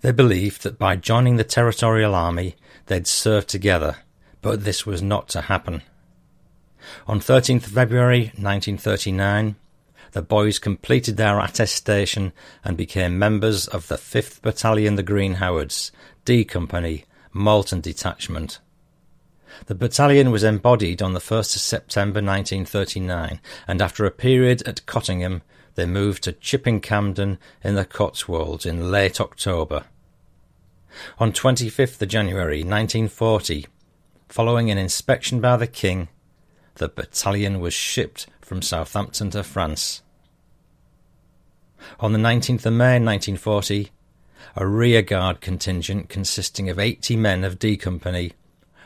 They 0.00 0.12
believed 0.12 0.62
that 0.62 0.78
by 0.78 0.96
joining 0.96 1.36
the 1.36 1.44
Territorial 1.44 2.14
Army, 2.14 2.56
they'd 2.86 3.06
serve 3.06 3.46
together, 3.46 3.98
but 4.40 4.64
this 4.64 4.84
was 4.84 5.02
not 5.02 5.28
to 5.30 5.42
happen. 5.42 5.82
On 7.06 7.20
13th 7.20 7.62
February 7.62 8.32
1939, 8.36 9.54
the 10.12 10.22
boys 10.22 10.58
completed 10.58 11.16
their 11.16 11.40
attestation 11.40 12.32
and 12.64 12.76
became 12.76 13.18
members 13.18 13.66
of 13.66 13.88
the 13.88 13.96
5th 13.96 14.40
Battalion 14.42 14.96
the 14.96 15.02
Green 15.02 15.34
Howards, 15.34 15.90
D 16.24 16.44
Company, 16.44 17.04
Malton 17.32 17.80
Detachment. 17.80 18.60
The 19.66 19.74
battalion 19.74 20.30
was 20.30 20.44
embodied 20.44 21.02
on 21.02 21.12
the 21.12 21.20
1st 21.20 21.56
of 21.56 21.62
September 21.62 22.18
1939, 22.18 23.40
and 23.68 23.82
after 23.82 24.04
a 24.04 24.10
period 24.10 24.62
at 24.66 24.86
Cottingham, 24.86 25.42
they 25.74 25.86
moved 25.86 26.24
to 26.24 26.32
Chipping 26.32 26.80
Campden 26.80 27.38
in 27.62 27.74
the 27.74 27.84
Cotswolds 27.84 28.66
in 28.66 28.90
late 28.90 29.20
October. 29.20 29.84
On 31.18 31.32
25th 31.32 32.06
January 32.06 32.58
1940, 32.58 33.66
following 34.28 34.70
an 34.70 34.78
inspection 34.78 35.40
by 35.40 35.56
the 35.56 35.66
King, 35.66 36.08
the 36.76 36.88
battalion 36.88 37.60
was 37.60 37.74
shipped 37.74 38.26
from 38.52 38.60
Southampton 38.60 39.30
to 39.30 39.42
France. 39.42 40.02
On 42.00 42.12
the 42.12 42.18
19th 42.18 42.66
of 42.66 42.74
May 42.74 43.00
1940, 43.00 43.90
a 44.54 44.66
rearguard 44.66 45.40
contingent 45.40 46.10
consisting 46.10 46.68
of 46.68 46.78
80 46.78 47.16
men 47.16 47.44
of 47.44 47.58
D 47.58 47.78
Company 47.78 48.34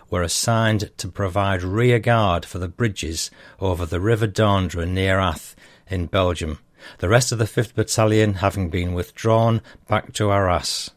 were 0.08 0.22
assigned 0.22 0.96
to 0.98 1.08
provide 1.08 1.64
rearguard 1.64 2.44
for 2.44 2.60
the 2.60 2.68
bridges 2.68 3.28
over 3.58 3.84
the 3.84 3.98
River 3.98 4.28
Dendre 4.28 4.86
near 4.86 5.18
Ath 5.18 5.56
in 5.88 6.06
Belgium 6.06 6.60
the 6.98 7.08
rest 7.08 7.32
of 7.32 7.38
the 7.38 7.44
5th 7.44 7.74
Battalion 7.74 8.34
having 8.34 8.70
been 8.70 8.94
withdrawn 8.94 9.60
back 9.88 10.12
to 10.12 10.30
Arras. 10.30 10.92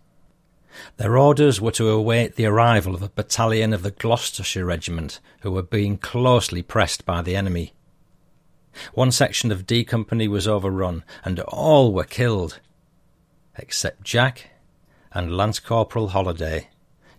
Their 0.98 1.18
orders 1.18 1.60
were 1.60 1.72
to 1.72 1.90
await 1.90 2.36
the 2.36 2.46
arrival 2.46 2.94
of 2.94 3.02
a 3.02 3.10
battalion 3.10 3.74
of 3.74 3.82
the 3.82 3.90
Gloucestershire 3.90 4.64
Regiment, 4.64 5.20
who 5.42 5.50
were 5.50 5.64
being 5.64 5.98
closely 5.98 6.62
pressed 6.62 7.04
by 7.04 7.24
the 7.24 7.36
enemy. 7.36 7.74
One 8.94 9.12
section 9.12 9.52
of 9.52 9.66
D 9.66 9.84
Company 9.84 10.28
was 10.28 10.48
overrun, 10.48 11.04
and 11.26 11.40
all 11.42 11.92
were 11.92 12.04
killed, 12.04 12.60
except 13.58 14.04
Jack 14.04 14.52
and 15.12 15.36
Lance 15.36 15.60
Corporal 15.60 16.10
Holliday. 16.10 16.70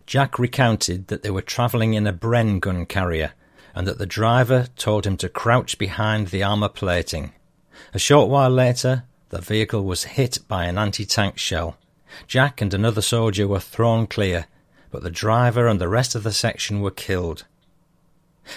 Jack 0.07 0.39
recounted 0.39 1.09
that 1.09 1.23
they 1.23 1.31
were 1.31 1.43
travelling 1.43 1.95
in 1.95 2.07
a 2.07 2.13
Bren 2.13 2.61
gun 2.61 2.87
carrier, 2.87 3.33
and 3.75 3.87
that 3.87 3.99
the 3.99 4.07
driver 4.07 4.67
told 4.77 5.07
him 5.07 5.17
to 5.19 5.29
crouch 5.29 5.79
behind 5.79 6.29
the 6.29 6.43
armour 6.43 6.69
plating. 6.69 7.33
A 7.95 7.99
short 7.99 8.29
while 8.29 8.51
later, 8.51 9.05
the 9.31 9.41
vehicle 9.41 9.85
was 9.85 10.05
hit 10.05 10.39
by 10.49 10.65
an 10.65 10.79
anti 10.79 11.05
tank 11.05 11.39
shell. 11.39 11.77
Jack 12.27 12.61
and 12.61 12.75
another 12.75 13.03
soldier 13.03 13.47
were 13.47 13.61
thrown 13.61 14.07
clear, 14.07 14.47
but 14.91 15.03
the 15.03 15.11
driver 15.11 15.69
and 15.69 15.81
the 15.81 15.89
rest 15.89 16.15
of 16.15 16.25
the 16.25 16.33
section 16.33 16.81
were 16.81 16.91
killed. 16.91 17.45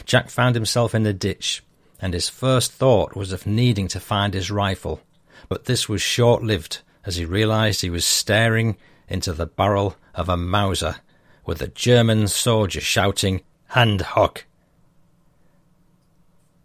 Jack 0.06 0.30
found 0.30 0.56
himself 0.56 0.96
in 0.96 1.06
a 1.06 1.14
ditch, 1.14 1.64
and 2.04 2.14
his 2.14 2.28
first 2.28 2.74
thought 2.74 3.16
was 3.16 3.32
of 3.32 3.48
needing 3.48 3.88
to 3.88 3.98
find 3.98 4.34
his 4.34 4.52
rifle, 4.52 5.00
but 5.48 5.64
this 5.64 5.88
was 5.88 6.02
short 6.02 6.44
lived 6.44 6.82
as 7.06 7.16
he 7.16 7.24
realized 7.24 7.80
he 7.80 7.90
was 7.90 8.04
staring 8.04 8.76
into 9.08 9.32
the 9.32 9.46
barrel 9.46 9.96
of 10.14 10.28
a 10.28 10.36
Mauser 10.36 10.98
with 11.46 11.62
a 11.62 11.70
German 11.70 12.28
soldier 12.28 12.82
shouting, 12.82 13.40
Hand 13.68 14.02
hoch! 14.02 14.44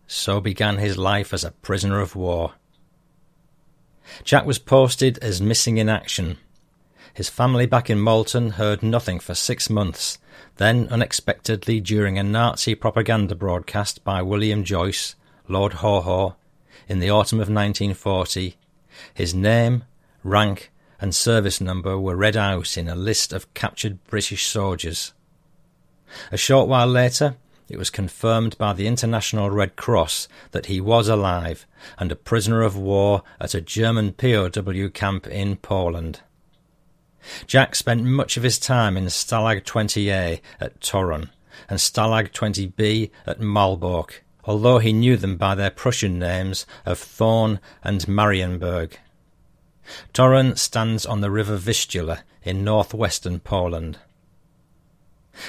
So 0.08 0.40
began 0.40 0.78
his 0.78 0.98
life 0.98 1.32
as 1.32 1.44
a 1.44 1.52
prisoner 1.52 2.00
of 2.00 2.16
war. 2.16 2.54
Jack 4.24 4.44
was 4.44 4.58
posted 4.58 5.18
as 5.18 5.40
missing 5.40 5.78
in 5.78 5.88
action. 5.88 6.38
His 7.14 7.28
family 7.28 7.66
back 7.66 7.88
in 7.88 8.00
Malton 8.00 8.50
heard 8.50 8.82
nothing 8.82 9.20
for 9.20 9.36
six 9.36 9.70
months. 9.70 10.18
Then, 10.56 10.88
unexpectedly, 10.88 11.78
during 11.78 12.18
a 12.18 12.24
Nazi 12.24 12.74
propaganda 12.74 13.36
broadcast 13.36 14.02
by 14.02 14.20
William 14.20 14.64
Joyce, 14.64 15.14
Lord 15.48 15.74
Haw 15.74 16.00
Haw, 16.02 16.34
in 16.88 16.98
the 17.00 17.10
autumn 17.10 17.38
of 17.38 17.48
1940, 17.48 18.56
his 19.14 19.34
name, 19.34 19.84
rank, 20.22 20.70
and 21.00 21.14
service 21.14 21.60
number 21.60 21.98
were 21.98 22.16
read 22.16 22.36
out 22.36 22.76
in 22.76 22.88
a 22.88 22.94
list 22.94 23.32
of 23.32 23.52
captured 23.54 24.04
British 24.04 24.46
soldiers. 24.46 25.12
A 26.32 26.36
short 26.36 26.68
while 26.68 26.86
later, 26.86 27.36
it 27.68 27.78
was 27.78 27.90
confirmed 27.90 28.56
by 28.56 28.72
the 28.72 28.86
International 28.86 29.50
Red 29.50 29.76
Cross 29.76 30.28
that 30.52 30.66
he 30.66 30.80
was 30.80 31.08
alive 31.08 31.66
and 31.98 32.10
a 32.10 32.16
prisoner 32.16 32.62
of 32.62 32.76
war 32.76 33.22
at 33.40 33.54
a 33.54 33.60
German 33.60 34.12
POW 34.12 34.88
camp 34.92 35.26
in 35.26 35.56
Poland. 35.56 36.20
Jack 37.46 37.74
spent 37.74 38.04
much 38.04 38.36
of 38.36 38.42
his 38.42 38.58
time 38.58 38.96
in 38.96 39.04
Stalag 39.06 39.64
20A 39.64 40.40
at 40.60 40.80
Torun 40.80 41.28
and 41.68 41.78
Stalag 41.78 42.30
20B 42.32 43.10
at 43.26 43.40
Malbork, 43.40 44.20
although 44.48 44.78
he 44.78 44.94
knew 44.94 45.14
them 45.18 45.36
by 45.36 45.54
their 45.54 45.70
Prussian 45.70 46.18
names 46.18 46.64
of 46.86 46.98
Thorn 46.98 47.60
and 47.84 48.08
Marienburg. 48.08 48.94
Torun 50.14 50.56
stands 50.56 51.04
on 51.04 51.20
the 51.20 51.30
river 51.30 51.56
Vistula 51.56 52.24
in 52.42 52.64
northwestern 52.64 53.40
Poland. 53.40 53.98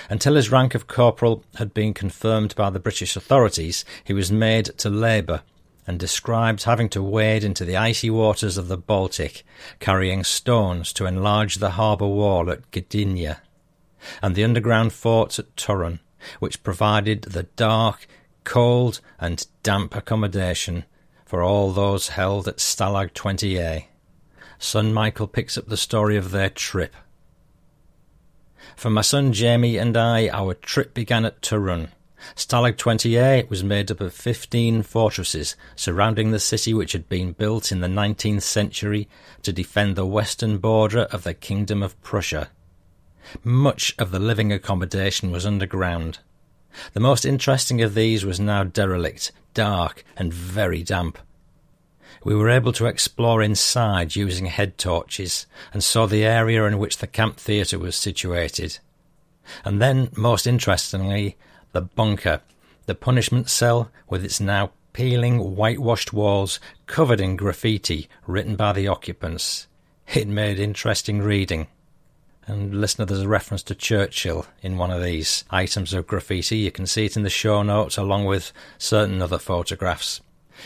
Until 0.10 0.36
his 0.36 0.52
rank 0.52 0.76
of 0.76 0.88
corporal 0.88 1.46
had 1.56 1.74
been 1.74 1.94
confirmed 1.94 2.54
by 2.56 2.70
the 2.70 2.80
British 2.80 3.16
authorities, 3.16 3.86
he 4.04 4.12
was 4.12 4.34
made 4.34 4.66
to 4.80 4.90
labour 4.90 5.44
and 5.88 5.98
described 5.98 6.64
having 6.64 6.90
to 6.90 7.02
wade 7.02 7.46
into 7.46 7.64
the 7.64 7.78
icy 7.78 8.10
waters 8.10 8.58
of 8.58 8.68
the 8.68 8.78
Baltic, 8.78 9.44
carrying 9.80 10.26
stones 10.26 10.92
to 10.92 11.06
enlarge 11.06 11.56
the 11.56 11.72
harbour 11.72 12.08
wall 12.08 12.52
at 12.52 12.70
Gdynia, 12.72 13.38
and 14.22 14.36
the 14.36 14.44
underground 14.44 14.92
forts 14.92 15.40
at 15.40 15.56
Torun, 15.56 16.00
which 16.40 16.64
provided 16.64 17.22
the 17.22 17.44
dark, 17.44 18.06
cold, 18.44 19.02
and 19.20 19.46
damp 19.64 19.96
accommodation 19.96 20.86
for 21.26 21.44
all 21.44 21.72
those 21.72 22.10
held 22.10 22.48
at 22.48 22.58
Stalag 22.58 23.14
20A. 23.14 23.86
Son 24.58 24.94
Michael 24.94 25.28
picks 25.28 25.58
up 25.58 25.68
the 25.68 25.78
story 25.78 26.18
of 26.18 26.32
their 26.32 26.50
trip. 26.50 26.96
For 28.76 28.90
my 28.90 29.02
son 29.02 29.32
Jamie 29.32 29.78
and 29.78 29.96
I, 29.96 30.30
our 30.30 30.54
trip 30.54 30.94
began 30.94 31.26
at 31.26 31.42
Torun. 31.42 31.90
Stalag 32.36 32.76
20A 32.76 33.50
was 33.50 33.64
made 33.64 33.90
up 33.92 34.02
of 34.02 34.14
15 34.14 34.84
fortresses 34.84 35.56
surrounding 35.76 36.32
the 36.32 36.40
city 36.40 36.74
which 36.74 36.92
had 36.92 37.08
been 37.08 37.32
built 37.32 37.72
in 37.72 37.80
the 37.80 37.88
19th 37.88 38.42
century 38.42 39.08
to 39.42 39.54
defend 39.54 39.96
the 39.96 40.06
western 40.06 40.58
border 40.58 41.04
of 41.04 41.24
the 41.24 41.34
Kingdom 41.34 41.82
of 41.82 42.02
Prussia. 42.02 42.50
Much 43.44 43.96
of 43.98 44.12
the 44.12 44.20
living 44.20 44.52
accommodation 44.52 45.32
was 45.32 45.46
underground. 45.46 46.20
The 46.94 47.00
most 47.00 47.26
interesting 47.26 47.82
of 47.82 47.96
these 47.96 48.26
was 48.26 48.40
now 48.40 48.64
derelict, 48.64 49.32
dark, 49.54 50.04
and 50.16 50.34
very 50.34 50.84
damp. 50.84 51.18
We 52.24 52.36
were 52.36 52.50
able 52.50 52.74
to 52.74 52.86
explore 52.86 53.42
inside 53.42 54.16
using 54.16 54.48
head 54.48 54.78
torches 54.78 55.46
and 55.74 55.84
saw 55.84 56.06
the 56.06 56.26
area 56.26 56.66
in 56.66 56.78
which 56.78 56.98
the 56.98 57.08
camp 57.08 57.38
theatre 57.38 57.80
was 57.80 57.96
situated. 57.96 58.80
And 59.64 59.82
then, 59.82 60.10
most 60.16 60.46
interestingly, 60.46 61.38
the 61.72 61.82
bunker, 61.82 62.42
the 62.86 62.96
punishment 62.96 63.50
cell 63.50 63.92
with 64.10 64.26
its 64.26 64.40
now 64.40 64.72
peeling 64.94 65.56
whitewashed 65.56 66.12
walls 66.12 66.60
covered 66.88 67.22
in 67.22 67.36
graffiti 67.36 68.10
written 68.28 68.56
by 68.56 68.74
the 68.74 68.88
occupants. 68.88 69.68
It 70.14 70.28
made 70.28 70.60
interesting 70.60 71.22
reading. 71.22 71.68
And 72.50 72.82
listener, 72.82 73.06
there's 73.06 73.22
a 73.22 73.28
reference 73.28 73.62
to 73.64 73.76
Churchill 73.76 74.48
in 74.64 74.80
one 74.80 74.90
of 74.90 75.04
these 75.04 75.44
items 75.52 75.94
of 75.94 76.08
graffiti. 76.08 76.58
You 76.58 76.72
can 76.72 76.88
see 76.88 77.06
it 77.06 77.16
in 77.16 77.22
the 77.22 77.30
show 77.30 77.62
notes 77.62 77.96
along 77.96 78.26
with 78.26 78.52
certain 78.80 79.22
other 79.22 79.38
photographs. 79.38 80.22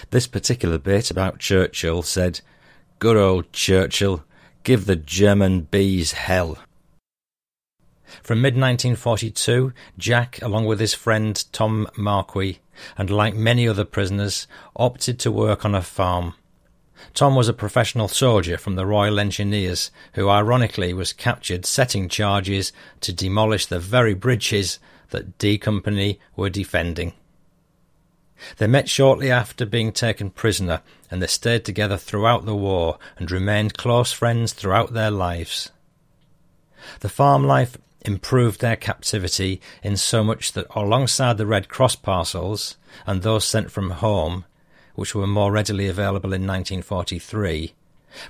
This 0.09 0.25
particular 0.25 0.77
bit 0.77 1.11
about 1.11 1.39
Churchill 1.39 2.01
said, 2.01 2.39
Good 2.99 3.17
old 3.17 3.51
Churchill, 3.51 4.23
give 4.63 4.85
the 4.85 4.95
German 4.95 5.63
bees 5.63 6.13
hell. 6.13 6.57
From 8.21 8.41
mid 8.41 8.53
1942, 8.53 9.73
Jack, 9.97 10.41
along 10.41 10.65
with 10.65 10.79
his 10.79 10.93
friend 10.93 11.43
Tom 11.51 11.89
Marquis, 11.97 12.59
and 12.97 13.09
like 13.09 13.35
many 13.35 13.67
other 13.67 13.83
prisoners, 13.83 14.47
opted 14.77 15.19
to 15.19 15.33
work 15.33 15.65
on 15.65 15.75
a 15.75 15.81
farm. 15.81 16.35
Tom 17.13 17.35
was 17.35 17.47
a 17.47 17.53
professional 17.53 18.07
soldier 18.07 18.57
from 18.57 18.75
the 18.75 18.85
Royal 18.85 19.19
Engineers 19.19 19.91
who 20.13 20.29
ironically 20.29 20.93
was 20.93 21.13
captured 21.13 21.65
setting 21.65 22.09
charges 22.09 22.71
to 23.01 23.13
demolish 23.13 23.65
the 23.65 23.79
very 23.79 24.13
bridges 24.13 24.79
that 25.09 25.37
D 25.37 25.57
Company 25.57 26.19
were 26.35 26.49
defending. 26.49 27.13
They 28.57 28.67
met 28.67 28.89
shortly 28.89 29.31
after 29.31 29.65
being 29.65 29.91
taken 29.91 30.29
prisoner, 30.29 30.81
and 31.09 31.21
they 31.21 31.27
stayed 31.27 31.63
together 31.65 31.97
throughout 31.97 32.45
the 32.45 32.55
war 32.55 32.97
and 33.17 33.31
remained 33.31 33.77
close 33.77 34.11
friends 34.11 34.53
throughout 34.53 34.93
their 34.93 35.11
lives. 35.11 35.71
The 36.99 37.09
farm 37.09 37.45
life 37.45 37.77
improved 38.01 38.59
their 38.59 38.75
captivity 38.75 39.61
in 39.81 39.95
so 39.95 40.23
much 40.23 40.51
that 40.53 40.67
alongside 40.75 41.37
the 41.37 41.45
Red 41.45 41.69
Cross 41.69 41.97
parcels 41.97 42.75
and 43.05 43.21
those 43.21 43.45
sent 43.45 43.71
from 43.71 43.91
home, 43.91 44.45
which 44.95 45.15
were 45.15 45.27
more 45.27 45.51
readily 45.51 45.87
available 45.87 46.33
in 46.33 46.45
1943, 46.47 47.73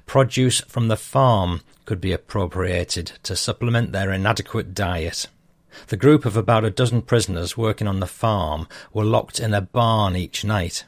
produce 0.06 0.62
from 0.62 0.88
the 0.88 0.98
farm 0.98 1.62
could 1.86 2.00
be 2.00 2.12
appropriated 2.12 3.12
to 3.24 3.36
supplement 3.36 3.92
their 3.92 4.12
inadequate 4.12 4.74
diet. 4.74 5.28
The 5.88 5.98
group 5.98 6.26
of 6.26 6.38
about 6.38 6.66
a 6.66 6.70
dozen 6.70 7.02
prisoners 7.02 7.58
working 7.58 7.88
on 7.88 8.00
the 8.00 8.08
farm 8.08 8.68
were 8.94 9.04
locked 9.04 9.40
in 9.40 9.54
a 9.54 9.62
barn 9.62 10.16
each 10.16 10.46
night. 10.46 10.86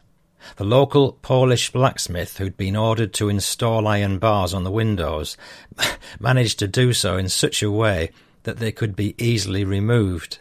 The 0.57 0.63
local 0.63 1.13
Polish 1.13 1.71
blacksmith, 1.71 2.37
who'd 2.37 2.55
been 2.55 2.75
ordered 2.75 3.13
to 3.13 3.29
install 3.29 3.87
iron 3.87 4.19
bars 4.19 4.53
on 4.53 4.63
the 4.63 4.71
windows, 4.71 5.37
managed 6.19 6.59
to 6.59 6.67
do 6.67 6.93
so 6.93 7.17
in 7.17 7.29
such 7.29 7.63
a 7.63 7.71
way 7.71 8.11
that 8.43 8.57
they 8.57 8.71
could 8.71 8.95
be 8.95 9.15
easily 9.17 9.63
removed, 9.63 10.37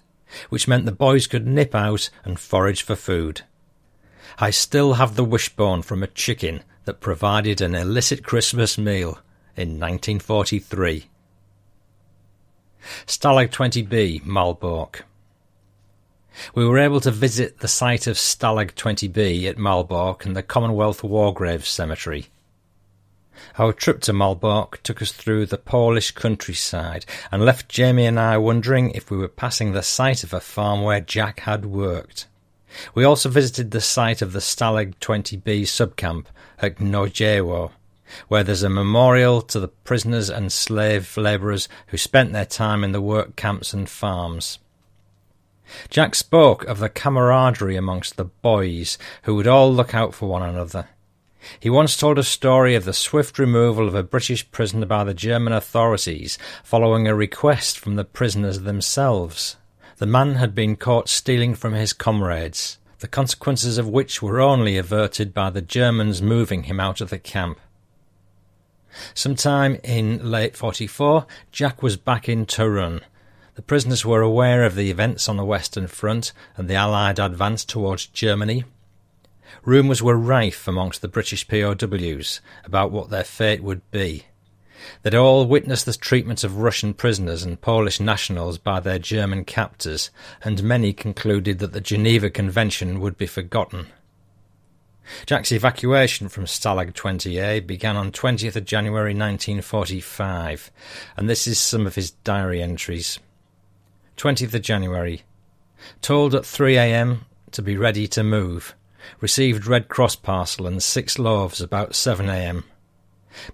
which 0.50 0.68
meant 0.68 0.84
the 0.84 0.92
boys 0.92 1.26
could 1.26 1.46
nip 1.46 1.74
out 1.74 2.10
and 2.22 2.38
forage 2.38 2.82
for 2.82 2.96
food. 2.96 3.42
I 4.38 4.50
still 4.50 4.94
have 4.94 5.14
the 5.14 5.24
wishbone 5.24 5.82
from 5.82 6.02
a 6.02 6.08
chicken 6.08 6.62
that 6.84 7.00
provided 7.00 7.60
an 7.60 7.74
illicit 7.74 8.24
Christmas 8.24 8.76
meal 8.76 9.18
in 9.56 9.78
1943. 9.78 11.08
Stalag 13.06 13.50
20B, 13.50 14.22
Malbork. 14.24 15.02
We 16.54 16.66
were 16.66 16.78
able 16.78 17.00
to 17.00 17.12
visit 17.12 17.60
the 17.60 17.68
site 17.68 18.08
of 18.08 18.16
Stalag 18.16 18.72
20B 18.72 19.48
at 19.48 19.56
Malbork 19.56 20.26
and 20.26 20.36
the 20.36 20.42
Commonwealth 20.42 21.04
War 21.04 21.32
Graves 21.32 21.68
Cemetery. 21.68 22.26
Our 23.56 23.72
trip 23.72 24.00
to 24.02 24.12
Malbork 24.12 24.82
took 24.82 25.00
us 25.00 25.12
through 25.12 25.46
the 25.46 25.58
Polish 25.58 26.10
countryside 26.10 27.06
and 27.30 27.44
left 27.44 27.68
Jamie 27.68 28.06
and 28.06 28.18
I 28.18 28.36
wondering 28.38 28.90
if 28.90 29.10
we 29.10 29.16
were 29.16 29.28
passing 29.28 29.72
the 29.72 29.82
site 29.82 30.24
of 30.24 30.34
a 30.34 30.40
farm 30.40 30.82
where 30.82 31.00
Jack 31.00 31.40
had 31.40 31.64
worked. 31.64 32.26
We 32.94 33.04
also 33.04 33.28
visited 33.28 33.70
the 33.70 33.80
site 33.80 34.22
of 34.22 34.32
the 34.32 34.40
Stalag 34.40 34.94
20B 35.00 35.62
subcamp 35.62 36.26
at 36.58 36.76
Gnojewo, 36.76 37.70
where 38.28 38.44
there's 38.44 38.62
a 38.62 38.68
memorial 38.68 39.42
to 39.42 39.60
the 39.60 39.68
prisoners 39.68 40.30
and 40.30 40.52
slave 40.52 41.16
labourers 41.16 41.68
who 41.88 41.96
spent 41.96 42.32
their 42.32 42.44
time 42.44 42.84
in 42.84 42.92
the 42.92 43.00
work 43.00 43.36
camps 43.36 43.72
and 43.72 43.88
farms. 43.88 44.58
Jack 45.88 46.14
spoke 46.14 46.64
of 46.64 46.78
the 46.78 46.88
camaraderie 46.88 47.76
amongst 47.76 48.16
the 48.16 48.24
boys 48.24 48.98
who 49.22 49.34
would 49.34 49.46
all 49.46 49.72
look 49.72 49.94
out 49.94 50.14
for 50.14 50.28
one 50.28 50.42
another. 50.42 50.88
He 51.60 51.68
once 51.68 51.96
told 51.96 52.18
a 52.18 52.22
story 52.22 52.74
of 52.74 52.84
the 52.84 52.92
swift 52.92 53.38
removal 53.38 53.86
of 53.86 53.94
a 53.94 54.02
British 54.02 54.50
prisoner 54.50 54.86
by 54.86 55.04
the 55.04 55.14
German 55.14 55.52
authorities 55.52 56.38
following 56.62 57.06
a 57.06 57.14
request 57.14 57.78
from 57.78 57.96
the 57.96 58.04
prisoners 58.04 58.60
themselves. 58.60 59.56
The 59.98 60.06
man 60.06 60.34
had 60.34 60.56
been 60.56 60.74
caught 60.74 61.08
stealing 61.08 61.54
from 61.54 61.72
his 61.72 61.92
comrades, 61.92 62.78
the 62.98 63.06
consequences 63.06 63.78
of 63.78 63.88
which 63.88 64.20
were 64.20 64.40
only 64.40 64.76
averted 64.76 65.32
by 65.32 65.50
the 65.50 65.62
Germans 65.62 66.20
moving 66.20 66.64
him 66.64 66.80
out 66.80 67.00
of 67.00 67.10
the 67.10 67.18
camp. 67.18 67.60
Sometime 69.14 69.78
in 69.84 70.30
late 70.30 70.56
44, 70.56 71.26
Jack 71.52 71.80
was 71.80 71.96
back 71.96 72.28
in 72.28 72.44
Toruń. 72.44 73.02
The 73.54 73.62
prisoners 73.62 74.04
were 74.04 74.20
aware 74.20 74.64
of 74.64 74.74
the 74.74 74.90
events 74.90 75.28
on 75.28 75.36
the 75.36 75.44
Western 75.44 75.86
Front 75.86 76.32
and 76.56 76.68
the 76.68 76.74
Allied 76.74 77.20
advance 77.20 77.64
towards 77.64 78.06
Germany. 78.06 78.64
Rumours 79.64 80.02
were 80.02 80.16
rife 80.16 80.66
amongst 80.66 81.02
the 81.02 81.08
British 81.08 81.46
POWs 81.46 82.40
about 82.64 82.90
what 82.90 83.10
their 83.10 83.22
fate 83.22 83.62
would 83.62 83.88
be. 83.92 84.24
They'd 85.02 85.14
all 85.14 85.46
witnessed 85.46 85.86
the 85.86 85.92
treatment 85.92 86.44
of 86.44 86.58
Russian 86.58 86.94
prisoners 86.94 87.42
and 87.42 87.60
Polish 87.60 88.00
nationals 88.00 88.58
by 88.58 88.80
their 88.80 88.98
German 88.98 89.44
captors, 89.44 90.10
and 90.42 90.62
many 90.62 90.92
concluded 90.92 91.58
that 91.58 91.72
the 91.72 91.80
Geneva 91.80 92.30
Convention 92.30 93.00
would 93.00 93.16
be 93.16 93.26
forgotten. 93.26 93.88
Jack's 95.26 95.52
evacuation 95.52 96.28
from 96.28 96.46
Stalag 96.46 96.92
20A 96.92 97.66
began 97.66 97.96
on 97.96 98.10
20th 98.10 98.56
of 98.56 98.64
January 98.64 99.12
1945, 99.12 100.70
and 101.16 101.28
this 101.28 101.46
is 101.46 101.58
some 101.58 101.86
of 101.86 101.94
his 101.94 102.10
diary 102.10 102.62
entries. 102.62 103.18
20th 104.16 104.54
of 104.54 104.62
January. 104.62 105.22
Told 106.00 106.34
at 106.34 106.46
3 106.46 106.76
a.m. 106.76 107.26
to 107.50 107.62
be 107.62 107.76
ready 107.76 108.08
to 108.08 108.22
move. 108.22 108.74
Received 109.20 109.66
Red 109.66 109.88
Cross 109.88 110.16
parcel 110.16 110.66
and 110.66 110.82
six 110.82 111.18
loaves 111.18 111.60
about 111.60 111.94
7 111.94 112.28
a.m. 112.28 112.64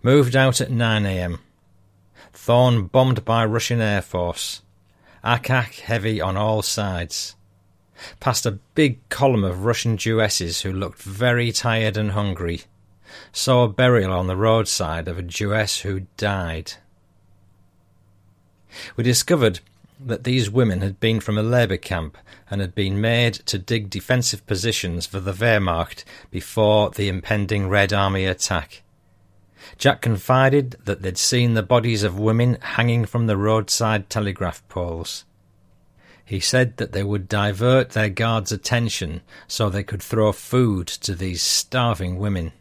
Moved 0.02 0.36
out 0.36 0.60
at 0.60 0.70
9 0.70 1.06
a.m. 1.06 1.38
Thorn 2.32 2.86
bombed 2.86 3.24
by 3.24 3.44
Russian 3.44 3.80
Air 3.80 4.02
Force. 4.02 4.62
Ack-ack 5.22 5.74
heavy 5.74 6.20
on 6.20 6.36
all 6.36 6.62
sides. 6.62 7.36
Passed 8.18 8.46
a 8.46 8.58
big 8.74 9.06
column 9.08 9.44
of 9.44 9.64
Russian 9.64 9.96
Jewesses 9.96 10.62
who 10.62 10.72
looked 10.72 11.02
very 11.02 11.52
tired 11.52 11.96
and 11.96 12.12
hungry. 12.12 12.62
Saw 13.32 13.64
a 13.64 13.68
burial 13.68 14.12
on 14.12 14.26
the 14.26 14.36
roadside 14.36 15.08
of 15.08 15.18
a 15.18 15.22
Jewess 15.22 15.80
who 15.80 16.06
died. 16.16 16.74
We 18.96 19.04
discovered 19.04 19.60
that 19.98 20.24
these 20.24 20.50
women 20.50 20.80
had 20.80 20.98
been 21.00 21.20
from 21.20 21.36
a 21.36 21.42
labour 21.42 21.76
camp 21.76 22.16
and 22.50 22.60
had 22.60 22.74
been 22.74 23.00
made 23.00 23.34
to 23.34 23.58
dig 23.58 23.90
defensive 23.90 24.46
positions 24.46 25.06
for 25.06 25.20
the 25.20 25.32
Wehrmacht 25.32 26.04
before 26.30 26.90
the 26.90 27.08
impending 27.08 27.68
Red 27.68 27.92
Army 27.92 28.24
attack. 28.24 28.82
Jack 29.78 30.00
confided 30.02 30.76
that 30.84 31.02
they'd 31.02 31.18
seen 31.18 31.54
the 31.54 31.62
bodies 31.62 32.02
of 32.02 32.18
women 32.18 32.58
hanging 32.61 33.04
from 33.04 33.26
the 33.26 33.36
roadside 33.36 34.08
telegraph 34.08 34.66
poles. 34.68 35.24
He 36.24 36.40
said 36.40 36.76
that 36.76 36.92
they 36.92 37.02
would 37.02 37.28
divert 37.28 37.90
their 37.90 38.08
guards' 38.08 38.52
attention 38.52 39.22
so 39.48 39.68
they 39.68 39.82
could 39.82 40.02
throw 40.02 40.30
food 40.32 40.86
to 40.86 41.14
these 41.14 41.42
starving 41.42 42.18
women. 42.18 42.52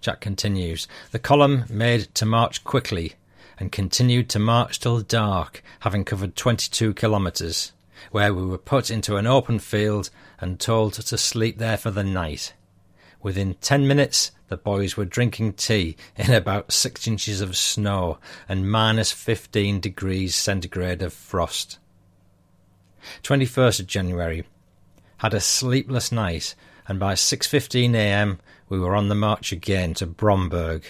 Jack 0.00 0.20
continues, 0.20 0.86
The 1.10 1.18
column 1.18 1.64
made 1.68 2.14
to 2.14 2.26
march 2.26 2.64
quickly 2.64 3.14
and 3.58 3.72
continued 3.72 4.28
to 4.28 4.38
march 4.38 4.78
till 4.78 5.00
dark, 5.00 5.62
having 5.80 6.04
covered 6.04 6.36
22 6.36 6.94
kilometres, 6.94 7.72
where 8.10 8.32
we 8.32 8.44
were 8.44 8.58
put 8.58 8.90
into 8.90 9.16
an 9.16 9.26
open 9.26 9.58
field 9.58 10.10
and 10.40 10.60
told 10.60 10.92
to 10.94 11.18
sleep 11.18 11.58
there 11.58 11.76
for 11.76 11.90
the 11.90 12.04
night. 12.04 12.52
Within 13.22 13.54
ten 13.54 13.88
minutes, 13.88 14.30
the 14.48 14.56
boys 14.56 14.96
were 14.96 15.04
drinking 15.04 15.54
tea 15.54 15.96
in 16.16 16.32
about 16.32 16.72
six 16.72 17.06
inches 17.06 17.40
of 17.40 17.56
snow 17.56 18.18
and 18.48 18.70
minus 18.70 19.12
15 19.12 19.80
degrees 19.80 20.34
centigrade 20.34 21.02
of 21.02 21.12
frost. 21.12 21.78
21st 23.22 23.80
of 23.80 23.86
January. 23.86 24.44
Had 25.18 25.34
a 25.34 25.40
sleepless 25.40 26.12
night, 26.12 26.54
and 26.86 26.98
by 26.98 27.14
6.15 27.14 27.94
a.m. 27.94 28.38
we 28.68 28.78
were 28.78 28.94
on 28.94 29.08
the 29.08 29.14
march 29.14 29.52
again 29.52 29.94
to 29.94 30.06
Bromberg, 30.06 30.84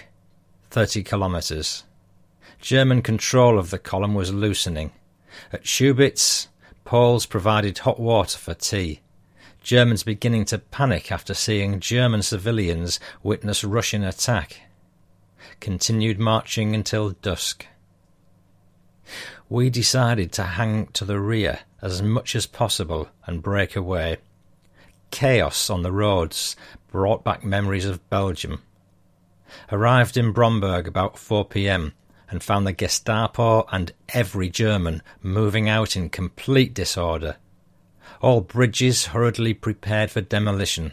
30 0.70 1.02
kilometres. 1.02 1.84
German 2.60 3.02
control 3.02 3.58
of 3.58 3.70
the 3.70 3.78
column 3.78 4.14
was 4.14 4.32
loosening. 4.32 4.92
At 5.52 5.64
Schubitz, 5.64 6.48
Poles 6.84 7.26
provided 7.26 7.78
hot 7.78 8.00
water 8.00 8.38
for 8.38 8.54
tea. 8.54 9.00
Germans 9.68 10.02
beginning 10.02 10.46
to 10.46 10.56
panic 10.56 11.12
after 11.12 11.34
seeing 11.34 11.78
German 11.78 12.22
civilians 12.22 12.98
witness 13.22 13.62
Russian 13.62 14.02
attack. 14.02 14.62
Continued 15.60 16.18
marching 16.18 16.74
until 16.74 17.10
dusk. 17.10 17.66
We 19.50 19.68
decided 19.68 20.32
to 20.32 20.42
hang 20.42 20.86
to 20.94 21.04
the 21.04 21.20
rear 21.20 21.58
as 21.82 22.00
much 22.00 22.34
as 22.34 22.46
possible 22.46 23.10
and 23.26 23.42
break 23.42 23.76
away. 23.76 24.16
Chaos 25.10 25.68
on 25.68 25.82
the 25.82 25.92
roads 25.92 26.56
brought 26.90 27.22
back 27.22 27.44
memories 27.44 27.84
of 27.84 28.08
Belgium. 28.08 28.62
Arrived 29.70 30.16
in 30.16 30.32
Bromberg 30.32 30.88
about 30.88 31.18
4 31.18 31.44
p.m 31.44 31.92
and 32.30 32.42
found 32.42 32.66
the 32.66 32.72
Gestapo 32.72 33.66
and 33.70 33.92
every 34.14 34.48
German 34.48 35.02
moving 35.22 35.68
out 35.68 35.94
in 35.94 36.08
complete 36.08 36.72
disorder. 36.72 37.36
All 38.20 38.40
bridges 38.40 39.06
hurriedly 39.06 39.54
prepared 39.54 40.10
for 40.10 40.20
demolition. 40.20 40.92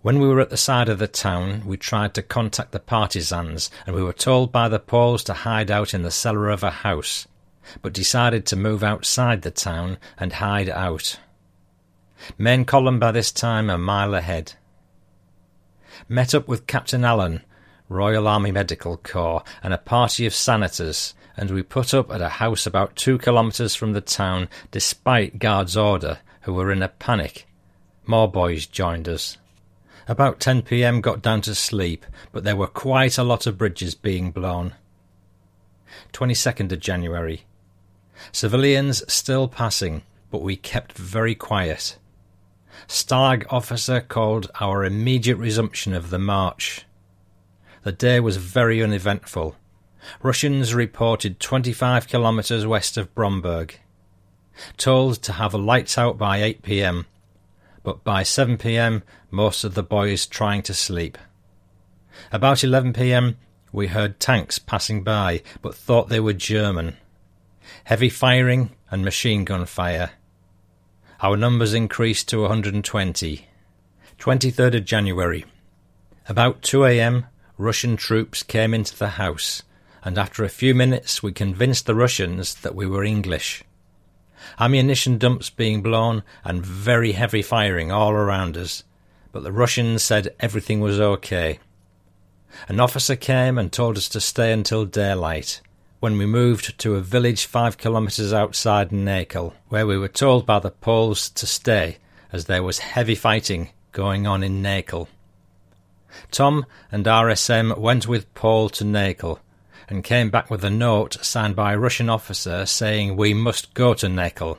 When 0.00 0.18
we 0.18 0.28
were 0.28 0.40
at 0.40 0.50
the 0.50 0.56
side 0.56 0.88
of 0.88 0.98
the 0.98 1.08
town, 1.08 1.62
we 1.66 1.76
tried 1.76 2.14
to 2.14 2.22
contact 2.22 2.72
the 2.72 2.78
partisans, 2.78 3.70
and 3.86 3.94
we 3.94 4.02
were 4.02 4.14
told 4.14 4.50
by 4.50 4.68
the 4.68 4.78
Poles 4.78 5.22
to 5.24 5.34
hide 5.34 5.70
out 5.70 5.92
in 5.92 6.02
the 6.02 6.10
cellar 6.10 6.48
of 6.48 6.62
a 6.62 6.70
house, 6.70 7.26
but 7.82 7.92
decided 7.92 8.46
to 8.46 8.56
move 8.56 8.82
outside 8.82 9.42
the 9.42 9.50
town 9.50 9.98
and 10.18 10.34
hide 10.34 10.70
out. 10.70 11.18
Main 12.38 12.64
column 12.64 12.98
by 12.98 13.12
this 13.12 13.30
time 13.30 13.68
a 13.68 13.76
mile 13.76 14.14
ahead. 14.14 14.54
Met 16.08 16.34
up 16.34 16.48
with 16.48 16.66
Captain 16.66 17.04
Allen, 17.04 17.42
Royal 17.90 18.26
Army 18.26 18.52
Medical 18.52 18.96
Corps, 18.96 19.44
and 19.62 19.74
a 19.74 19.78
party 19.78 20.24
of 20.24 20.34
senators, 20.34 21.14
and 21.36 21.50
we 21.50 21.62
put 21.62 21.92
up 21.92 22.10
at 22.10 22.22
a 22.22 22.28
house 22.28 22.66
about 22.66 22.96
two 22.96 23.18
kilometres 23.18 23.74
from 23.74 23.92
the 23.92 24.00
town, 24.00 24.48
despite 24.70 25.38
guards' 25.38 25.76
order, 25.76 26.18
who 26.44 26.54
were 26.54 26.70
in 26.70 26.82
a 26.82 26.88
panic. 26.88 27.46
More 28.06 28.30
boys 28.30 28.66
joined 28.66 29.08
us. 29.08 29.38
About 30.06 30.40
10 30.40 30.62
p.m. 30.62 31.00
got 31.00 31.22
down 31.22 31.40
to 31.42 31.54
sleep, 31.54 32.04
but 32.32 32.44
there 32.44 32.56
were 32.56 32.66
quite 32.66 33.16
a 33.16 33.24
lot 33.24 33.46
of 33.46 33.56
bridges 33.56 33.94
being 33.94 34.30
blown. 34.30 34.74
22nd 36.12 36.72
of 36.72 36.80
January. 36.80 37.44
Civilians 38.30 39.02
still 39.12 39.48
passing, 39.48 40.02
but 40.30 40.42
we 40.42 40.56
kept 40.56 40.92
very 40.92 41.34
quiet. 41.34 41.96
Stalag 42.86 43.46
officer 43.50 44.00
called 44.00 44.50
our 44.60 44.84
immediate 44.84 45.36
resumption 45.36 45.94
of 45.94 46.10
the 46.10 46.18
march. 46.18 46.84
The 47.82 47.92
day 47.92 48.20
was 48.20 48.36
very 48.36 48.82
uneventful. 48.82 49.56
Russians 50.22 50.74
reported 50.74 51.40
25 51.40 52.08
kilometres 52.08 52.66
west 52.66 52.98
of 52.98 53.14
Bromberg. 53.14 53.80
Told 54.76 55.22
to 55.22 55.32
have 55.32 55.54
lights 55.54 55.98
out 55.98 56.18
by 56.18 56.42
8 56.42 56.62
pm, 56.62 57.06
but 57.82 58.04
by 58.04 58.22
7 58.22 58.56
pm 58.56 59.02
most 59.30 59.64
of 59.64 59.74
the 59.74 59.82
boys 59.82 60.26
trying 60.26 60.62
to 60.62 60.74
sleep. 60.74 61.18
About 62.32 62.64
11 62.64 62.92
pm 62.92 63.36
we 63.72 63.88
heard 63.88 64.20
tanks 64.20 64.58
passing 64.58 65.02
by, 65.02 65.42
but 65.60 65.74
thought 65.74 66.08
they 66.08 66.20
were 66.20 66.32
German. 66.32 66.96
Heavy 67.84 68.08
firing 68.08 68.70
and 68.90 69.04
machine 69.04 69.44
gun 69.44 69.66
fire. 69.66 70.12
Our 71.20 71.36
numbers 71.36 71.74
increased 71.74 72.28
to 72.28 72.42
120. 72.42 73.48
23rd 74.18 74.76
of 74.76 74.84
January. 74.84 75.44
About 76.28 76.62
2 76.62 76.84
a.m., 76.84 77.26
Russian 77.58 77.96
troops 77.96 78.42
came 78.42 78.72
into 78.72 78.96
the 78.96 79.10
house, 79.10 79.62
and 80.04 80.18
after 80.18 80.44
a 80.44 80.48
few 80.48 80.74
minutes 80.74 81.22
we 81.22 81.32
convinced 81.32 81.86
the 81.86 81.94
Russians 81.94 82.54
that 82.56 82.74
we 82.74 82.86
were 82.86 83.04
English. 83.04 83.64
Ammunition 84.58 85.18
dumps 85.18 85.50
being 85.50 85.82
blown 85.82 86.22
and 86.44 86.64
very 86.64 87.12
heavy 87.12 87.42
firing 87.42 87.90
all 87.90 88.12
around 88.12 88.56
us, 88.56 88.84
but 89.32 89.42
the 89.42 89.52
Russians 89.52 90.02
said 90.02 90.34
everything 90.40 90.80
was 90.80 91.00
okay. 91.00 91.58
An 92.68 92.80
officer 92.80 93.16
came 93.16 93.58
and 93.58 93.72
told 93.72 93.96
us 93.96 94.08
to 94.10 94.20
stay 94.20 94.52
until 94.52 94.84
daylight, 94.84 95.60
when 96.00 96.18
we 96.18 96.26
moved 96.26 96.78
to 96.78 96.94
a 96.94 97.00
village 97.00 97.46
five 97.46 97.78
kilometres 97.78 98.32
outside 98.32 98.90
Nakel, 98.90 99.54
where 99.68 99.86
we 99.86 99.98
were 99.98 100.08
told 100.08 100.46
by 100.46 100.58
the 100.58 100.70
Poles 100.70 101.30
to 101.30 101.46
stay 101.46 101.98
as 102.32 102.44
there 102.44 102.62
was 102.62 102.78
heavy 102.78 103.14
fighting 103.14 103.70
going 103.92 104.26
on 104.26 104.42
in 104.42 104.62
Nakel. 104.62 105.08
Tom 106.30 106.66
and 106.92 107.06
RSM 107.06 107.76
went 107.78 108.06
with 108.06 108.32
Paul 108.34 108.68
to 108.70 108.84
Nakel 108.84 109.38
and 109.94 110.02
came 110.02 110.28
back 110.28 110.50
with 110.50 110.64
a 110.64 110.70
note 110.70 111.16
signed 111.24 111.54
by 111.54 111.72
a 111.72 111.78
Russian 111.78 112.10
officer 112.10 112.66
saying 112.66 113.14
we 113.14 113.32
must 113.32 113.72
go 113.74 113.94
to 113.94 114.08
Nakel 114.08 114.58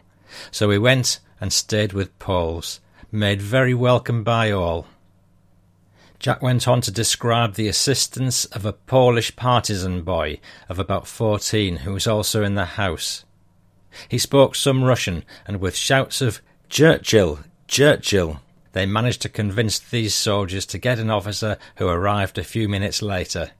So 0.49 0.69
we 0.69 0.77
went 0.77 1.19
and 1.41 1.51
stayed 1.51 1.91
with 1.91 2.17
Poles, 2.19 2.79
made 3.11 3.41
very 3.41 3.73
welcome 3.73 4.23
by 4.23 4.49
all. 4.51 4.87
Jack 6.19 6.41
went 6.41 6.69
on 6.69 6.79
to 6.79 6.89
describe 6.89 7.55
the 7.55 7.67
assistance 7.67 8.45
of 8.45 8.65
a 8.65 8.71
Polish 8.71 9.35
partisan 9.35 10.03
boy 10.03 10.39
of 10.69 10.79
about 10.79 11.05
fourteen 11.05 11.77
who 11.77 11.91
was 11.91 12.07
also 12.07 12.41
in 12.41 12.55
the 12.55 12.65
house. 12.65 13.25
He 14.07 14.17
spoke 14.17 14.55
some 14.55 14.85
Russian, 14.85 15.25
and 15.45 15.59
with 15.59 15.75
shouts 15.75 16.21
of 16.21 16.41
Churchill, 16.69 17.39
Churchill, 17.67 18.39
they 18.71 18.85
managed 18.85 19.21
to 19.23 19.29
convince 19.29 19.79
these 19.79 20.15
soldiers 20.15 20.65
to 20.67 20.77
get 20.77 20.97
an 20.97 21.09
officer 21.09 21.57
who 21.75 21.87
arrived 21.89 22.37
a 22.37 22.43
few 22.43 22.69
minutes 22.69 23.01
later. 23.01 23.51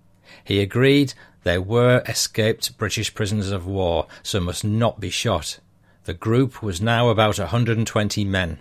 He 0.46 0.62
agreed 0.62 1.14
there 1.46 1.62
were 1.62 2.02
escaped 2.08 2.76
British 2.76 3.14
prisoners 3.14 3.52
of 3.52 3.68
war, 3.68 4.08
so 4.24 4.40
must 4.40 4.66
not 4.66 5.00
be 5.00 5.12
shot. 5.12 5.60
The 6.06 6.16
group 6.16 6.64
was 6.64 6.82
now 6.82 7.10
about 7.10 7.38
a 7.38 7.44
120 7.44 8.26
men. 8.26 8.60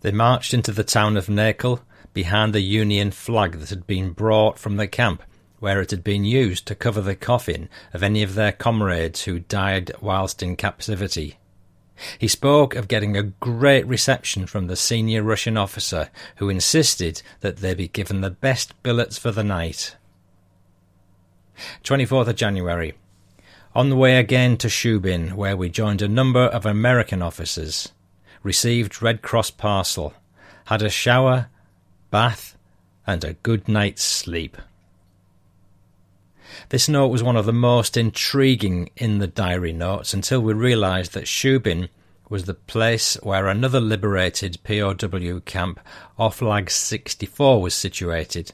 They 0.00 0.10
marched 0.10 0.52
into 0.52 0.72
the 0.72 0.82
town 0.82 1.16
of 1.16 1.28
Nakel 1.28 1.80
behind 2.12 2.52
the 2.52 2.60
Union 2.60 3.12
flag 3.12 3.60
that 3.60 3.70
had 3.70 3.86
been 3.86 4.10
brought 4.10 4.58
from 4.58 4.78
the 4.78 4.88
camp, 4.88 5.22
where 5.60 5.80
it 5.80 5.92
had 5.92 6.02
been 6.02 6.24
used 6.24 6.66
to 6.66 6.74
cover 6.74 7.00
the 7.00 7.14
coffin 7.14 7.68
of 7.94 8.02
any 8.02 8.24
of 8.24 8.34
their 8.34 8.50
comrades 8.50 9.22
who 9.22 9.38
died 9.38 9.92
whilst 10.00 10.42
in 10.42 10.56
captivity. 10.56 11.38
He 12.18 12.26
spoke 12.26 12.74
of 12.74 12.88
getting 12.88 13.16
a 13.16 13.22
great 13.22 13.86
reception 13.86 14.48
from 14.48 14.66
the 14.66 14.74
senior 14.74 15.22
Russian 15.22 15.56
officer, 15.56 16.10
who 16.38 16.48
insisted 16.48 17.22
that 17.42 17.58
they 17.58 17.74
be 17.74 17.86
given 17.86 18.22
the 18.22 18.30
best 18.30 18.82
billets 18.82 19.18
for 19.18 19.30
the 19.30 19.44
night. 19.44 19.94
24th 21.84 22.28
of 22.28 22.36
January. 22.36 22.94
On 23.74 23.88
the 23.88 23.96
way 23.96 24.18
again 24.18 24.56
to 24.58 24.68
Shubin, 24.68 25.32
where 25.32 25.56
we 25.56 25.68
joined 25.68 26.02
a 26.02 26.08
number 26.08 26.42
of 26.42 26.66
American 26.66 27.22
officers, 27.22 27.90
received 28.42 29.02
Red 29.02 29.22
Cross 29.22 29.52
parcel, 29.52 30.14
had 30.66 30.82
a 30.82 30.90
shower, 30.90 31.48
bath, 32.10 32.56
and 33.06 33.24
a 33.24 33.32
good 33.34 33.68
night's 33.68 34.02
sleep. 34.02 34.56
This 36.68 36.88
note 36.88 37.08
was 37.08 37.22
one 37.22 37.36
of 37.36 37.46
the 37.46 37.52
most 37.52 37.96
intriguing 37.96 38.90
in 38.96 39.18
the 39.18 39.26
diary 39.26 39.72
notes 39.72 40.12
until 40.12 40.40
we 40.40 40.52
realised 40.52 41.12
that 41.14 41.24
Shubin 41.24 41.88
was 42.28 42.44
the 42.44 42.54
place 42.54 43.14
where 43.22 43.46
another 43.46 43.80
liberated 43.80 44.58
POW 44.64 45.40
camp, 45.44 45.80
Oflag 46.18 46.70
64, 46.70 47.60
was 47.60 47.74
situated. 47.74 48.52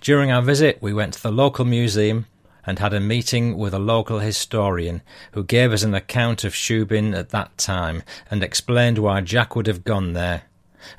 During 0.00 0.30
our 0.30 0.42
visit, 0.42 0.78
we 0.80 0.92
went 0.92 1.14
to 1.14 1.22
the 1.22 1.32
local 1.32 1.64
museum 1.64 2.26
and 2.64 2.78
had 2.78 2.94
a 2.94 3.00
meeting 3.00 3.56
with 3.58 3.74
a 3.74 3.78
local 3.78 4.20
historian 4.20 5.02
who 5.32 5.44
gave 5.44 5.72
us 5.72 5.82
an 5.82 5.94
account 5.94 6.44
of 6.44 6.54
Shubin 6.54 7.14
at 7.16 7.30
that 7.30 7.56
time 7.58 8.02
and 8.30 8.42
explained 8.42 8.98
why 8.98 9.20
Jack 9.20 9.56
would 9.56 9.66
have 9.66 9.84
gone 9.84 10.12
there. 10.12 10.42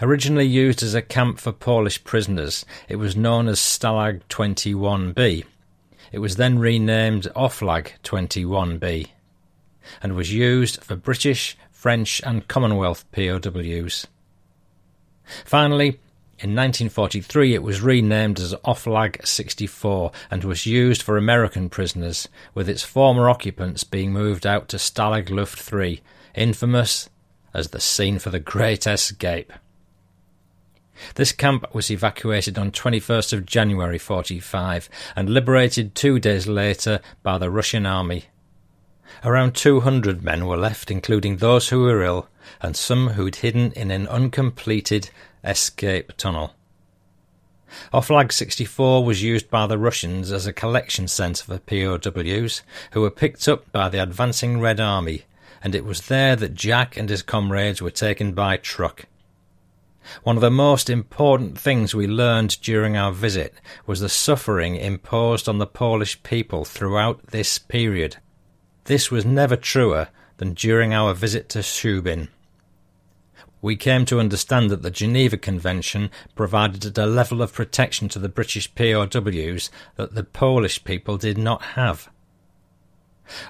Originally 0.01 0.45
used 0.45 0.83
as 0.83 0.93
a 0.93 1.01
camp 1.01 1.39
for 1.39 1.51
Polish 1.51 2.03
prisoners, 2.03 2.65
it 2.87 2.97
was 2.97 3.15
known 3.15 3.47
as 3.47 3.59
Stalag 3.59 4.21
21B. 4.29 5.45
It 6.11 6.19
was 6.19 6.35
then 6.35 6.59
renamed 6.59 7.23
Oflag 7.35 7.91
21B 8.03 9.07
and 10.01 10.15
was 10.15 10.33
used 10.33 10.81
for 10.83 10.95
British, 10.95 11.57
French, 11.71 12.21
and 12.23 12.47
Commonwealth 12.47 13.03
POWs. 13.11 14.07
Finally, 15.45 15.99
in 16.43 16.49
1943 16.49 17.55
it 17.55 17.63
was 17.63 17.81
renamed 17.81 18.37
as 18.37 18.53
Oflag 18.65 19.25
64 19.25 20.11
and 20.29 20.43
was 20.43 20.65
used 20.65 21.01
for 21.01 21.15
American 21.15 21.69
prisoners, 21.69 22.27
with 22.53 22.67
its 22.67 22.83
former 22.83 23.29
occupants 23.29 23.85
being 23.85 24.11
moved 24.11 24.45
out 24.45 24.67
to 24.67 24.77
Stalag 24.77 25.29
Luft 25.29 25.57
3, 25.57 26.01
infamous 26.35 27.09
as 27.53 27.69
the 27.69 27.79
scene 27.79 28.19
for 28.19 28.29
the 28.29 28.41
Great 28.41 28.85
Escape. 28.85 29.53
This 31.15 31.31
camp 31.31 31.73
was 31.73 31.89
evacuated 31.89 32.57
on 32.57 32.71
21st 32.71 33.31
of 33.31 33.45
January 33.45 33.97
45 33.97 34.89
and 35.15 35.29
liberated 35.29 35.95
two 35.95 36.19
days 36.19 36.45
later 36.45 36.99
by 37.23 37.37
the 37.37 37.49
Russian 37.49 37.85
army. 37.85 38.25
Around 39.23 39.55
200 39.55 40.21
men 40.21 40.45
were 40.45 40.57
left, 40.57 40.91
including 40.91 41.37
those 41.37 41.69
who 41.69 41.83
were 41.83 42.03
ill 42.03 42.27
and 42.61 42.75
some 42.75 43.09
who'd 43.09 43.37
hidden 43.37 43.71
in 43.71 43.91
an 43.91 44.07
uncompleted 44.07 45.09
escape 45.43 46.15
tunnel. 46.17 46.53
Oflag 47.91 48.31
64 48.31 49.03
was 49.03 49.23
used 49.23 49.49
by 49.49 49.65
the 49.65 49.77
Russians 49.77 50.31
as 50.31 50.45
a 50.45 50.53
collection 50.53 51.07
centre 51.07 51.43
for 51.43 51.57
POWs 51.57 52.61
who 52.91 53.01
were 53.01 53.09
picked 53.09 53.47
up 53.47 53.71
by 53.71 53.89
the 53.89 54.01
advancing 54.01 54.59
Red 54.59 54.79
Army, 54.79 55.23
and 55.63 55.73
it 55.73 55.85
was 55.85 56.07
there 56.07 56.35
that 56.35 56.53
Jack 56.53 56.97
and 56.97 57.09
his 57.09 57.23
comrades 57.23 57.81
were 57.81 57.89
taken 57.89 58.33
by 58.33 58.57
truck. 58.57 59.05
One 60.23 60.35
of 60.35 60.41
the 60.41 60.51
most 60.51 60.89
important 60.89 61.57
things 61.57 61.95
we 61.95 62.07
learned 62.07 62.61
during 62.61 62.97
our 62.97 63.11
visit 63.11 63.55
was 63.85 64.01
the 64.01 64.09
suffering 64.09 64.75
imposed 64.75 65.47
on 65.47 65.59
the 65.59 65.65
Polish 65.65 66.21
people 66.23 66.65
throughout 66.65 67.27
this 67.27 67.57
period. 67.57 68.17
This 68.83 69.09
was 69.09 69.25
never 69.25 69.55
truer 69.55 70.09
than 70.37 70.53
during 70.53 70.93
our 70.93 71.13
visit 71.13 71.47
to 71.49 71.59
Shubin. 71.59 72.27
We 73.63 73.77
came 73.77 74.03
to 74.05 74.19
understand 74.19 74.69
that 74.71 74.81
the 74.81 74.91
Geneva 74.91 75.37
Convention 75.37 76.11
provided 76.35 76.97
a 76.97 77.05
level 77.05 77.41
of 77.41 77.53
protection 77.53 78.09
to 78.09 78.19
the 78.19 78.27
British 78.27 78.75
POWs 78.75 79.71
that 79.95 80.13
the 80.13 80.25
Polish 80.25 80.83
people 80.83 81.17
did 81.17 81.37
not 81.37 81.61
have. 81.61 82.09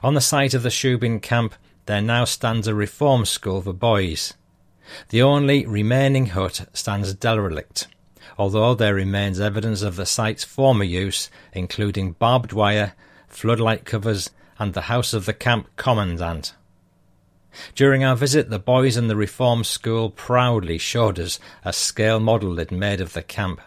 On 0.04 0.14
the 0.14 0.22
site 0.22 0.54
of 0.54 0.62
the 0.62 0.70
Shubin 0.70 1.20
camp 1.20 1.56
there 1.88 2.00
now 2.00 2.26
stands 2.26 2.68
a 2.68 2.76
reform 2.76 3.26
school 3.26 3.64
for 3.64 3.74
boys. 3.74 4.36
The 5.10 5.24
only 5.24 5.66
remaining 5.66 6.28
hut 6.28 6.68
stands 6.74 7.16
derelict, 7.16 7.88
although 8.38 8.76
there 8.76 8.94
remains 8.94 9.40
evidence 9.40 9.82
of 9.82 9.96
the 9.96 10.06
site's 10.06 10.44
former 10.44 10.84
use, 10.84 11.32
including 11.54 12.12
barbed 12.12 12.54
wire, 12.54 12.94
floodlight 13.28 13.84
covers, 13.84 14.30
and 14.60 14.76
the 14.76 14.82
house 14.82 15.12
of 15.16 15.26
the 15.26 15.34
camp 15.34 15.70
commandant. 15.76 16.54
During 17.76 18.04
our 18.04 18.16
visit, 18.16 18.50
the 18.50 18.60
boys 18.60 18.98
in 18.98 19.08
the 19.08 19.16
reform 19.16 19.64
school 19.64 20.10
proudly 20.10 20.78
showed 20.78 21.20
us 21.20 21.40
a 21.64 21.74
scale 21.74 22.20
model 22.20 22.56
they'd 22.56 22.72
made 22.72 23.02
of 23.02 23.14
the 23.14 23.24
camp. 23.24 23.62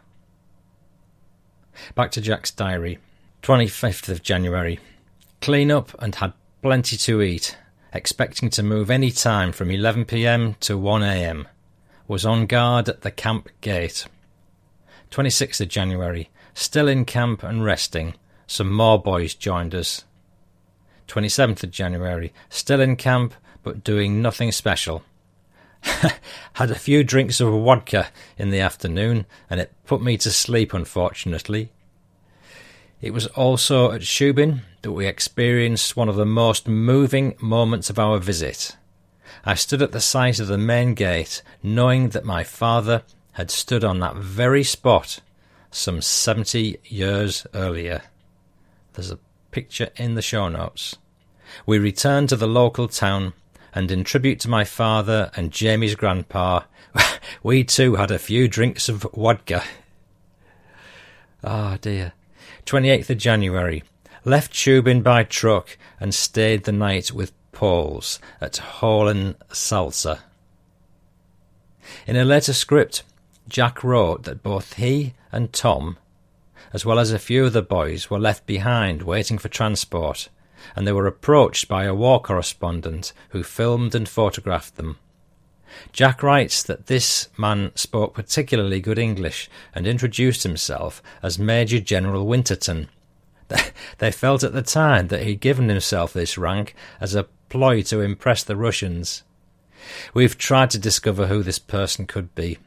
Back 1.95 2.11
to 2.13 2.21
Jack's 2.21 2.51
diary. 2.51 2.99
25th 3.43 4.09
of 4.09 4.23
January. 4.23 4.81
Clean 5.41 5.71
up 5.71 5.95
and 6.01 6.15
had 6.15 6.33
plenty 6.63 6.97
to 6.97 7.23
eat 7.23 7.57
expecting 7.97 8.51
to 8.51 8.63
move 8.63 8.91
any 8.91 9.11
time 9.11 9.53
from 9.53 9.69
11pm 9.69 10.59
to 10.61 10.79
1am. 10.79 11.47
Was 12.07 12.27
on 12.27 12.47
guard 12.47 12.89
at 12.89 13.01
the 13.01 13.11
camp 13.11 13.49
gate. 13.61 14.07
26th 15.11 15.61
of 15.61 15.69
January. 15.69 16.31
Still 16.55 16.89
in 16.89 17.05
camp 17.05 17.43
and 17.43 17.65
resting. 17.65 18.15
Some 18.47 18.73
more 18.73 19.03
boys 19.03 19.35
joined 19.35 19.75
us. 19.75 20.05
27th 21.09 21.65
of 21.65 21.71
January. 21.71 22.33
Still 22.49 22.81
in 22.81 22.97
camp 22.97 23.35
but 23.67 23.83
doing 23.83 24.23
nothing 24.23 24.53
special. 24.53 25.03
Had 26.53 26.71
a 26.71 26.77
few 26.77 27.03
drinks 27.03 27.41
of 27.41 27.49
vodka 27.49 28.07
in 28.39 28.51
the 28.51 28.61
afternoon 28.61 29.27
and 29.51 29.59
it 29.61 29.73
put 29.85 30.01
me 30.01 30.17
to 30.19 30.31
sleep 30.31 30.73
unfortunately. 30.73 31.73
It 33.01 33.13
was 33.13 33.27
also 33.27 33.91
at 33.91 34.03
Shubin 34.03 34.61
that 34.83 34.93
we 34.93 35.07
experienced 35.07 35.97
one 35.97 36.09
of 36.09 36.15
the 36.15 36.25
most 36.25 36.69
moving 36.69 37.35
moments 37.41 37.91
of 37.91 37.99
our 37.99 38.21
visit. 38.21 38.77
I 39.45 39.57
stood 39.57 39.83
at 39.83 39.91
the 39.91 40.01
site 40.01 40.39
of 40.39 40.47
the 40.47 40.57
main 40.57 40.95
gate, 40.95 41.43
knowing 41.61 42.11
that 42.11 42.25
my 42.25 42.45
father 42.45 43.03
had 43.33 43.51
stood 43.51 43.83
on 43.83 43.99
that 43.99 44.15
very 44.15 44.63
spot 44.63 45.19
some 45.73 46.01
seventy 46.01 46.79
years 46.85 47.49
earlier. 47.53 48.03
There's 48.93 49.11
a 49.11 49.19
picture 49.51 49.91
in 49.97 50.15
the 50.15 50.23
show 50.23 50.49
notes. 50.49 50.99
We 51.65 51.79
returned 51.79 52.29
to 52.31 52.37
the 52.37 52.47
local 52.47 52.89
town, 52.89 53.33
and 53.77 53.91
in 53.91 54.03
tribute 54.05 54.41
to 54.41 54.49
my 54.49 54.65
father 54.65 55.31
and 55.37 55.53
Jamie's 55.53 55.95
grandpa, 55.95 56.63
we 57.43 57.63
too 57.63 57.97
had 57.97 58.11
a 58.11 58.19
few 58.19 58.49
drinks 58.49 58.89
of 58.89 59.07
vodka. 59.15 59.63
Ah, 61.45 61.75
oh 61.75 61.77
dear. 61.77 62.15
28th 62.65 63.11
of 63.11 63.19
January. 63.19 63.85
Left 64.25 64.51
Shubin 64.51 65.03
by 65.03 65.25
truck 65.25 65.77
and 66.01 66.15
stayed 66.15 66.65
the 66.65 66.73
night 66.73 67.13
with 67.13 67.33
Poles 67.53 68.19
at 68.41 68.55
Holen 68.55 69.35
Salza. 69.51 70.21
In 72.07 72.17
a 72.17 72.25
later 72.25 72.55
script, 72.55 73.03
Jack 73.47 73.85
wrote 73.85 74.23
that 74.23 74.43
both 74.43 74.73
he 74.75 75.13
and 75.31 75.53
Tom, 75.53 75.99
as 76.73 76.87
well 76.87 76.99
as 76.99 77.13
a 77.13 77.19
few 77.19 77.45
of 77.45 77.53
the 77.53 77.61
boys, 77.61 78.09
were 78.09 78.19
left 78.19 78.47
behind 78.47 79.03
waiting 79.03 79.37
for 79.37 79.51
transport, 79.51 80.31
and 80.75 80.87
they 80.87 80.93
were 80.93 81.07
approached 81.07 81.69
by 81.69 81.85
a 81.85 81.95
war 81.95 82.21
correspondent 82.21 83.13
who 83.31 83.43
filmed 83.43 83.95
and 83.95 84.09
photographed 84.09 84.77
them. 84.77 84.99
Jack 85.93 86.23
writes 86.23 86.63
that 86.63 86.87
this 86.87 87.29
man 87.37 87.73
spoke 87.75 88.15
particularly 88.15 88.81
good 88.81 88.99
English 88.99 89.51
and 89.75 89.87
introduced 89.87 90.43
himself 90.43 91.03
as 91.23 91.39
Major 91.39 91.81
General 91.81 92.27
Winterton. 92.27 92.89
They 93.99 94.11
felt 94.11 94.43
at 94.43 94.53
the 94.53 94.63
time 94.63 95.09
that 95.09 95.23
he'd 95.23 95.41
given 95.41 95.69
himself 95.69 96.13
this 96.13 96.37
rank 96.37 96.75
as 97.01 97.15
a 97.15 97.29
ploy 97.49 97.83
to 97.83 98.01
impress 98.01 98.43
the 98.43 98.57
Russians. 98.57 99.23
We've 100.13 100.37
tried 100.37 100.71
to 100.71 100.79
discover 100.79 101.29
who 101.29 101.43
this 101.43 101.59
person 101.59 102.07
could 102.07 102.35
be. 102.35 102.59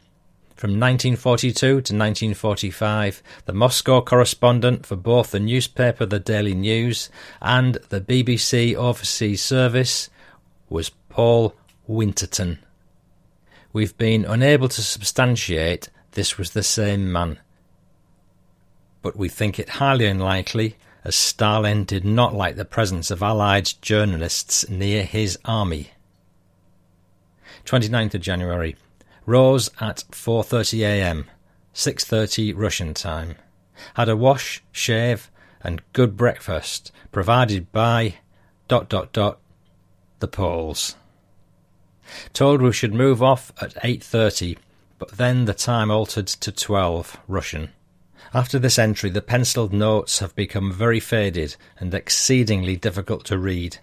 From 0.60 0.72
1942 0.72 1.54
to 1.56 1.74
1945, 1.74 3.24
the 3.46 3.54
Moscow 3.54 4.02
correspondent 4.02 4.86
for 4.86 4.98
both 4.98 5.32
the 5.32 5.40
newspaper 5.40 6.06
The 6.06 6.20
Daily 6.20 6.54
News 6.54 7.10
and 7.42 7.76
the 7.88 8.02
BBC 8.02 8.76
Overseas 8.76 9.42
Service 9.42 10.10
was 10.68 10.90
Paul 11.08 11.56
Winterton. 11.88 12.60
We've 13.72 13.98
been 13.98 14.26
unable 14.26 14.68
to 14.68 14.82
substantiate 14.82 15.88
this 16.12 16.38
was 16.38 16.52
the 16.52 16.62
same 16.62 17.10
man. 17.10 17.40
But 19.02 19.16
we 19.16 19.30
think 19.30 19.60
it 19.60 19.70
highly 19.70 20.08
unlikely, 20.08 20.76
as 21.06 21.16
Stalin 21.16 21.86
did 21.86 22.04
not 22.04 22.36
like 22.36 22.58
the 22.58 22.66
presence 22.66 23.10
of 23.10 23.24
Allied 23.24 23.72
journalists 23.82 24.68
near 24.68 25.06
his 25.06 25.40
army. 25.46 25.92
29th 27.64 28.16
of 28.16 28.20
January. 28.20 28.76
Rose 29.30 29.70
at 29.80 30.06
4:30 30.12 30.80
a.m. 30.80 31.26
6:30 31.76 32.52
Russian 32.58 32.96
time. 32.96 33.36
Had 33.94 34.10
a 34.10 34.18
wash, 34.18 34.64
shave, 34.72 35.30
and 35.62 35.84
good 35.94 36.18
breakfast 36.18 36.92
provided 37.12 37.72
by 37.72 38.16
dot 38.68 38.90
dot 38.90 39.14
dot 39.14 39.38
the 40.18 40.28
Poles. 40.28 40.96
Told 42.34 42.64
we 42.64 42.74
should 42.74 42.96
move 42.96 43.22
off 43.22 43.54
at 43.62 43.76
8:30, 43.84 44.58
but 44.98 45.12
then 45.18 45.46
the 45.46 45.54
time 45.54 45.92
altered 45.92 46.26
to 46.26 46.52
12 46.52 47.18
Russian. 47.28 47.70
After 48.34 48.58
this 48.58 48.80
entry, 48.80 49.12
the 49.12 49.22
penciled 49.22 49.72
notes 49.72 50.18
have 50.18 50.36
become 50.36 50.74
very 50.74 51.00
faded 51.00 51.56
and 51.78 51.94
exceedingly 51.94 52.76
difficult 52.76 53.26
to 53.26 53.38
read. 53.38 53.78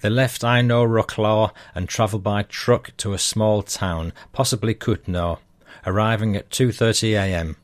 They 0.00 0.10
left 0.10 0.42
Inowroclaw 0.42 1.52
and 1.74 1.88
travelled 1.88 2.22
by 2.22 2.42
truck 2.42 2.96
to 2.98 3.12
a 3.14 3.18
small 3.18 3.62
town, 3.62 4.12
possibly 4.32 4.74
Kutno, 4.74 5.38
arriving 5.86 6.36
at 6.36 6.50
2.30 6.50 7.12
a.m. 7.12 7.56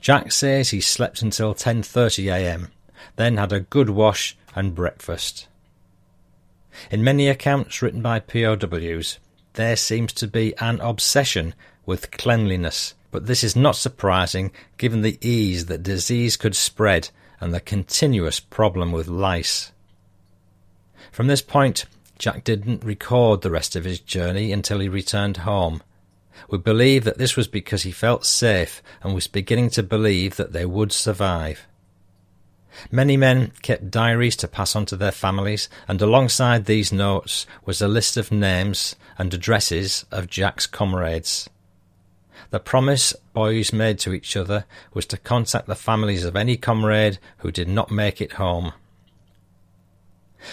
Jack 0.00 0.32
says 0.32 0.70
he 0.70 0.80
slept 0.80 1.22
until 1.22 1.54
10.30 1.54 2.32
a.m., 2.32 2.70
then 3.16 3.36
had 3.36 3.52
a 3.52 3.60
good 3.60 3.90
wash 3.90 4.36
and 4.54 4.74
breakfast. 4.74 5.46
In 6.90 7.04
many 7.04 7.28
accounts 7.28 7.82
written 7.82 8.02
by 8.02 8.18
POWs, 8.18 9.18
there 9.54 9.76
seems 9.76 10.12
to 10.14 10.26
be 10.26 10.56
an 10.58 10.80
obsession 10.80 11.54
with 11.86 12.10
cleanliness, 12.10 12.94
but 13.10 13.26
this 13.26 13.44
is 13.44 13.54
not 13.54 13.76
surprising 13.76 14.50
given 14.76 15.02
the 15.02 15.18
ease 15.20 15.66
that 15.66 15.82
disease 15.82 16.36
could 16.36 16.56
spread 16.56 17.10
and 17.40 17.54
the 17.54 17.60
continuous 17.60 18.40
problem 18.40 18.90
with 18.90 19.06
lice. 19.06 19.70
From 21.14 21.28
this 21.28 21.42
point, 21.42 21.84
Jack 22.18 22.42
didn't 22.42 22.82
record 22.82 23.42
the 23.42 23.50
rest 23.52 23.76
of 23.76 23.84
his 23.84 24.00
journey 24.00 24.50
until 24.50 24.80
he 24.80 24.88
returned 24.88 25.36
home. 25.36 25.80
We 26.50 26.58
believe 26.58 27.04
that 27.04 27.18
this 27.18 27.36
was 27.36 27.46
because 27.46 27.84
he 27.84 27.92
felt 27.92 28.26
safe 28.26 28.82
and 29.00 29.14
was 29.14 29.28
beginning 29.28 29.70
to 29.70 29.84
believe 29.84 30.34
that 30.34 30.52
they 30.52 30.66
would 30.66 30.90
survive. 30.90 31.68
Many 32.90 33.16
men 33.16 33.52
kept 33.62 33.92
diaries 33.92 34.34
to 34.38 34.48
pass 34.48 34.74
on 34.74 34.86
to 34.86 34.96
their 34.96 35.12
families, 35.12 35.68
and 35.86 36.02
alongside 36.02 36.64
these 36.64 36.92
notes 36.92 37.46
was 37.64 37.80
a 37.80 37.86
list 37.86 38.16
of 38.16 38.32
names 38.32 38.96
and 39.16 39.32
addresses 39.32 40.04
of 40.10 40.28
Jack's 40.28 40.66
comrades. 40.66 41.48
The 42.50 42.58
promise 42.58 43.14
boys 43.32 43.72
made 43.72 44.00
to 44.00 44.14
each 44.14 44.36
other 44.36 44.64
was 44.92 45.06
to 45.06 45.16
contact 45.16 45.68
the 45.68 45.76
families 45.76 46.24
of 46.24 46.34
any 46.34 46.56
comrade 46.56 47.20
who 47.38 47.52
did 47.52 47.68
not 47.68 47.92
make 47.92 48.20
it 48.20 48.32
home. 48.32 48.72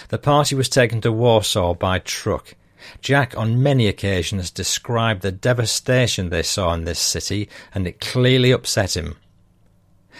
The 0.08 0.18
party 0.18 0.54
was 0.54 0.68
taken 0.68 1.00
to 1.02 1.12
Warsaw 1.12 1.74
by 1.74 1.98
truck. 1.98 2.54
Jack 3.00 3.36
on 3.36 3.62
many 3.62 3.86
occasions 3.86 4.50
described 4.50 5.22
the 5.22 5.32
devastation 5.32 6.30
they 6.30 6.42
saw 6.42 6.72
in 6.74 6.84
this 6.84 6.98
city, 6.98 7.48
and 7.74 7.86
it 7.86 8.00
clearly 8.00 8.50
upset 8.50 8.96
him. 8.96 9.16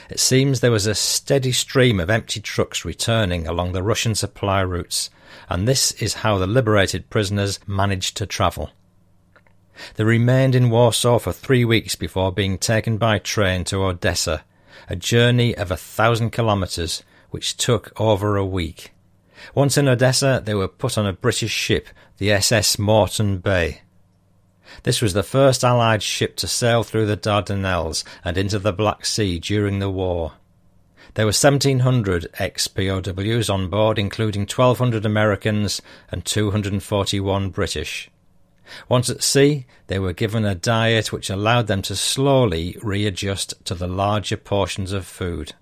It 0.08 0.20
seems 0.20 0.60
there 0.60 0.70
was 0.70 0.86
a 0.86 0.94
steady 0.94 1.52
stream 1.52 2.00
of 2.00 2.10
empty 2.10 2.40
trucks 2.40 2.84
returning 2.84 3.46
along 3.46 3.72
the 3.72 3.82
Russian 3.82 4.14
supply 4.14 4.60
routes, 4.60 5.10
and 5.48 5.66
this 5.66 5.92
is 5.92 6.14
how 6.14 6.38
the 6.38 6.46
liberated 6.46 7.10
prisoners 7.10 7.60
managed 7.66 8.16
to 8.16 8.26
travel. 8.26 8.70
They 9.96 10.04
remained 10.04 10.54
in 10.54 10.70
Warsaw 10.70 11.18
for 11.18 11.32
three 11.32 11.64
weeks 11.64 11.96
before 11.96 12.32
being 12.32 12.58
taken 12.58 12.98
by 12.98 13.18
train 13.18 13.64
to 13.64 13.84
Odessa, 13.84 14.44
a 14.88 14.96
journey 14.96 15.56
of 15.56 15.70
a 15.70 15.76
thousand 15.76 16.30
kilometres 16.30 17.02
which 17.30 17.56
took 17.56 17.98
over 18.00 18.36
a 18.36 18.46
week. 18.46 18.92
Once 19.54 19.76
in 19.76 19.88
Odessa, 19.88 20.42
they 20.44 20.54
were 20.54 20.68
put 20.68 20.96
on 20.96 21.06
a 21.06 21.12
British 21.12 21.52
ship, 21.52 21.88
the 22.18 22.32
SS 22.32 22.78
Moreton 22.78 23.38
Bay. 23.38 23.82
This 24.84 25.02
was 25.02 25.12
the 25.12 25.22
first 25.22 25.64
Allied 25.64 26.02
ship 26.02 26.36
to 26.36 26.48
sail 26.48 26.82
through 26.82 27.06
the 27.06 27.16
Dardanelles 27.16 28.04
and 28.24 28.38
into 28.38 28.58
the 28.58 28.72
Black 28.72 29.04
Sea 29.04 29.38
during 29.38 29.78
the 29.78 29.90
war. 29.90 30.32
There 31.14 31.26
were 31.26 31.28
1,700 31.28 32.28
ex 32.38 32.68
POWs 32.68 33.50
on 33.50 33.68
board, 33.68 33.98
including 33.98 34.42
1,200 34.42 35.04
Americans 35.04 35.82
and 36.10 36.24
241 36.24 37.50
British. 37.50 38.10
Once 38.88 39.10
at 39.10 39.22
sea, 39.22 39.66
they 39.88 39.98
were 39.98 40.14
given 40.14 40.46
a 40.46 40.54
diet 40.54 41.12
which 41.12 41.28
allowed 41.28 41.66
them 41.66 41.82
to 41.82 41.94
slowly 41.94 42.78
readjust 42.82 43.52
to 43.66 43.74
the 43.74 43.88
larger 43.88 44.38
portions 44.38 44.92
of 44.92 45.06
food. 45.06 45.52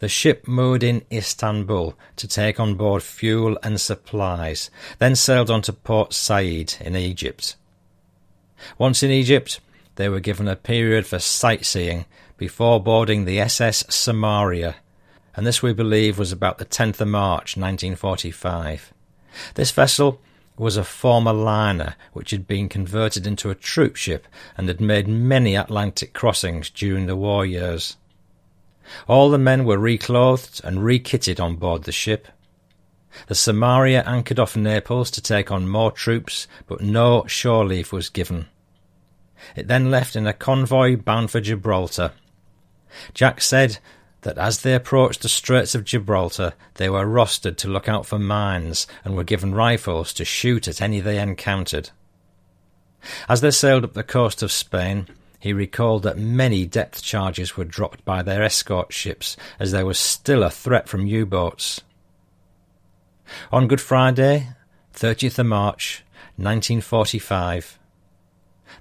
The 0.00 0.08
ship 0.08 0.48
moored 0.48 0.82
in 0.82 1.04
Istanbul 1.12 1.96
to 2.16 2.28
take 2.28 2.58
on 2.58 2.74
board 2.74 3.02
fuel 3.02 3.58
and 3.62 3.80
supplies, 3.80 4.70
then 4.98 5.14
sailed 5.14 5.50
on 5.50 5.62
to 5.62 5.72
Port 5.72 6.12
Said 6.12 6.74
in 6.80 6.96
Egypt. 6.96 7.56
Once 8.76 9.02
in 9.02 9.10
Egypt, 9.10 9.60
they 9.96 10.08
were 10.08 10.20
given 10.20 10.48
a 10.48 10.56
period 10.56 11.06
for 11.06 11.18
sightseeing 11.18 12.06
before 12.36 12.82
boarding 12.82 13.24
the 13.24 13.40
SS 13.40 13.84
Samaria, 13.88 14.76
and 15.34 15.46
this 15.46 15.62
we 15.62 15.72
believe 15.72 16.18
was 16.18 16.32
about 16.32 16.58
the 16.58 16.64
10th 16.64 17.00
of 17.00 17.08
March 17.08 17.56
1945. 17.56 18.92
This 19.54 19.70
vessel 19.70 20.20
was 20.56 20.76
a 20.76 20.84
former 20.84 21.32
liner 21.32 21.94
which 22.12 22.30
had 22.30 22.46
been 22.46 22.68
converted 22.68 23.26
into 23.26 23.50
a 23.50 23.54
troop 23.54 23.96
ship 23.96 24.26
and 24.56 24.68
had 24.68 24.80
made 24.80 25.06
many 25.06 25.54
Atlantic 25.56 26.12
crossings 26.12 26.70
during 26.70 27.06
the 27.06 27.16
war 27.16 27.46
years. 27.46 27.96
All 29.06 29.30
the 29.30 29.38
men 29.38 29.64
were 29.64 29.78
reclothed 29.78 30.60
and 30.64 30.84
re-kitted 30.84 31.40
on 31.40 31.56
board 31.56 31.84
the 31.84 31.92
ship. 31.92 32.28
The 33.26 33.34
Samaria 33.34 34.02
anchored 34.04 34.38
off 34.38 34.56
Naples 34.56 35.10
to 35.12 35.22
take 35.22 35.50
on 35.50 35.68
more 35.68 35.90
troops, 35.90 36.46
but 36.66 36.80
no 36.80 37.24
shore 37.26 37.66
leave 37.66 37.92
was 37.92 38.08
given. 38.08 38.46
It 39.56 39.68
then 39.68 39.90
left 39.90 40.16
in 40.16 40.26
a 40.26 40.32
convoy 40.32 40.96
bound 40.96 41.30
for 41.30 41.40
Gibraltar. 41.40 42.12
Jack 43.14 43.40
said 43.40 43.78
that 44.22 44.38
as 44.38 44.62
they 44.62 44.74
approached 44.74 45.22
the 45.22 45.28
Straits 45.28 45.74
of 45.74 45.84
Gibraltar, 45.84 46.54
they 46.74 46.88
were 46.88 47.06
rostered 47.06 47.56
to 47.58 47.68
look 47.68 47.88
out 47.88 48.06
for 48.06 48.18
mines 48.18 48.86
and 49.04 49.16
were 49.16 49.24
given 49.24 49.54
rifles 49.54 50.12
to 50.14 50.24
shoot 50.24 50.66
at 50.66 50.82
any 50.82 51.00
they 51.00 51.18
encountered. 51.18 51.90
As 53.28 53.40
they 53.40 53.50
sailed 53.50 53.84
up 53.84 53.92
the 53.94 54.02
coast 54.02 54.42
of 54.42 54.50
Spain, 54.50 55.06
he 55.38 55.52
recalled 55.52 56.02
that 56.02 56.18
many 56.18 56.66
depth 56.66 57.02
charges 57.02 57.56
were 57.56 57.64
dropped 57.64 58.04
by 58.04 58.22
their 58.22 58.42
escort 58.42 58.92
ships 58.92 59.36
as 59.58 59.70
there 59.70 59.86
was 59.86 59.98
still 59.98 60.42
a 60.42 60.50
threat 60.50 60.88
from 60.88 61.06
U 61.06 61.24
boats. 61.24 61.80
On 63.52 63.68
Good 63.68 63.80
Friday, 63.80 64.48
30th 64.94 65.38
of 65.38 65.46
March, 65.46 66.02
1945, 66.36 67.78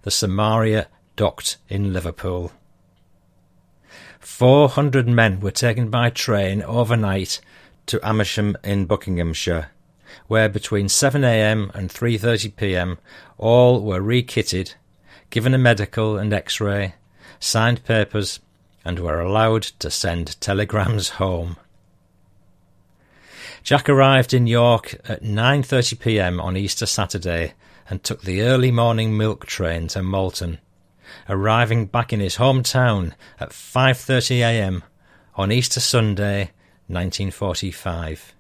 the 0.01 0.11
Samaria 0.11 0.87
docked 1.15 1.57
in 1.69 1.93
Liverpool. 1.93 2.51
Four 4.19 4.69
hundred 4.69 5.07
men 5.07 5.39
were 5.39 5.51
taken 5.51 5.89
by 5.89 6.09
train 6.09 6.61
overnight 6.63 7.39
to 7.87 8.05
Amersham 8.07 8.57
in 8.63 8.85
Buckinghamshire, 8.85 9.71
where 10.27 10.49
between 10.49 10.87
7am 10.87 11.73
and 11.73 11.89
3.30pm 11.89 12.97
all 13.37 13.81
were 13.81 14.01
rekitted 14.01 14.75
given 15.29 15.53
a 15.53 15.57
medical 15.57 16.17
and 16.17 16.33
x 16.33 16.59
ray, 16.59 16.95
signed 17.39 17.83
papers, 17.83 18.39
and 18.85 18.99
were 18.99 19.19
allowed 19.19 19.63
to 19.63 19.91
send 19.91 20.39
telegrams 20.39 21.09
home. 21.09 21.57
Jack 23.63 23.89
arrived 23.89 24.33
in 24.33 24.47
York 24.47 24.95
at 25.09 25.23
9:30 25.23 25.99
p.m. 25.99 26.39
on 26.39 26.55
Easter 26.55 26.85
Saturday 26.85 27.53
and 27.89 28.03
took 28.03 28.21
the 28.21 28.41
early 28.41 28.71
morning 28.71 29.17
milk 29.17 29.45
train 29.45 29.87
to 29.89 30.01
Malton, 30.01 30.59
arriving 31.27 31.85
back 31.85 32.13
in 32.13 32.21
his 32.21 32.37
hometown 32.37 33.11
at 33.39 33.49
5:30 33.49 34.37
a.m. 34.37 34.83
on 35.35 35.51
Easter 35.51 35.81
Sunday, 35.81 36.51
1945. 36.87 38.33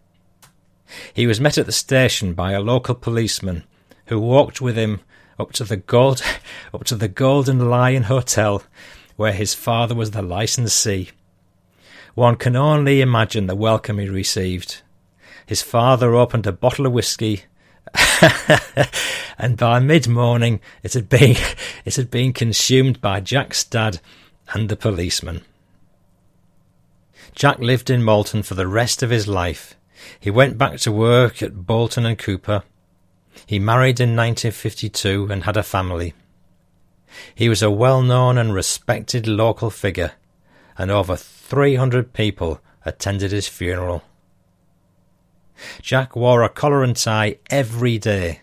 He 1.13 1.27
was 1.27 1.41
met 1.41 1.57
at 1.57 1.65
the 1.65 1.73
station 1.73 2.33
by 2.33 2.53
a 2.53 2.61
local 2.61 2.95
policeman 2.95 3.65
who 4.05 4.19
walked 4.19 4.61
with 4.61 4.77
him 4.77 5.01
up 5.39 5.51
to 5.53 5.63
the 5.63 5.77
gold, 5.77 6.21
up 6.73 6.83
to 6.85 6.95
the 6.95 7.07
Golden 7.07 7.69
Lion 7.69 8.03
Hotel, 8.03 8.63
where 9.15 9.33
his 9.33 9.53
father 9.53 9.95
was 9.95 10.11
the 10.11 10.21
licensee. 10.21 11.09
One 12.15 12.35
can 12.35 12.55
only 12.55 13.01
imagine 13.01 13.47
the 13.47 13.55
welcome 13.55 13.99
he 13.99 14.09
received. 14.09 14.81
His 15.45 15.61
father 15.61 16.15
opened 16.15 16.47
a 16.47 16.51
bottle 16.51 16.85
of 16.85 16.93
whisky 16.93 17.43
and 19.37 19.57
by 19.57 19.79
mid 19.79 20.07
morning 20.07 20.59
it 20.83 20.93
had 20.93 21.09
been 21.09 21.35
it 21.85 21.95
had 21.95 22.11
been 22.11 22.33
consumed 22.33 23.01
by 23.01 23.19
Jack's 23.19 23.63
dad 23.63 23.99
and 24.53 24.69
the 24.69 24.75
policeman. 24.75 25.43
Jack 27.35 27.59
lived 27.59 27.89
in 27.89 28.03
Malton 28.03 28.43
for 28.43 28.55
the 28.55 28.67
rest 28.67 29.03
of 29.03 29.09
his 29.09 29.27
life. 29.27 29.75
He 30.19 30.31
went 30.31 30.57
back 30.57 30.77
to 30.79 30.91
work 30.91 31.43
at 31.43 31.67
Bolton 31.67 32.05
and 32.05 32.17
Cooper. 32.17 32.63
He 33.45 33.59
married 33.59 33.99
in 33.99 34.15
1952 34.15 35.27
and 35.29 35.43
had 35.43 35.57
a 35.57 35.63
family. 35.63 36.13
He 37.33 37.49
was 37.49 37.61
a 37.61 37.71
well 37.71 38.01
known 38.01 38.37
and 38.37 38.53
respected 38.53 39.27
local 39.27 39.69
figure, 39.69 40.13
and 40.77 40.91
over 40.91 41.15
300 41.15 42.13
people 42.13 42.61
attended 42.85 43.31
his 43.31 43.47
funeral. 43.47 44.03
Jack 45.81 46.15
wore 46.15 46.43
a 46.43 46.49
collar 46.49 46.83
and 46.83 46.95
tie 46.95 47.37
every 47.49 47.97
day. 47.97 48.41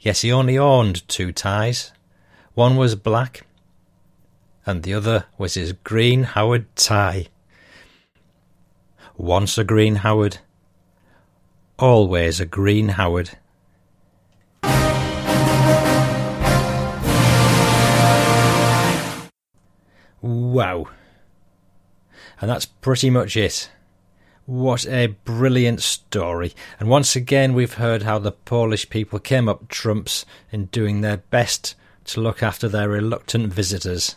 Yes, 0.00 0.22
he 0.22 0.32
only 0.32 0.56
owned 0.56 1.06
two 1.08 1.32
ties. 1.32 1.92
One 2.54 2.76
was 2.76 2.94
black, 2.94 3.46
and 4.64 4.82
the 4.82 4.94
other 4.94 5.26
was 5.36 5.54
his 5.54 5.72
green 5.72 6.22
Howard 6.22 6.74
tie. 6.76 7.26
Once 9.16 9.58
a 9.58 9.64
green 9.64 9.96
Howard, 9.96 10.38
always 11.78 12.40
a 12.40 12.46
green 12.46 12.90
Howard. 12.90 13.36
Wow. 20.24 20.86
And 22.40 22.48
that's 22.48 22.64
pretty 22.64 23.10
much 23.10 23.36
it. 23.36 23.68
What 24.46 24.86
a 24.86 25.08
brilliant 25.08 25.82
story. 25.82 26.54
And 26.80 26.88
once 26.88 27.14
again, 27.14 27.52
we've 27.52 27.74
heard 27.74 28.04
how 28.04 28.18
the 28.18 28.32
Polish 28.32 28.88
people 28.88 29.18
came 29.18 29.50
up 29.50 29.68
trumps 29.68 30.24
in 30.50 30.66
doing 30.66 31.02
their 31.02 31.18
best 31.18 31.74
to 32.06 32.22
look 32.22 32.42
after 32.42 32.70
their 32.70 32.88
reluctant 32.88 33.52
visitors. 33.52 34.16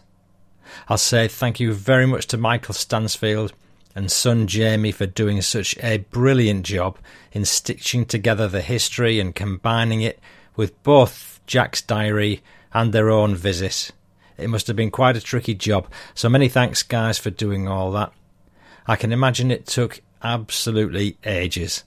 I'll 0.87 0.97
say 0.97 1.27
thank 1.27 1.59
you 1.59 1.73
very 1.73 2.05
much 2.05 2.27
to 2.27 2.37
Michael 2.37 2.73
Stansfield 2.73 3.51
and 3.93 4.09
son 4.09 4.47
Jamie 4.47 4.93
for 4.93 5.07
doing 5.07 5.41
such 5.41 5.77
a 5.79 5.97
brilliant 5.97 6.65
job 6.65 6.97
in 7.33 7.43
stitching 7.43 8.05
together 8.05 8.47
the 8.47 8.61
history 8.61 9.19
and 9.19 9.35
combining 9.35 9.99
it 9.99 10.21
with 10.55 10.81
both 10.83 11.41
Jack's 11.47 11.81
diary 11.81 12.41
and 12.73 12.93
their 12.93 13.09
own 13.09 13.35
visit. 13.35 13.91
It 14.37 14.49
must 14.49 14.67
have 14.67 14.75
been 14.75 14.91
quite 14.91 15.17
a 15.17 15.21
tricky 15.21 15.55
job, 15.55 15.87
so 16.13 16.29
many 16.29 16.47
thanks, 16.49 16.83
guys, 16.83 17.17
for 17.17 17.29
doing 17.29 17.67
all 17.67 17.91
that. 17.91 18.13
I 18.85 18.95
can 18.95 19.11
imagine 19.11 19.51
it 19.51 19.65
took 19.65 20.01
absolutely 20.23 21.17
ages. 21.25 21.83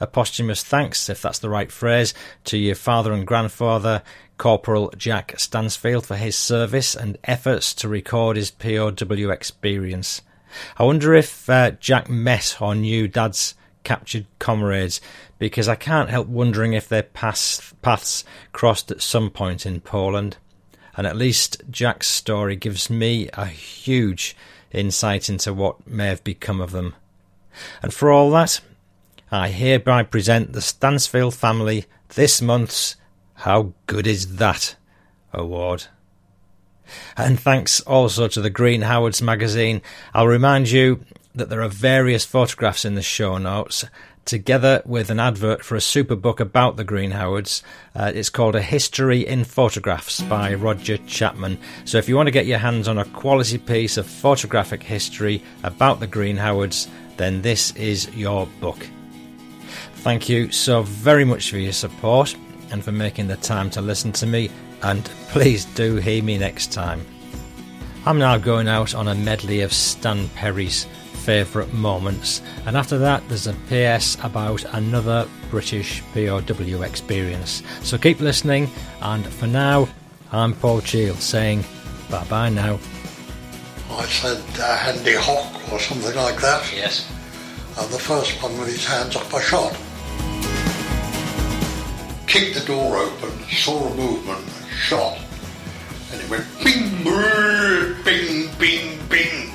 A 0.00 0.06
posthumous 0.06 0.64
thanks, 0.64 1.08
if 1.08 1.22
that's 1.22 1.38
the 1.38 1.50
right 1.50 1.70
phrase, 1.70 2.12
to 2.44 2.58
your 2.58 2.74
father 2.74 3.12
and 3.12 3.26
grandfather, 3.26 4.02
Corporal 4.36 4.92
Jack 4.96 5.38
Stansfield, 5.38 6.06
for 6.06 6.16
his 6.16 6.36
service 6.36 6.96
and 6.96 7.18
efforts 7.24 7.72
to 7.74 7.88
record 7.88 8.36
his 8.36 8.50
POW 8.50 9.30
experience. 9.30 10.22
I 10.76 10.84
wonder 10.84 11.14
if 11.14 11.48
uh, 11.48 11.72
Jack 11.72 12.10
met 12.10 12.60
or 12.60 12.74
knew 12.74 13.06
Dad's 13.06 13.54
captured 13.84 14.26
comrades, 14.38 15.00
because 15.38 15.68
I 15.68 15.74
can't 15.74 16.10
help 16.10 16.26
wondering 16.26 16.72
if 16.72 16.88
their 16.88 17.02
paths, 17.02 17.72
paths 17.82 18.24
crossed 18.52 18.90
at 18.90 19.02
some 19.02 19.30
point 19.30 19.66
in 19.66 19.80
Poland. 19.80 20.36
And 20.96 21.06
at 21.06 21.16
least 21.16 21.62
Jack's 21.70 22.08
story 22.08 22.56
gives 22.56 22.90
me 22.90 23.28
a 23.32 23.46
huge 23.46 24.36
insight 24.70 25.28
into 25.28 25.54
what 25.54 25.86
may 25.86 26.08
have 26.08 26.24
become 26.24 26.60
of 26.60 26.72
them. 26.72 26.94
And 27.82 27.92
for 27.92 28.10
all 28.10 28.30
that, 28.30 28.60
I 29.30 29.48
hereby 29.48 30.02
present 30.02 30.52
the 30.52 30.60
Stansfield 30.60 31.34
family 31.34 31.86
this 32.14 32.42
month's 32.42 32.96
How 33.34 33.72
Good 33.86 34.06
Is 34.06 34.36
That 34.36 34.76
award. 35.32 35.84
And 37.16 37.40
thanks 37.40 37.80
also 37.80 38.28
to 38.28 38.40
the 38.40 38.50
Green 38.50 38.82
Howards 38.82 39.22
magazine. 39.22 39.80
I'll 40.12 40.26
remind 40.26 40.70
you 40.70 41.04
that 41.34 41.48
there 41.48 41.62
are 41.62 41.68
various 41.68 42.26
photographs 42.26 42.84
in 42.84 42.94
the 42.94 43.02
show 43.02 43.38
notes, 43.38 43.86
together 44.24 44.82
with 44.86 45.10
an 45.10 45.20
advert 45.20 45.64
for 45.64 45.76
a 45.76 45.80
super 45.80 46.16
book 46.16 46.40
about 46.40 46.76
the 46.76 46.84
Green 46.84 47.10
Howards. 47.10 47.62
Uh, 47.94 48.12
it's 48.14 48.30
called 48.30 48.54
A 48.54 48.62
History 48.62 49.26
in 49.26 49.44
Photographs 49.44 50.20
by 50.22 50.54
Roger 50.54 50.98
Chapman. 50.98 51.58
So 51.84 51.98
if 51.98 52.08
you 52.08 52.16
want 52.16 52.28
to 52.28 52.32
get 52.32 52.46
your 52.46 52.58
hands 52.58 52.88
on 52.88 52.98
a 52.98 53.04
quality 53.04 53.58
piece 53.58 53.96
of 53.96 54.06
photographic 54.06 54.82
history 54.82 55.42
about 55.62 56.00
the 56.00 56.06
Green 56.06 56.36
Howards, 56.36 56.88
then 57.16 57.42
this 57.42 57.74
is 57.76 58.08
your 58.14 58.46
book. 58.60 58.86
Thank 59.96 60.28
you 60.28 60.50
so 60.50 60.82
very 60.82 61.24
much 61.24 61.50
for 61.50 61.58
your 61.58 61.72
support 61.72 62.34
and 62.70 62.84
for 62.84 62.92
making 62.92 63.28
the 63.28 63.36
time 63.36 63.70
to 63.70 63.80
listen 63.80 64.12
to 64.12 64.26
me, 64.26 64.50
and 64.82 65.04
please 65.28 65.64
do 65.64 65.96
hear 65.96 66.22
me 66.22 66.38
next 66.38 66.72
time. 66.72 67.04
I'm 68.04 68.18
now 68.18 68.36
going 68.36 68.66
out 68.66 68.94
on 68.94 69.06
a 69.06 69.14
medley 69.14 69.60
of 69.60 69.72
Stan 69.72 70.28
Perry's 70.30 70.86
favourite 71.22 71.72
moments, 71.72 72.42
and 72.66 72.76
after 72.76 72.98
that, 72.98 73.26
there's 73.28 73.46
a 73.46 73.54
PS 73.68 74.16
about 74.24 74.64
another 74.74 75.28
British 75.50 76.02
POW 76.12 76.82
experience. 76.82 77.62
So 77.82 77.96
keep 77.96 78.20
listening, 78.20 78.68
and 79.00 79.24
for 79.24 79.46
now, 79.46 79.88
I'm 80.32 80.54
Paul 80.54 80.80
Cheall 80.80 81.14
saying 81.14 81.64
bye 82.10 82.24
bye 82.24 82.48
now. 82.48 82.78
I 83.90 84.04
said 84.06 84.42
uh, 84.58 84.76
Handy 84.76 85.14
Hock 85.14 85.72
or 85.72 85.78
something 85.78 86.16
like 86.16 86.40
that. 86.40 86.72
Yes. 86.74 87.06
And 87.78 87.88
the 87.90 87.98
first 87.98 88.42
one 88.42 88.58
with 88.58 88.68
his 88.68 88.84
hands 88.84 89.14
up, 89.16 89.32
I 89.32 89.40
shot. 89.40 89.72
Kicked 92.26 92.54
the 92.58 92.64
door 92.66 92.96
open, 92.96 93.30
saw 93.50 93.88
a 93.88 93.94
movement, 93.94 94.48
shot. 94.74 95.18
And 96.10 96.20
it 96.20 96.30
went 96.30 96.46
bing, 96.64 97.04
brrr, 97.04 98.04
bing, 98.04 98.50
bing, 98.58 98.98
bing. 99.08 99.51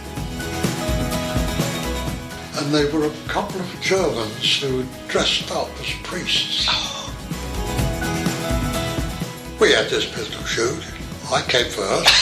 And 2.58 2.74
they 2.74 2.86
were 2.92 3.06
a 3.06 3.12
couple 3.28 3.60
of 3.62 3.82
Germans 3.82 4.62
who 4.62 4.84
dressed 5.08 5.52
up 5.52 5.70
as 5.80 5.92
priests. 6.04 6.68
We 9.60 9.72
had 9.72 9.90
this 9.90 10.06
pistol 10.06 10.44
shoot. 10.44 10.84
I 11.32 11.42
came 11.42 11.66
first. 11.72 12.14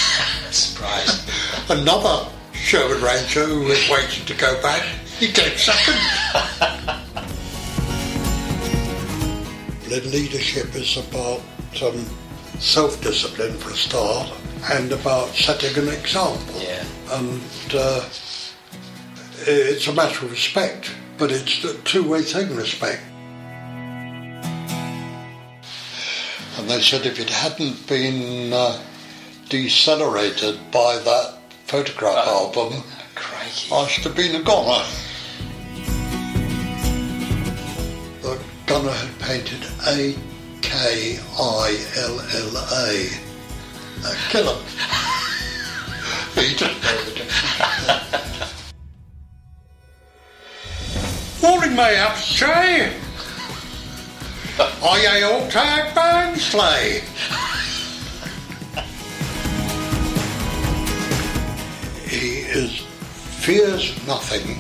Surprise. 0.51 1.25
Another 1.69 2.29
Sherwood 2.53 3.01
Ranger 3.01 3.43
who 3.45 3.65
was 3.65 3.89
waiting 3.89 4.25
to 4.25 4.33
go 4.35 4.55
back, 4.61 4.81
he 5.19 5.27
came 5.33 5.57
second. 5.57 5.99
Lead- 9.89 10.05
Leadership 10.05 10.73
is 10.75 10.95
about 10.95 11.41
um, 11.83 12.05
self-discipline 12.59 13.57
for 13.57 13.71
a 13.71 13.75
start 13.75 14.31
and 14.71 14.93
about 14.93 15.27
setting 15.35 15.75
an 15.83 15.89
example. 15.93 16.61
Yeah. 16.61 16.85
And 17.11 17.41
uh, 17.73 17.99
it's 19.47 19.87
a 19.87 19.93
matter 19.93 20.25
of 20.25 20.31
respect, 20.31 20.91
but 21.17 21.31
it's 21.31 21.63
a 21.63 21.73
two-way 21.81 22.21
thing, 22.21 22.55
respect. 22.55 23.01
And 26.57 26.69
they 26.69 26.81
said 26.81 27.05
if 27.05 27.19
it 27.19 27.29
hadn't 27.29 27.85
been 27.87 28.53
uh, 28.53 28.81
decelerated 29.49 30.59
by 30.71 30.97
that 30.99 31.37
photograph 31.65 32.27
album, 32.27 32.83
Crikey. 33.15 33.73
I 33.73 33.87
should 33.87 34.03
have 34.05 34.15
been 34.15 34.35
a 34.35 34.43
goner. 34.43 34.83
The 38.21 38.39
gunner 38.65 38.91
had 38.91 39.19
painted 39.19 39.65
A 39.87 40.15
K 40.61 41.19
I 41.37 41.85
L 41.97 42.19
L 42.19 42.57
A. 42.73 43.09
A 44.05 44.15
killer. 44.29 44.57
he 46.35 46.55
didn't 46.55 46.81
know 46.83 47.03
the 47.05 47.11
Morning, 51.41 51.75
mayhaps, 51.75 52.33
Jay. 52.33 52.93
Are 54.57 54.99
ye 54.99 55.23
all 55.23 55.47
tag 55.49 55.93
bang 55.93 56.35
sleigh? 56.35 57.01
He 62.07 62.39
is 62.39 62.79
fears 62.79 63.95
nothing, 64.07 64.57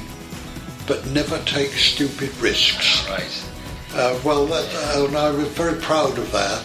but 0.85 1.05
never 1.07 1.39
takes 1.45 1.81
stupid 1.81 2.35
risks. 2.37 3.07
Right. 3.09 3.45
Uh, 3.93 4.19
well, 4.25 4.45
that, 4.45 4.95
uh, 4.97 5.05
and 5.05 5.15
I 5.15 5.31
was 5.31 5.47
very 5.49 5.79
proud 5.79 6.17
of 6.17 6.31
that. 6.33 6.61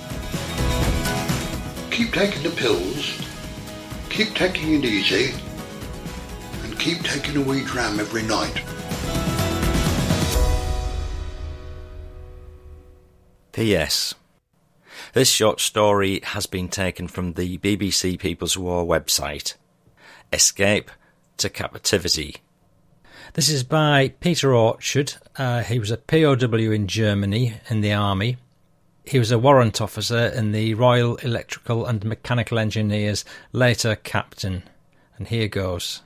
Keep 1.93 2.13
taking 2.13 2.43
the 2.43 2.51
pills, 2.51 3.21
keep 4.09 4.35
taking 4.35 4.75
it 4.75 4.85
easy, 4.85 5.35
and 6.65 6.79
keep 6.79 7.03
taking 7.05 7.37
a 7.37 7.41
wee 7.41 7.63
dram 7.65 8.01
every 8.01 8.23
night. 8.23 8.63
P.S. 13.53 14.15
This 15.13 15.31
short 15.31 15.61
story 15.61 16.21
has 16.23 16.47
been 16.47 16.69
taken 16.69 17.09
from 17.09 17.33
the 17.33 17.59
BBC 17.59 18.19
People's 18.19 18.57
War 18.57 18.85
website. 18.85 19.55
Escape 20.33 20.91
to 21.39 21.51
Captivity. 21.51 22.37
This 23.35 23.49
is 23.49 23.65
by 23.65 24.15
Peter 24.21 24.55
Orchard. 24.55 25.15
Uh, 25.37 25.63
he 25.63 25.79
was 25.79 25.91
a 25.91 25.97
POW 25.97 26.73
in 26.73 26.87
Germany 26.87 27.55
in 27.69 27.81
the 27.81 27.93
army. 27.93 28.37
He 29.05 29.19
was 29.19 29.31
a 29.31 29.39
warrant 29.39 29.81
officer 29.81 30.27
in 30.27 30.53
the 30.53 30.75
Royal 30.75 31.17
Electrical 31.17 31.87
and 31.87 32.05
Mechanical 32.05 32.59
Engineers, 32.59 33.25
later 33.53 33.97
captain. 33.97 34.63
And 35.17 35.27
here 35.29 35.49
goes. 35.49 36.03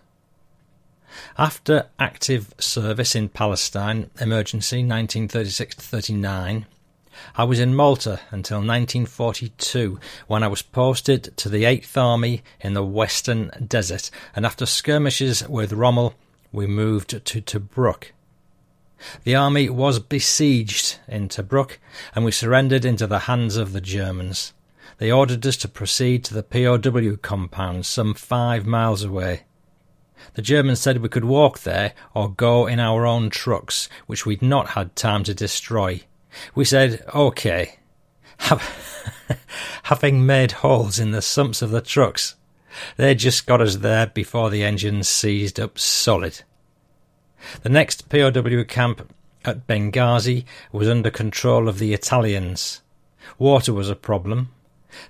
After 1.37 1.89
active 1.99 2.55
service 2.59 3.15
in 3.15 3.29
Palestine, 3.29 4.11
emergency 4.21 4.79
1936 4.79 5.75
39, 5.77 6.66
I 7.36 7.45
was 7.45 7.61
in 7.61 7.74
Malta 7.74 8.20
until 8.31 8.59
1942 8.59 9.99
when 10.27 10.43
I 10.43 10.49
was 10.49 10.62
posted 10.62 11.36
to 11.36 11.49
the 11.49 11.65
8th 11.65 11.97
Army 11.97 12.43
in 12.61 12.74
the 12.74 12.85
Western 12.85 13.51
Desert, 13.66 14.11
and 14.35 14.45
after 14.45 14.66
skirmishes 14.66 15.49
with 15.49 15.73
Rommel, 15.73 16.15
we 16.53 16.66
moved 16.66 17.11
to 17.11 17.41
Tobruk. 17.41 18.12
The 19.24 19.35
army 19.35 19.69
was 19.69 19.99
besieged 19.99 20.99
in 21.07 21.28
Tobruk, 21.28 21.78
and 22.15 22.24
we 22.24 22.31
surrendered 22.31 22.85
into 22.85 23.07
the 23.07 23.20
hands 23.20 23.57
of 23.57 23.73
the 23.73 23.81
Germans. 23.81 24.53
They 24.99 25.11
ordered 25.11 25.45
us 25.47 25.57
to 25.59 25.69
proceed 25.69 26.24
to 26.24 26.35
the 26.35 26.43
POW 26.43 27.16
compound 27.16 27.86
some 27.86 28.15
five 28.15 28.65
miles 28.65 29.03
away. 29.03 29.43
The 30.35 30.43
Germans 30.43 30.81
said 30.81 31.03
we 31.03 31.09
could 31.09 31.24
walk 31.24 31.61
there 31.61 31.93
or 32.15 32.31
go 32.31 32.66
in 32.66 32.81
our 32.81 33.05
own 33.05 33.31
trucks, 33.31 33.89
which 34.07 34.24
we'd 34.24 34.43
not 34.43 34.70
had 34.70 34.97
time 34.97 35.24
to 35.24 35.35
destroy. 35.35 36.03
We 36.55 36.65
said, 36.65 37.05
OK. 37.12 37.78
Having 39.85 40.27
made 40.27 40.52
holes 40.52 40.98
in 40.98 41.11
the 41.12 41.23
sumps 41.23 41.62
of 41.62 41.70
the 41.70 41.81
trucks, 41.81 42.35
they 42.97 43.15
just 43.15 43.47
got 43.47 43.61
us 43.61 43.77
there 43.77 44.06
before 44.06 44.51
the 44.51 44.65
engines 44.65 45.09
seized 45.09 45.61
up 45.61 45.78
solid. 45.78 46.43
The 47.62 47.69
next 47.69 48.09
POW 48.09 48.65
camp 48.65 49.12
at 49.44 49.66
Benghazi 49.66 50.44
was 50.73 50.89
under 50.89 51.11
control 51.11 51.69
of 51.69 51.78
the 51.78 51.93
Italians. 51.93 52.81
Water 53.39 53.73
was 53.73 53.90
a 53.90 53.97
problem. 53.97 54.51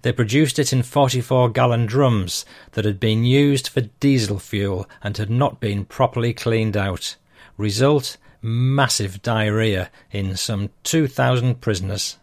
They 0.02 0.12
produced 0.12 0.58
it 0.58 0.72
in 0.72 0.82
44 0.82 1.50
gallon 1.50 1.86
drums 1.86 2.44
that 2.72 2.84
had 2.84 2.98
been 2.98 3.24
used 3.24 3.68
for 3.68 3.82
diesel 4.00 4.38
fuel 4.38 4.88
and 5.02 5.16
had 5.16 5.30
not 5.30 5.60
been 5.60 5.84
properly 5.84 6.32
cleaned 6.32 6.76
out. 6.76 7.16
Result 7.56 8.16
massive 8.44 9.22
diarrhea 9.22 9.90
in 10.12 10.36
some 10.36 10.68
2,000 10.82 11.62
prisoners. 11.62 12.18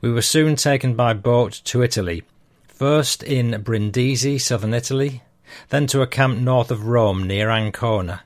We 0.00 0.12
were 0.12 0.22
soon 0.22 0.54
taken 0.54 0.94
by 0.94 1.12
boat 1.12 1.60
to 1.64 1.82
Italy, 1.82 2.22
first 2.68 3.24
in 3.24 3.60
Brindisi, 3.62 4.38
southern 4.38 4.72
Italy, 4.72 5.22
then 5.70 5.88
to 5.88 6.02
a 6.02 6.06
camp 6.06 6.38
north 6.38 6.70
of 6.70 6.86
Rome 6.86 7.26
near 7.26 7.50
Ancona. 7.50 8.22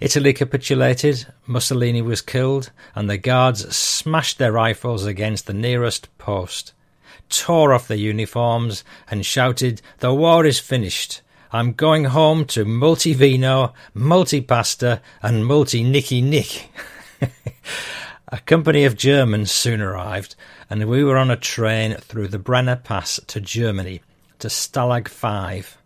Italy 0.00 0.34
capitulated, 0.34 1.26
Mussolini 1.46 2.02
was 2.02 2.20
killed, 2.20 2.70
and 2.94 3.08
the 3.08 3.16
guards 3.16 3.74
smashed 3.74 4.38
their 4.38 4.52
rifles 4.52 5.06
against 5.06 5.46
the 5.46 5.54
nearest 5.54 6.08
post, 6.18 6.74
tore 7.30 7.72
off 7.72 7.88
their 7.88 7.96
uniforms, 7.96 8.84
and 9.10 9.24
shouted, 9.24 9.80
The 10.00 10.12
war 10.12 10.44
is 10.44 10.58
finished. 10.58 11.22
I'm 11.50 11.72
going 11.72 12.04
home 12.04 12.44
to 12.46 12.66
multi 12.66 13.14
vino, 13.14 13.72
multi 13.94 14.42
pasta, 14.42 15.00
and 15.22 15.46
multi 15.46 15.82
nicky 15.82 16.20
nick. 16.20 16.70
a 18.28 18.38
company 18.40 18.84
of 18.84 18.98
Germans 18.98 19.50
soon 19.50 19.80
arrived, 19.80 20.34
and 20.68 20.86
we 20.86 21.02
were 21.02 21.16
on 21.16 21.30
a 21.30 21.36
train 21.36 21.94
through 21.94 22.28
the 22.28 22.38
Brenner 22.38 22.76
Pass 22.76 23.18
to 23.28 23.40
Germany, 23.40 24.02
to 24.40 24.48
Stalag 24.48 25.08
5, 25.08 25.78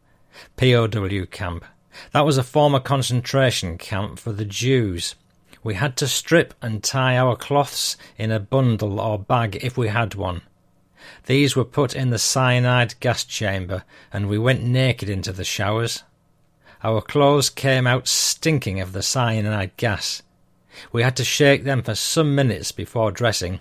POW 0.56 1.26
camp. 1.30 1.64
That 2.10 2.26
was 2.26 2.38
a 2.38 2.42
former 2.42 2.80
concentration 2.80 3.78
camp 3.78 4.18
for 4.18 4.32
the 4.32 4.44
Jews. 4.44 5.14
We 5.62 5.74
had 5.74 5.96
to 5.98 6.08
strip 6.08 6.54
and 6.60 6.82
tie 6.82 7.16
our 7.16 7.36
cloths 7.36 7.96
in 8.18 8.32
a 8.32 8.40
bundle 8.40 9.00
or 9.00 9.16
bag 9.16 9.58
if 9.62 9.76
we 9.76 9.88
had 9.88 10.16
one. 10.16 10.42
These 11.26 11.56
were 11.56 11.64
put 11.64 11.94
in 11.94 12.10
the 12.10 12.18
cyanide 12.18 12.94
gas 13.00 13.24
chamber, 13.24 13.84
and 14.12 14.28
we 14.28 14.38
went 14.38 14.62
naked 14.62 15.08
into 15.08 15.32
the 15.32 15.44
showers. 15.44 16.04
Our 16.84 17.00
clothes 17.00 17.50
came 17.50 17.86
out 17.86 18.08
stinking 18.08 18.80
of 18.80 18.92
the 18.92 19.02
cyanide 19.02 19.76
gas. 19.76 20.22
We 20.90 21.02
had 21.02 21.16
to 21.16 21.24
shake 21.24 21.64
them 21.64 21.82
for 21.82 21.94
some 21.94 22.34
minutes 22.34 22.72
before 22.72 23.12
dressing. 23.12 23.60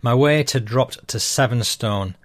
My 0.00 0.14
weight 0.14 0.52
had 0.52 0.64
dropped 0.64 1.08
to 1.08 1.18
seven 1.18 1.64
stone. 1.64 2.16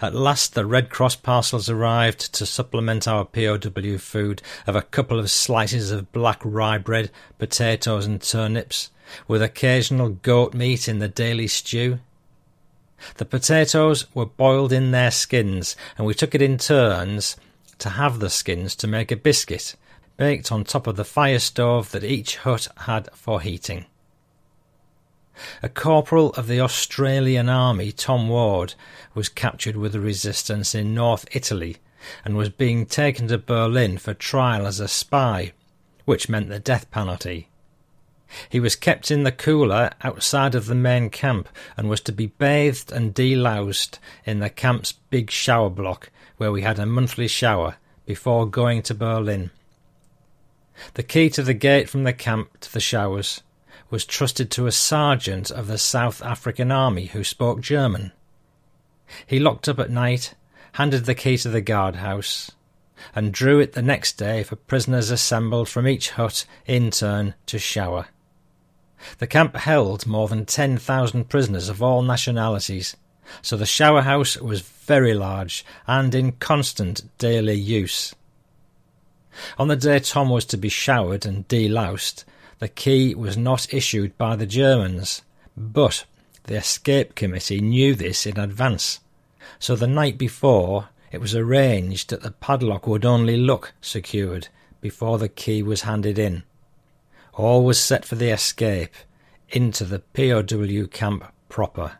At 0.00 0.14
last 0.14 0.54
the 0.54 0.66
Red 0.66 0.90
Cross 0.90 1.16
parcels 1.16 1.70
arrived 1.70 2.34
to 2.34 2.44
supplement 2.44 3.08
our 3.08 3.24
POW 3.24 3.98
food 3.98 4.42
of 4.66 4.76
a 4.76 4.82
couple 4.82 5.18
of 5.18 5.30
slices 5.30 5.90
of 5.90 6.12
black 6.12 6.40
rye 6.44 6.78
bread, 6.78 7.10
potatoes 7.38 8.04
and 8.04 8.20
turnips, 8.20 8.90
with 9.26 9.42
occasional 9.42 10.10
goat 10.10 10.54
meat 10.54 10.88
in 10.88 10.98
the 10.98 11.08
daily 11.08 11.46
stew. 11.46 12.00
The 13.16 13.24
potatoes 13.24 14.06
were 14.14 14.26
boiled 14.26 14.72
in 14.72 14.90
their 14.90 15.10
skins, 15.10 15.76
and 15.96 16.06
we 16.06 16.14
took 16.14 16.34
it 16.34 16.42
in 16.42 16.58
turns 16.58 17.36
to 17.78 17.90
have 17.90 18.20
the 18.20 18.30
skins 18.30 18.74
to 18.76 18.86
make 18.86 19.10
a 19.10 19.16
biscuit, 19.16 19.76
baked 20.16 20.50
on 20.50 20.64
top 20.64 20.86
of 20.86 20.96
the 20.96 21.04
fire 21.04 21.38
stove 21.38 21.90
that 21.92 22.04
each 22.04 22.36
hut 22.38 22.68
had 22.78 23.08
for 23.12 23.40
heating. 23.40 23.86
A 25.62 25.68
corporal 25.68 26.30
of 26.30 26.46
the 26.46 26.60
Australian 26.60 27.48
Army, 27.50 27.92
Tom 27.92 28.28
Ward, 28.28 28.74
was 29.14 29.28
captured 29.28 29.76
with 29.76 29.92
the 29.92 30.00
resistance 30.00 30.74
in 30.74 30.94
North 30.94 31.26
Italy 31.32 31.76
and 32.24 32.36
was 32.36 32.48
being 32.48 32.86
taken 32.86 33.28
to 33.28 33.36
Berlin 33.36 33.98
for 33.98 34.14
trial 34.14 34.66
as 34.66 34.80
a 34.80 34.88
spy, 34.88 35.52
which 36.06 36.28
meant 36.28 36.48
the 36.48 36.58
death 36.58 36.90
penalty. 36.90 37.48
He 38.48 38.60
was 38.60 38.76
kept 38.76 39.10
in 39.10 39.22
the 39.22 39.32
cooler 39.32 39.90
outside 40.02 40.54
of 40.54 40.66
the 40.66 40.74
main 40.74 41.10
camp 41.10 41.48
and 41.76 41.88
was 41.88 42.00
to 42.02 42.12
be 42.12 42.26
bathed 42.26 42.92
and 42.92 43.14
deloused 43.14 43.98
in 44.24 44.40
the 44.40 44.50
camp's 44.50 44.92
big 44.92 45.30
shower 45.30 45.70
block, 45.70 46.10
where 46.36 46.52
we 46.52 46.62
had 46.62 46.78
a 46.78 46.86
monthly 46.86 47.28
shower, 47.28 47.76
before 48.04 48.46
going 48.46 48.82
to 48.82 48.94
Berlin. 48.94 49.50
The 50.94 51.02
key 51.02 51.30
to 51.30 51.42
the 51.42 51.54
gate 51.54 51.88
from 51.88 52.04
the 52.04 52.12
camp 52.12 52.60
to 52.60 52.72
the 52.72 52.80
showers 52.80 53.42
was 53.90 54.04
trusted 54.04 54.50
to 54.50 54.66
a 54.66 54.72
sergeant 54.72 55.50
of 55.50 55.68
the 55.68 55.78
South 55.78 56.22
African 56.22 56.70
Army 56.70 57.06
who 57.06 57.24
spoke 57.24 57.60
German. 57.60 58.12
He 59.26 59.38
locked 59.38 59.68
up 59.68 59.78
at 59.78 59.90
night, 59.90 60.34
handed 60.72 61.04
the 61.04 61.14
key 61.14 61.38
to 61.38 61.48
the 61.48 61.60
guardhouse, 61.60 62.50
and 63.14 63.32
drew 63.32 63.60
it 63.60 63.72
the 63.72 63.82
next 63.82 64.14
day 64.14 64.42
for 64.42 64.56
prisoners 64.56 65.10
assembled 65.10 65.68
from 65.68 65.86
each 65.86 66.10
hut 66.10 66.44
in 66.66 66.90
turn 66.90 67.34
to 67.46 67.58
shower. 67.58 68.06
The 69.18 69.26
camp 69.26 69.56
held 69.56 70.06
more 70.06 70.28
than 70.28 70.46
10,000 70.46 71.28
prisoners 71.28 71.68
of 71.68 71.82
all 71.82 72.02
nationalities, 72.02 72.96
so 73.42 73.56
the 73.56 73.66
shower 73.66 74.02
house 74.02 74.36
was 74.36 74.60
very 74.60 75.14
large 75.14 75.64
and 75.86 76.14
in 76.14 76.32
constant 76.32 77.02
daily 77.18 77.54
use. 77.54 78.14
On 79.58 79.68
the 79.68 79.76
day 79.76 79.98
Tom 79.98 80.30
was 80.30 80.44
to 80.46 80.56
be 80.56 80.68
showered 80.68 81.26
and 81.26 81.46
deloused, 81.48 82.24
the 82.58 82.68
key 82.68 83.14
was 83.14 83.36
not 83.36 83.72
issued 83.72 84.16
by 84.16 84.34
the 84.34 84.46
Germans, 84.46 85.22
but 85.56 86.04
the 86.44 86.56
escape 86.56 87.14
committee 87.14 87.60
knew 87.60 87.94
this 87.94 88.26
in 88.26 88.38
advance. 88.38 89.00
So 89.58 89.76
the 89.76 89.86
night 89.86 90.16
before, 90.16 90.88
it 91.12 91.20
was 91.20 91.34
arranged 91.34 92.10
that 92.10 92.22
the 92.22 92.30
padlock 92.30 92.86
would 92.86 93.04
only 93.04 93.36
look 93.36 93.74
secured 93.80 94.48
before 94.80 95.18
the 95.18 95.28
key 95.28 95.62
was 95.62 95.82
handed 95.82 96.18
in. 96.18 96.44
All 97.36 97.64
was 97.64 97.78
set 97.78 98.06
for 98.06 98.14
the 98.14 98.30
escape 98.30 98.94
into 99.50 99.84
the 99.84 99.98
POW 99.98 100.86
camp 100.86 101.24
proper. 101.50 101.98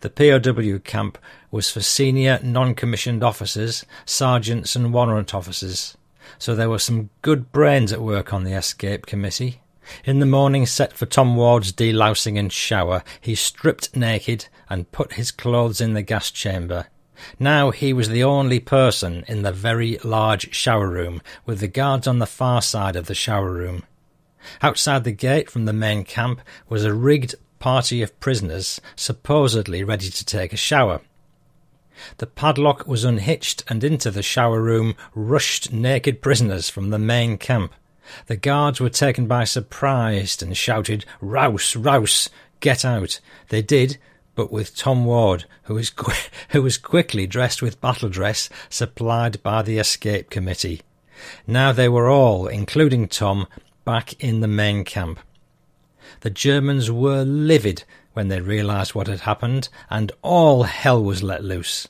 The 0.00 0.10
POW 0.10 0.78
camp 0.78 1.18
was 1.50 1.70
for 1.70 1.80
senior 1.80 2.38
non-commissioned 2.40 3.24
officers, 3.24 3.84
sergeants 4.04 4.76
and 4.76 4.92
warrant 4.92 5.34
officers, 5.34 5.96
so 6.38 6.54
there 6.54 6.70
were 6.70 6.78
some 6.78 7.10
good 7.22 7.50
brains 7.50 7.92
at 7.92 8.00
work 8.00 8.32
on 8.32 8.44
the 8.44 8.52
escape 8.52 9.06
committee. 9.06 9.60
In 10.04 10.20
the 10.20 10.26
morning 10.26 10.66
set 10.66 10.92
for 10.92 11.06
Tom 11.06 11.34
Ward's 11.34 11.72
delousing 11.72 12.38
and 12.38 12.52
shower, 12.52 13.02
he 13.20 13.34
stripped 13.34 13.96
naked 13.96 14.46
and 14.68 14.90
put 14.92 15.14
his 15.14 15.32
clothes 15.32 15.80
in 15.80 15.94
the 15.94 16.02
gas 16.02 16.30
chamber. 16.30 16.86
Now 17.40 17.72
he 17.72 17.92
was 17.92 18.08
the 18.08 18.22
only 18.22 18.60
person 18.60 19.24
in 19.26 19.42
the 19.42 19.52
very 19.52 19.98
large 20.04 20.54
shower 20.54 20.88
room, 20.88 21.22
with 21.44 21.58
the 21.58 21.66
guards 21.66 22.06
on 22.06 22.20
the 22.20 22.26
far 22.26 22.62
side 22.62 22.94
of 22.94 23.06
the 23.06 23.14
shower 23.14 23.50
room. 23.50 23.82
Outside 24.62 25.04
the 25.04 25.12
gate 25.12 25.50
from 25.50 25.64
the 25.64 25.72
main 25.72 26.04
camp 26.04 26.40
was 26.68 26.84
a 26.84 26.94
rigged 26.94 27.34
party 27.58 28.02
of 28.02 28.18
prisoners, 28.20 28.80
supposedly 28.94 29.82
ready 29.82 30.08
to 30.10 30.24
take 30.24 30.52
a 30.52 30.56
shower. 30.56 31.00
The 32.18 32.26
padlock 32.26 32.86
was 32.86 33.04
unhitched, 33.04 33.64
and 33.68 33.82
into 33.82 34.10
the 34.10 34.22
shower 34.22 34.60
room 34.60 34.94
rushed 35.14 35.72
naked 35.72 36.20
prisoners 36.20 36.68
from 36.68 36.90
the 36.90 36.98
main 36.98 37.38
camp. 37.38 37.72
The 38.26 38.36
guards 38.36 38.80
were 38.80 38.90
taken 38.90 39.26
by 39.26 39.44
surprise 39.44 40.40
and 40.42 40.56
shouted, 40.56 41.04
Rouse, 41.20 41.74
rouse, 41.74 42.28
get 42.60 42.84
out. 42.84 43.20
They 43.48 43.62
did, 43.62 43.98
but 44.34 44.52
with 44.52 44.76
Tom 44.76 45.04
Ward, 45.04 45.46
who 45.64 45.74
was, 45.74 45.90
qu- 45.96 46.12
who 46.50 46.62
was 46.62 46.78
quickly 46.78 47.26
dressed 47.26 47.62
with 47.62 47.80
battle 47.80 48.08
dress 48.08 48.48
supplied 48.68 49.42
by 49.42 49.62
the 49.62 49.78
escape 49.78 50.30
committee. 50.30 50.82
Now 51.46 51.72
they 51.72 51.88
were 51.88 52.08
all, 52.08 52.46
including 52.46 53.08
Tom, 53.08 53.46
back 53.86 54.22
in 54.22 54.40
the 54.40 54.48
main 54.48 54.84
camp. 54.84 55.18
The 56.20 56.28
Germans 56.28 56.90
were 56.90 57.22
livid 57.22 57.84
when 58.12 58.28
they 58.28 58.40
realised 58.40 58.94
what 58.94 59.06
had 59.06 59.20
happened, 59.20 59.70
and 59.88 60.12
all 60.20 60.64
hell 60.64 61.02
was 61.02 61.22
let 61.22 61.42
loose. 61.42 61.88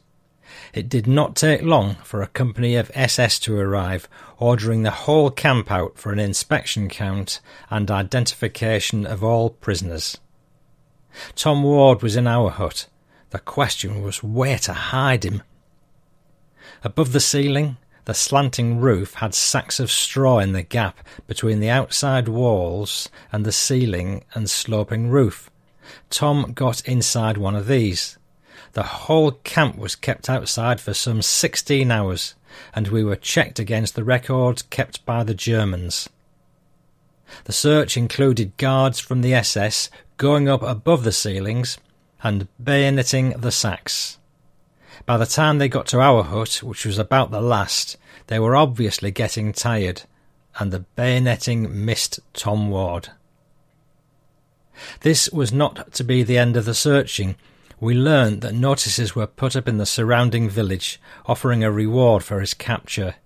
It 0.72 0.88
did 0.88 1.06
not 1.06 1.34
take 1.34 1.62
long 1.62 1.96
for 2.04 2.22
a 2.22 2.28
company 2.28 2.76
of 2.76 2.90
SS 2.94 3.38
to 3.40 3.58
arrive, 3.58 4.08
ordering 4.38 4.82
the 4.82 4.90
whole 4.90 5.30
camp 5.30 5.72
out 5.72 5.98
for 5.98 6.12
an 6.12 6.18
inspection 6.18 6.88
count 6.88 7.40
and 7.70 7.90
identification 7.90 9.06
of 9.06 9.24
all 9.24 9.50
prisoners. 9.50 10.18
Tom 11.34 11.62
Ward 11.62 12.02
was 12.02 12.14
in 12.14 12.26
our 12.26 12.50
hut. 12.50 12.88
The 13.30 13.38
question 13.38 14.02
was 14.02 14.22
where 14.22 14.58
to 14.58 14.72
hide 14.72 15.24
him. 15.24 15.42
Above 16.84 17.12
the 17.12 17.20
ceiling, 17.20 17.78
the 18.06 18.14
slanting 18.14 18.78
roof 18.78 19.14
had 19.14 19.34
sacks 19.34 19.78
of 19.80 19.90
straw 19.90 20.38
in 20.38 20.52
the 20.52 20.62
gap 20.62 21.06
between 21.26 21.60
the 21.60 21.68
outside 21.68 22.28
walls 22.28 23.08
and 23.32 23.44
the 23.44 23.52
ceiling 23.52 24.24
and 24.32 24.48
sloping 24.48 25.10
roof. 25.10 25.50
Tom 26.08 26.52
got 26.52 26.86
inside 26.88 27.36
one 27.36 27.56
of 27.56 27.66
these. 27.66 28.16
The 28.72 28.84
whole 28.84 29.32
camp 29.32 29.76
was 29.76 29.96
kept 29.96 30.30
outside 30.30 30.80
for 30.80 30.94
some 30.94 31.20
sixteen 31.20 31.90
hours, 31.90 32.34
and 32.74 32.88
we 32.88 33.02
were 33.02 33.16
checked 33.16 33.58
against 33.58 33.96
the 33.96 34.04
records 34.04 34.62
kept 34.62 35.04
by 35.04 35.24
the 35.24 35.34
Germans. 35.34 36.08
The 37.44 37.52
search 37.52 37.96
included 37.96 38.56
guards 38.56 39.00
from 39.00 39.20
the 39.20 39.34
SS 39.34 39.90
going 40.16 40.48
up 40.48 40.62
above 40.62 41.02
the 41.02 41.12
ceilings 41.12 41.76
and 42.22 42.46
bayoneting 42.62 43.40
the 43.40 43.50
sacks. 43.50 44.18
By 45.04 45.16
the 45.16 45.26
time 45.26 45.58
they 45.58 45.68
got 45.68 45.86
to 45.88 46.00
our 46.00 46.22
hut, 46.22 46.62
which 46.62 46.86
was 46.86 46.98
about 46.98 47.30
the 47.30 47.40
last, 47.40 47.96
they 48.28 48.38
were 48.38 48.56
obviously 48.56 49.10
getting 49.10 49.52
tired, 49.52 50.02
and 50.58 50.72
the 50.72 50.84
bayoneting 50.96 51.70
missed 51.70 52.20
Tom 52.32 52.70
Ward. 52.70 53.10
This 55.00 55.30
was 55.30 55.52
not 55.52 55.92
to 55.94 56.04
be 56.04 56.22
the 56.22 56.38
end 56.38 56.56
of 56.56 56.64
the 56.64 56.74
searching. 56.74 57.36
We 57.80 57.94
learned 57.94 58.40
that 58.40 58.54
notices 58.54 59.14
were 59.14 59.26
put 59.26 59.56
up 59.56 59.68
in 59.68 59.78
the 59.78 59.86
surrounding 59.86 60.48
village, 60.48 61.00
offering 61.26 61.62
a 61.62 61.70
reward 61.70 62.24
for 62.24 62.40
his 62.40 62.54
capture. 62.54 63.16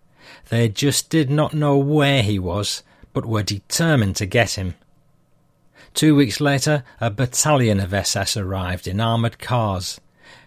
They 0.48 0.68
just 0.68 1.08
did 1.08 1.30
not 1.30 1.54
know 1.54 1.76
where 1.76 2.22
he 2.22 2.38
was, 2.38 2.82
but 3.12 3.26
were 3.26 3.42
determined 3.42 4.16
to 4.16 4.26
get 4.26 4.52
him. 4.52 4.74
Two 5.94 6.14
weeks 6.14 6.40
later, 6.40 6.84
a 7.00 7.10
battalion 7.10 7.80
of 7.80 7.92
SS 7.92 8.36
arrived 8.36 8.86
in 8.86 9.00
armoured 9.00 9.38
cars. 9.38 10.00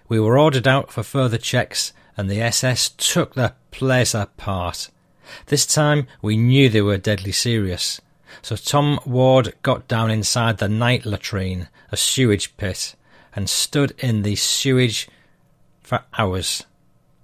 We 0.07 0.19
were 0.19 0.37
ordered 0.37 0.67
out 0.67 0.91
for 0.91 1.03
further 1.03 1.37
checks, 1.37 1.93
and 2.17 2.29
the 2.29 2.41
SS 2.41 2.89
took 2.89 3.33
the 3.33 3.53
place 3.71 4.13
apart. 4.13 4.89
This 5.47 5.65
time 5.65 6.07
we 6.21 6.37
knew 6.37 6.69
they 6.69 6.81
were 6.81 6.97
deadly 6.97 7.31
serious. 7.31 8.01
So 8.41 8.55
Tom 8.55 8.99
Ward 9.05 9.53
got 9.61 9.87
down 9.87 10.11
inside 10.11 10.57
the 10.57 10.67
night 10.67 11.05
latrine, 11.05 11.69
a 11.91 11.97
sewage 11.97 12.55
pit, 12.57 12.95
and 13.35 13.49
stood 13.49 13.93
in 13.99 14.23
the 14.23 14.35
sewage 14.35 15.07
for 15.81 16.03
hours. 16.17 16.63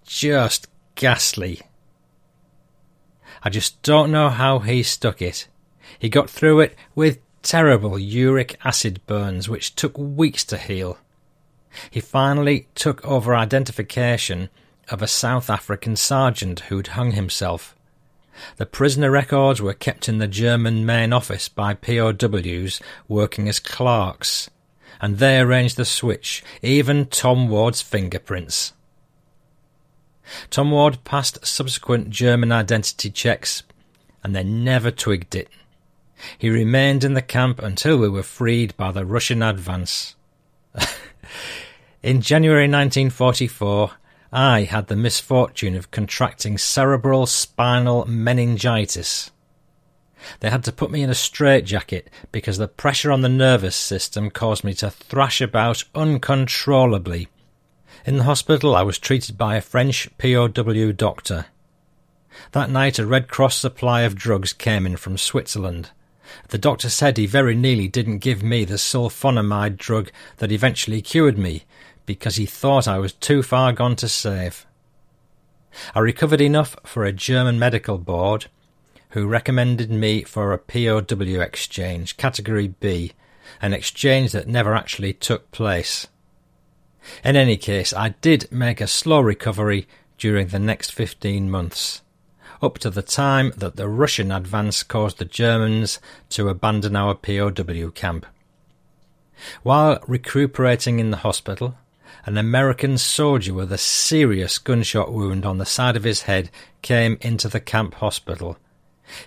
Just 0.05 0.67
ghastly. 0.95 1.61
I 3.43 3.49
just 3.49 3.81
don't 3.83 4.11
know 4.11 4.29
how 4.29 4.59
he 4.59 4.83
stuck 4.83 5.21
it. 5.21 5.47
He 5.97 6.09
got 6.09 6.29
through 6.29 6.61
it 6.61 6.75
with 6.95 7.19
terrible 7.41 7.97
uric 7.97 8.57
acid 8.65 9.01
burns 9.07 9.47
which 9.47 9.75
took 9.75 9.97
weeks 9.97 10.43
to 10.45 10.57
heal. 10.57 10.97
He 11.89 12.01
finally 12.01 12.67
took 12.75 13.05
over 13.05 13.35
identification 13.35 14.49
of 14.89 15.01
a 15.01 15.07
South 15.07 15.49
African 15.49 15.95
sergeant 15.95 16.61
who'd 16.61 16.87
hung 16.87 17.11
himself. 17.11 17.75
The 18.57 18.65
prisoner 18.65 19.11
records 19.11 19.61
were 19.61 19.73
kept 19.73 20.07
in 20.07 20.17
the 20.17 20.27
German 20.27 20.85
main 20.85 21.13
office 21.13 21.49
by 21.49 21.73
POWs 21.73 22.81
working 23.07 23.49
as 23.49 23.59
clerks, 23.59 24.49
and 25.01 25.17
they 25.17 25.39
arranged 25.39 25.77
the 25.77 25.85
switch, 25.85 26.43
even 26.61 27.05
Tom 27.05 27.49
Ward's 27.49 27.81
fingerprints. 27.81 28.73
Tom 30.49 30.71
Ward 30.71 31.03
passed 31.03 31.45
subsequent 31.45 32.09
German 32.09 32.51
identity 32.51 33.09
checks, 33.09 33.63
and 34.23 34.35
they 34.35 34.43
never 34.43 34.91
twigged 34.91 35.35
it. 35.35 35.49
He 36.37 36.49
remained 36.49 37.03
in 37.03 37.13
the 37.13 37.21
camp 37.21 37.61
until 37.61 37.97
we 37.97 38.09
were 38.09 38.23
freed 38.23 38.75
by 38.77 38.91
the 38.91 39.05
Russian 39.05 39.41
advance. 39.41 40.15
in 42.01 42.21
January 42.21 42.63
1944, 42.63 43.91
I 44.31 44.63
had 44.63 44.87
the 44.87 44.95
misfortune 44.95 45.75
of 45.75 45.91
contracting 45.91 46.57
cerebral 46.57 47.25
spinal 47.25 48.05
meningitis. 48.05 49.31
They 50.39 50.49
had 50.49 50.63
to 50.65 50.71
put 50.71 50.91
me 50.91 51.01
in 51.01 51.09
a 51.09 51.15
straitjacket 51.15 52.09
because 52.31 52.57
the 52.57 52.67
pressure 52.67 53.11
on 53.11 53.21
the 53.21 53.29
nervous 53.29 53.75
system 53.75 54.29
caused 54.29 54.63
me 54.63 54.73
to 54.75 54.91
thrash 54.91 55.41
about 55.41 55.83
uncontrollably. 55.95 57.27
In 58.05 58.17
the 58.17 58.23
hospital, 58.23 58.75
I 58.75 58.83
was 58.83 58.99
treated 58.99 59.37
by 59.37 59.55
a 59.55 59.61
French 59.61 60.09
POW 60.17 60.91
doctor. 60.91 61.47
That 62.51 62.69
night, 62.69 62.99
a 62.99 63.05
Red 63.05 63.27
Cross 63.27 63.57
supply 63.57 64.01
of 64.01 64.15
drugs 64.15 64.53
came 64.53 64.85
in 64.85 64.95
from 64.97 65.17
Switzerland. 65.17 65.89
The 66.49 66.57
doctor 66.57 66.89
said 66.89 67.17
he 67.17 67.25
very 67.25 67.55
nearly 67.55 67.87
didn't 67.87 68.19
give 68.19 68.43
me 68.43 68.63
the 68.63 68.75
sulfonamide 68.75 69.77
drug 69.77 70.11
that 70.37 70.51
eventually 70.51 71.01
cured 71.01 71.37
me 71.37 71.63
because 72.09 72.37
he 72.37 72.45
thought 72.47 72.87
I 72.87 72.97
was 72.97 73.13
too 73.13 73.43
far 73.43 73.71
gone 73.71 73.95
to 73.97 74.09
save. 74.09 74.65
I 75.93 75.99
recovered 75.99 76.41
enough 76.41 76.75
for 76.83 77.05
a 77.05 77.11
German 77.11 77.59
medical 77.59 77.99
board 77.99 78.47
who 79.09 79.27
recommended 79.27 79.91
me 79.91 80.23
for 80.23 80.51
a 80.51 80.57
POW 80.57 81.39
exchange, 81.39 82.17
Category 82.17 82.69
B, 82.69 83.11
an 83.61 83.73
exchange 83.73 84.31
that 84.31 84.47
never 84.47 84.73
actually 84.73 85.13
took 85.13 85.51
place. 85.51 86.07
In 87.23 87.35
any 87.35 87.57
case, 87.57 87.93
I 87.93 88.15
did 88.21 88.51
make 88.51 88.81
a 88.81 88.87
slow 88.87 89.19
recovery 89.19 89.87
during 90.17 90.47
the 90.47 90.57
next 90.57 90.91
15 90.91 91.51
months 91.51 92.01
up 92.59 92.79
to 92.79 92.89
the 92.89 93.03
time 93.03 93.53
that 93.55 93.75
the 93.75 93.87
Russian 93.87 94.31
advance 94.31 94.81
caused 94.81 95.19
the 95.19 95.25
Germans 95.25 95.99
to 96.29 96.49
abandon 96.49 96.95
our 96.95 97.13
POW 97.13 97.91
camp. 97.91 98.25
While 99.61 100.03
recuperating 100.07 100.97
in 100.97 101.11
the 101.11 101.17
hospital, 101.17 101.75
an 102.25 102.37
American 102.37 102.97
soldier 102.97 103.53
with 103.53 103.71
a 103.71 103.77
serious 103.77 104.57
gunshot 104.57 105.11
wound 105.11 105.45
on 105.45 105.57
the 105.57 105.65
side 105.65 105.95
of 105.95 106.03
his 106.03 106.23
head 106.23 106.49
came 106.81 107.17
into 107.21 107.47
the 107.47 107.59
camp 107.59 107.95
hospital. 107.95 108.57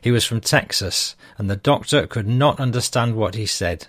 He 0.01 0.11
was 0.11 0.25
from 0.25 0.41
Texas, 0.41 1.17
and 1.39 1.51
the 1.51 1.57
doctor 1.57 2.07
could 2.07 2.29
not 2.29 2.61
understand 2.61 3.17
what 3.17 3.35
he 3.35 3.47
said. 3.47 3.89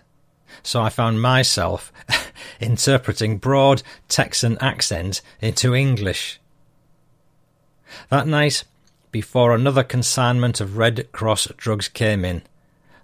So 0.61 0.82
I 0.82 0.90
found 0.90 1.22
myself 1.22 1.91
interpreting 2.60 3.38
broad 3.38 3.84
Texan 4.07 4.57
accent 4.60 5.22
into 5.41 5.76
English. 5.76 6.40
That 8.10 8.28
night, 8.28 8.64
before 9.14 9.53
another 9.53 9.84
consignment 9.84 10.60
of 10.60 10.76
Red 10.76 11.11
Cross 11.11 11.48
drugs 11.56 11.88
came 11.88 12.26
in. 12.26 12.41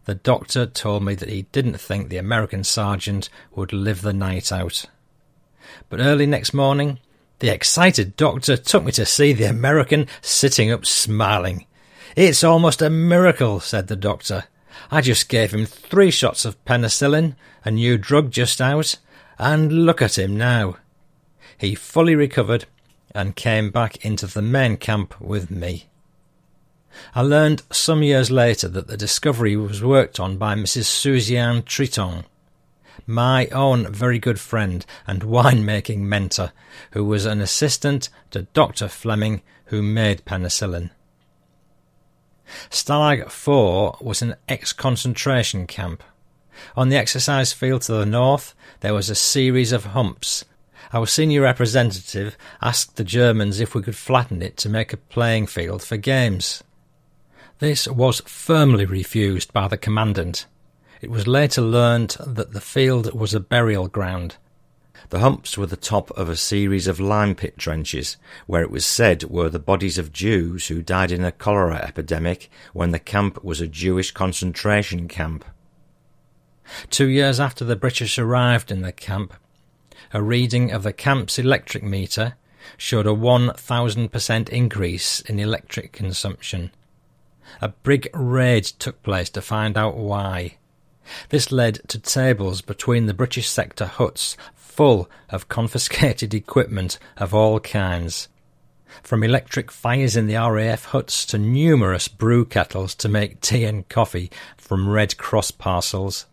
The 0.06 0.16
doctor 0.16 0.66
told 0.66 1.04
me 1.04 1.14
that 1.14 1.30
he 1.30 1.44
didn't 1.52 1.80
think 1.80 2.10
the 2.10 2.18
American 2.18 2.64
sergeant 2.64 3.30
would 3.54 3.72
live 3.72 4.02
the 4.02 4.12
night 4.12 4.52
out. 4.52 4.86
But 5.90 6.00
early 6.00 6.26
next 6.26 6.54
morning, 6.54 7.00
the 7.40 7.54
excited 7.54 8.16
doctor 8.16 8.58
took 8.58 8.84
me 8.84 8.92
to 8.94 9.06
see 9.06 9.34
the 9.34 9.46
American 9.46 10.08
sitting 10.22 10.72
up 10.72 10.86
smiling. 10.86 11.66
It's 12.16 12.44
almost 12.44 12.82
a 12.82 12.90
miracle, 12.90 13.60
said 13.60 13.88
the 13.88 13.96
doctor. 13.96 14.46
I 14.92 15.02
just 15.02 15.30
gave 15.30 15.54
him 15.54 15.66
three 15.66 16.12
shots 16.12 16.46
of 16.46 16.64
penicillin, 16.66 17.36
a 17.64 17.72
new 17.72 17.98
drug 17.98 18.32
just 18.32 18.60
out, 18.60 18.96
and 19.38 19.86
look 19.86 20.02
at 20.02 20.18
him 20.18 20.38
now. 20.38 20.78
He 21.58 21.76
fully 21.76 22.16
recovered 22.16 22.66
and 23.14 23.36
came 23.36 23.72
back 23.72 24.04
into 24.06 24.28
the 24.28 24.42
main 24.42 24.78
camp 24.78 25.20
with 25.20 25.50
me. 25.50 25.88
I 27.14 27.22
learned 27.22 27.64
some 27.72 28.04
years 28.04 28.32
later 28.32 28.68
that 28.68 28.88
the 28.88 28.98
discovery 28.98 29.56
was 29.56 29.84
worked 29.84 30.20
on 30.20 30.38
by 30.38 30.56
Mrs. 30.56 30.86
Suzianne 30.86 31.64
Triton, 31.64 32.26
my 33.10 33.48
own 33.48 33.92
very 33.92 34.20
good 34.20 34.40
friend 34.40 34.86
and 35.08 35.24
winemaking 35.24 35.98
mentor, 35.98 36.52
who 36.92 37.04
was 37.04 37.26
an 37.26 37.42
assistant 37.42 38.08
to 38.30 38.44
Dr. 38.54 38.88
Fleming, 38.88 39.42
who 39.66 39.82
made 39.82 40.24
penicillin. 40.26 40.92
Stalag 42.70 43.32
4 43.32 43.98
was 44.00 44.22
an 44.22 44.36
ex 44.48 44.74
concentration 44.74 45.66
camp. 45.66 46.04
On 46.78 46.90
the 46.90 46.98
exercise 46.98 47.52
field 47.52 47.82
to 47.84 47.94
the 47.94 48.06
north, 48.06 48.54
there 48.82 48.94
was 48.94 49.10
a 49.10 49.16
series 49.16 49.72
of 49.72 49.86
humps. 49.86 50.46
Our 50.94 51.08
senior 51.08 51.42
representative 51.42 52.38
asked 52.62 52.96
the 52.96 53.04
Germans 53.04 53.60
if 53.60 53.74
we 53.74 53.82
could 53.82 53.96
flatten 53.96 54.42
it 54.42 54.56
to 54.58 54.70
make 54.70 54.94
a 54.94 54.98
playing 54.98 55.48
field 55.48 55.82
for 55.82 55.98
games. 55.98 56.64
This 57.58 57.88
was 57.88 58.22
firmly 58.26 58.86
refused 58.86 59.52
by 59.52 59.68
the 59.68 59.78
commandant. 59.78 60.46
It 61.02 61.10
was 61.10 61.28
later 61.28 61.62
learnt 61.62 62.18
that 62.26 62.52
the 62.52 62.60
field 62.60 63.14
was 63.14 63.34
a 63.34 63.40
burial 63.40 63.88
ground. 63.88 64.36
The 65.10 65.20
humps 65.20 65.58
were 65.58 65.66
the 65.66 65.78
top 65.78 66.12
of 66.12 66.28
a 66.28 66.36
series 66.36 66.88
of 66.88 67.00
lime 67.00 67.36
pit 67.36 67.58
trenches, 67.58 68.18
where 68.48 68.62
it 68.62 68.70
was 68.70 68.86
said 68.86 69.24
were 69.24 69.50
the 69.50 69.60
bodies 69.60 69.98
of 69.98 70.12
Jews 70.12 70.68
who 70.68 70.82
died 70.82 71.12
in 71.12 71.24
a 71.24 71.32
cholera 71.32 71.78
epidemic 71.78 72.50
when 72.74 72.92
the 72.92 73.00
camp 73.00 73.44
was 73.44 73.62
a 73.62 73.68
Jewish 73.68 74.12
concentration 74.12 75.08
camp. 75.08 75.46
Two 76.90 77.08
years 77.08 77.40
after 77.40 77.64
the 77.64 77.78
British 77.78 78.20
arrived 78.20 78.70
in 78.70 78.82
the 78.82 78.92
camp, 78.92 79.34
a 80.14 80.22
reading 80.22 80.72
of 80.72 80.84
the 80.84 80.94
camp's 80.94 81.40
electric 81.40 81.84
meter 81.84 82.36
showed 82.78 83.08
a 83.08 83.12
1000% 83.12 84.50
increase 84.50 85.22
in 85.22 85.40
electric 85.40 85.94
consumption. 85.94 86.72
A 87.62 87.70
big 87.70 88.10
raid 88.14 88.66
took 88.66 89.02
place 89.02 89.30
to 89.32 89.42
find 89.42 89.78
out 89.78 89.96
why. 89.96 90.58
This 91.30 91.52
led 91.52 91.82
to 91.88 92.00
tables 92.00 92.62
between 92.62 93.06
the 93.06 93.14
British 93.14 93.50
sector 93.50 93.86
huts 93.86 94.38
full 94.56 95.10
of 95.30 95.50
confiscated 95.50 96.34
equipment 96.34 96.98
of 97.18 97.34
all 97.34 97.60
kinds. 97.60 98.30
From 99.04 99.24
electric 99.24 99.72
fires 99.72 100.16
in 100.16 100.28
the 100.28 100.36
RAF 100.36 100.86
huts 100.86 101.26
to 101.28 101.38
numerous 101.38 102.08
brew 102.08 102.46
kettles 102.46 102.96
to 102.96 103.10
make 103.10 103.42
tea 103.42 103.66
and 103.66 103.88
coffee 103.90 104.32
from 104.58 104.90
Red 104.90 105.18
Cross 105.18 105.52
parcels. 105.52 106.26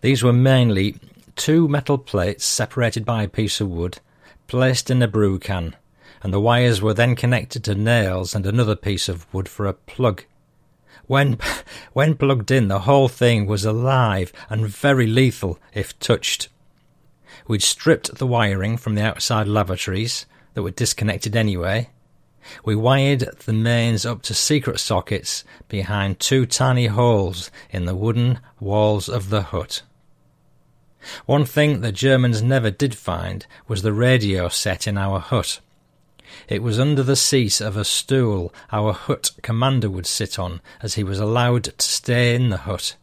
These 0.00 0.22
were 0.22 0.32
mainly 0.32 0.96
two 1.36 1.68
metal 1.68 1.98
plates 1.98 2.44
separated 2.44 3.04
by 3.04 3.24
a 3.24 3.28
piece 3.28 3.60
of 3.60 3.68
wood, 3.68 3.98
placed 4.46 4.90
in 4.90 5.02
a 5.02 5.08
brew 5.08 5.38
can, 5.38 5.76
and 6.22 6.32
the 6.32 6.40
wires 6.40 6.80
were 6.80 6.94
then 6.94 7.16
connected 7.16 7.64
to 7.64 7.74
nails 7.74 8.34
and 8.34 8.46
another 8.46 8.76
piece 8.76 9.08
of 9.08 9.32
wood 9.32 9.48
for 9.48 9.66
a 9.66 9.72
plug. 9.74 10.24
When, 11.06 11.38
when 11.92 12.14
plugged 12.14 12.50
in, 12.50 12.68
the 12.68 12.80
whole 12.80 13.08
thing 13.08 13.46
was 13.46 13.64
alive 13.64 14.32
and 14.48 14.66
very 14.66 15.06
lethal 15.06 15.58
if 15.74 15.98
touched. 15.98 16.48
We'd 17.46 17.62
stripped 17.62 18.16
the 18.16 18.26
wiring 18.26 18.76
from 18.76 18.94
the 18.94 19.02
outside 19.02 19.48
lavatories 19.48 20.26
that 20.54 20.62
were 20.62 20.70
disconnected 20.70 21.34
anyway. 21.36 21.90
We 22.64 22.74
wired 22.74 23.20
the 23.44 23.52
mains 23.52 24.06
up 24.06 24.22
to 24.22 24.34
secret 24.34 24.80
sockets 24.80 25.44
behind 25.68 26.20
two 26.20 26.46
tiny 26.46 26.86
holes 26.86 27.50
in 27.70 27.84
the 27.84 27.94
wooden 27.94 28.40
walls 28.58 29.08
of 29.08 29.30
the 29.30 29.42
hut. 29.42 29.82
One 31.26 31.44
thing 31.44 31.80
the 31.80 31.92
Germans 31.92 32.42
never 32.42 32.70
did 32.70 32.94
find 32.94 33.46
was 33.66 33.82
the 33.82 33.92
radio 33.92 34.48
set 34.48 34.86
in 34.86 34.98
our 34.98 35.18
hut. 35.18 35.60
It 36.48 36.62
was 36.62 36.78
under 36.78 37.02
the 37.02 37.16
seat 37.16 37.60
of 37.60 37.76
a 37.76 37.84
stool 37.84 38.52
our 38.72 38.92
hut 38.92 39.30
commander 39.42 39.90
would 39.90 40.06
sit 40.06 40.38
on 40.38 40.60
as 40.82 40.94
he 40.94 41.04
was 41.04 41.18
allowed 41.18 41.64
to 41.64 41.74
stay 41.78 42.34
in 42.34 42.50
the 42.50 42.58
hut 42.58 42.96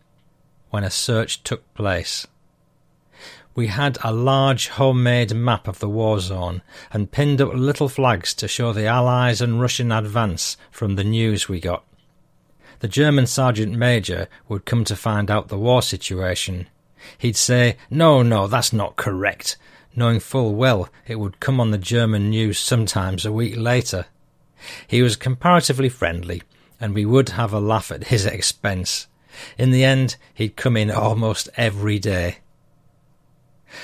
when 0.69 0.83
a 0.83 0.89
search 0.89 1.43
took 1.43 1.73
place. 1.73 2.27
We 3.55 3.67
had 3.67 3.97
a 4.03 4.13
large 4.13 4.67
homemade 4.67 5.33
map 5.33 5.67
of 5.67 5.79
the 5.79 5.89
war 5.89 6.19
zone 6.19 6.61
and 6.91 7.11
pinned 7.11 7.41
up 7.41 7.53
little 7.53 7.89
flags 7.89 8.35
to 8.35 8.47
show 8.47 8.71
the 8.71 8.85
Allies 8.85 9.41
and 9.41 9.59
Russian 9.59 9.91
advance 9.91 10.57
from 10.69 10.95
the 10.95 11.03
news 11.03 11.49
we 11.49 11.59
got. 11.59 11.83
The 12.79 12.87
German 12.87 13.25
sergeant 13.25 13.73
major 13.73 14.27
would 14.47 14.65
come 14.65 14.83
to 14.83 14.95
find 14.95 15.31
out 15.31 15.47
the 15.47 15.57
war 15.57 15.81
situation. 15.81 16.67
He'd 17.17 17.35
say, 17.35 17.77
No, 17.89 18.21
no, 18.21 18.45
that's 18.45 18.71
not 18.71 18.95
correct, 18.95 19.57
knowing 19.97 20.19
full 20.19 20.55
well 20.55 20.87
it 21.07 21.15
would 21.15 21.39
come 21.39 21.59
on 21.59 21.71
the 21.71 21.77
German 21.77 22.29
news 22.29 22.59
sometimes 22.59 23.25
a 23.25 23.31
week 23.31 23.57
later. 23.57 24.05
He 24.87 25.01
was 25.01 25.15
comparatively 25.15 25.89
friendly, 25.89 26.43
and 26.79 26.93
we 26.93 27.05
would 27.05 27.29
have 27.29 27.51
a 27.51 27.59
laugh 27.59 27.91
at 27.91 28.05
his 28.05 28.25
expense. 28.25 29.07
In 29.57 29.71
the 29.71 29.83
end, 29.83 30.15
he'd 30.33 30.55
come 30.55 30.77
in 30.77 30.89
almost 30.89 31.49
every 31.57 31.99
day. 31.99 32.37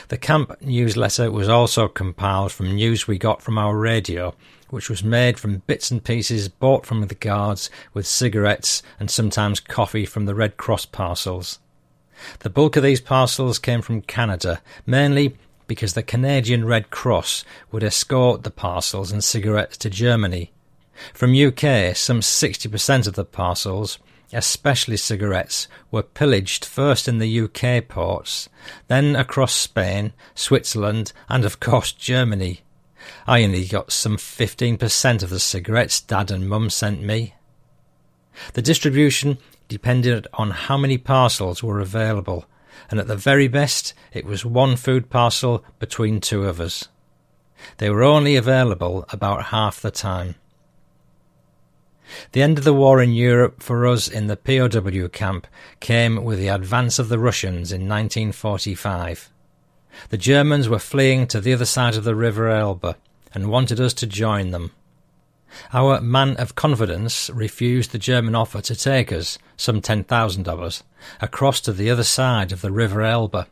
The 0.07 0.17
camp 0.17 0.61
newsletter 0.61 1.29
was 1.31 1.49
also 1.49 1.87
compiled 1.87 2.51
from 2.51 2.75
news 2.75 3.07
we 3.07 3.17
got 3.17 3.41
from 3.41 3.57
our 3.57 3.75
radio, 3.75 4.33
which 4.69 4.89
was 4.89 5.03
made 5.03 5.37
from 5.37 5.63
bits 5.67 5.91
and 5.91 6.03
pieces 6.03 6.47
bought 6.47 6.85
from 6.85 7.05
the 7.07 7.15
guards 7.15 7.69
with 7.93 8.07
cigarettes 8.07 8.81
and 8.99 9.11
sometimes 9.11 9.59
coffee 9.59 10.05
from 10.05 10.25
the 10.25 10.35
Red 10.35 10.57
Cross 10.57 10.87
parcels. 10.87 11.59
The 12.39 12.49
bulk 12.49 12.75
of 12.77 12.83
these 12.83 13.01
parcels 13.01 13.59
came 13.59 13.81
from 13.81 14.01
Canada, 14.01 14.61
mainly 14.85 15.37
because 15.73 15.95
the 15.95 16.03
Canadian 16.03 16.65
Red 16.65 16.89
Cross 16.91 17.43
would 17.71 17.83
escort 17.83 18.43
the 18.43 18.51
parcels 18.51 19.11
and 19.11 19.23
cigarettes 19.23 19.75
to 19.77 19.89
Germany. 19.89 20.51
From 21.13 21.31
UK, 21.31 21.95
some 21.95 22.21
60% 22.21 23.07
of 23.07 23.15
the 23.15 23.25
parcels 23.25 23.97
especially 24.33 24.97
cigarettes, 24.97 25.67
were 25.91 26.01
pillaged 26.01 26.65
first 26.65 27.07
in 27.07 27.19
the 27.19 27.41
UK 27.41 27.87
ports, 27.87 28.49
then 28.87 29.15
across 29.15 29.53
Spain, 29.53 30.11
Switzerland, 30.33 31.13
and 31.29 31.45
of 31.45 31.59
course 31.59 31.91
Germany. 31.91 32.61
I 33.27 33.43
only 33.43 33.65
got 33.65 33.91
some 33.91 34.17
15% 34.17 35.23
of 35.23 35.29
the 35.29 35.39
cigarettes 35.39 36.01
Dad 36.01 36.31
and 36.31 36.49
Mum 36.49 36.69
sent 36.69 37.01
me. 37.01 37.35
The 38.53 38.61
distribution 38.61 39.37
depended 39.67 40.27
on 40.33 40.49
how 40.51 40.77
many 40.77 40.97
parcels 40.97 41.61
were 41.61 41.79
available, 41.79 42.45
and 42.93 42.99
at 42.99 43.07
the 43.07 43.15
very 43.15 43.47
best 43.47 43.95
it 44.13 44.23
was 44.23 44.45
one 44.45 44.75
food 44.75 45.09
parcel 45.09 45.65
between 45.79 46.21
two 46.21 46.43
of 46.43 46.61
us. 46.61 46.89
They 47.79 47.89
were 47.89 48.03
only 48.03 48.35
available 48.35 49.03
about 49.09 49.45
half 49.45 49.81
the 49.81 49.89
time. 49.89 50.35
The 52.33 52.43
end 52.43 52.59
of 52.59 52.65
the 52.65 52.71
war 52.71 53.01
in 53.01 53.11
Europe 53.11 53.63
for 53.63 53.87
us 53.87 54.07
in 54.07 54.27
the 54.27 54.37
POW 54.37 55.07
camp 55.07 55.47
came 55.79 56.23
with 56.23 56.37
the 56.37 56.49
advance 56.49 56.99
of 56.99 57.09
the 57.09 57.17
Russians 57.17 57.71
in 57.71 57.89
1945. 57.89 59.31
The 60.09 60.17
Germans 60.19 60.69
were 60.69 60.77
fleeing 60.77 61.25
to 61.29 61.41
the 61.41 61.53
other 61.53 61.65
side 61.65 61.95
of 61.95 62.03
the 62.03 62.13
River 62.13 62.47
Elbe 62.47 62.95
and 63.33 63.49
wanted 63.49 63.79
us 63.79 63.95
to 63.95 64.05
join 64.05 64.51
them. 64.51 64.69
Our 65.73 66.01
man 66.01 66.35
of 66.37 66.55
confidence 66.55 67.29
refused 67.29 67.91
the 67.91 67.97
German 67.97 68.35
offer 68.35 68.61
to 68.61 68.75
take 68.75 69.11
us, 69.11 69.37
some 69.57 69.81
10,000 69.81 70.47
of 70.47 70.61
us, 70.61 70.83
across 71.21 71.59
to 71.61 71.73
the 71.73 71.89
other 71.89 72.03
side 72.03 72.51
of 72.51 72.61
the 72.61 72.71
River 72.71 73.01
Elbe. 73.01 73.45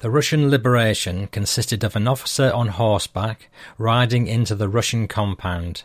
The 0.00 0.10
Russian 0.10 0.50
liberation 0.50 1.28
consisted 1.28 1.84
of 1.84 1.96
an 1.96 2.08
officer 2.08 2.52
on 2.52 2.68
horseback 2.68 3.48
riding 3.78 4.26
into 4.26 4.54
the 4.54 4.68
Russian 4.68 5.08
compound. 5.08 5.84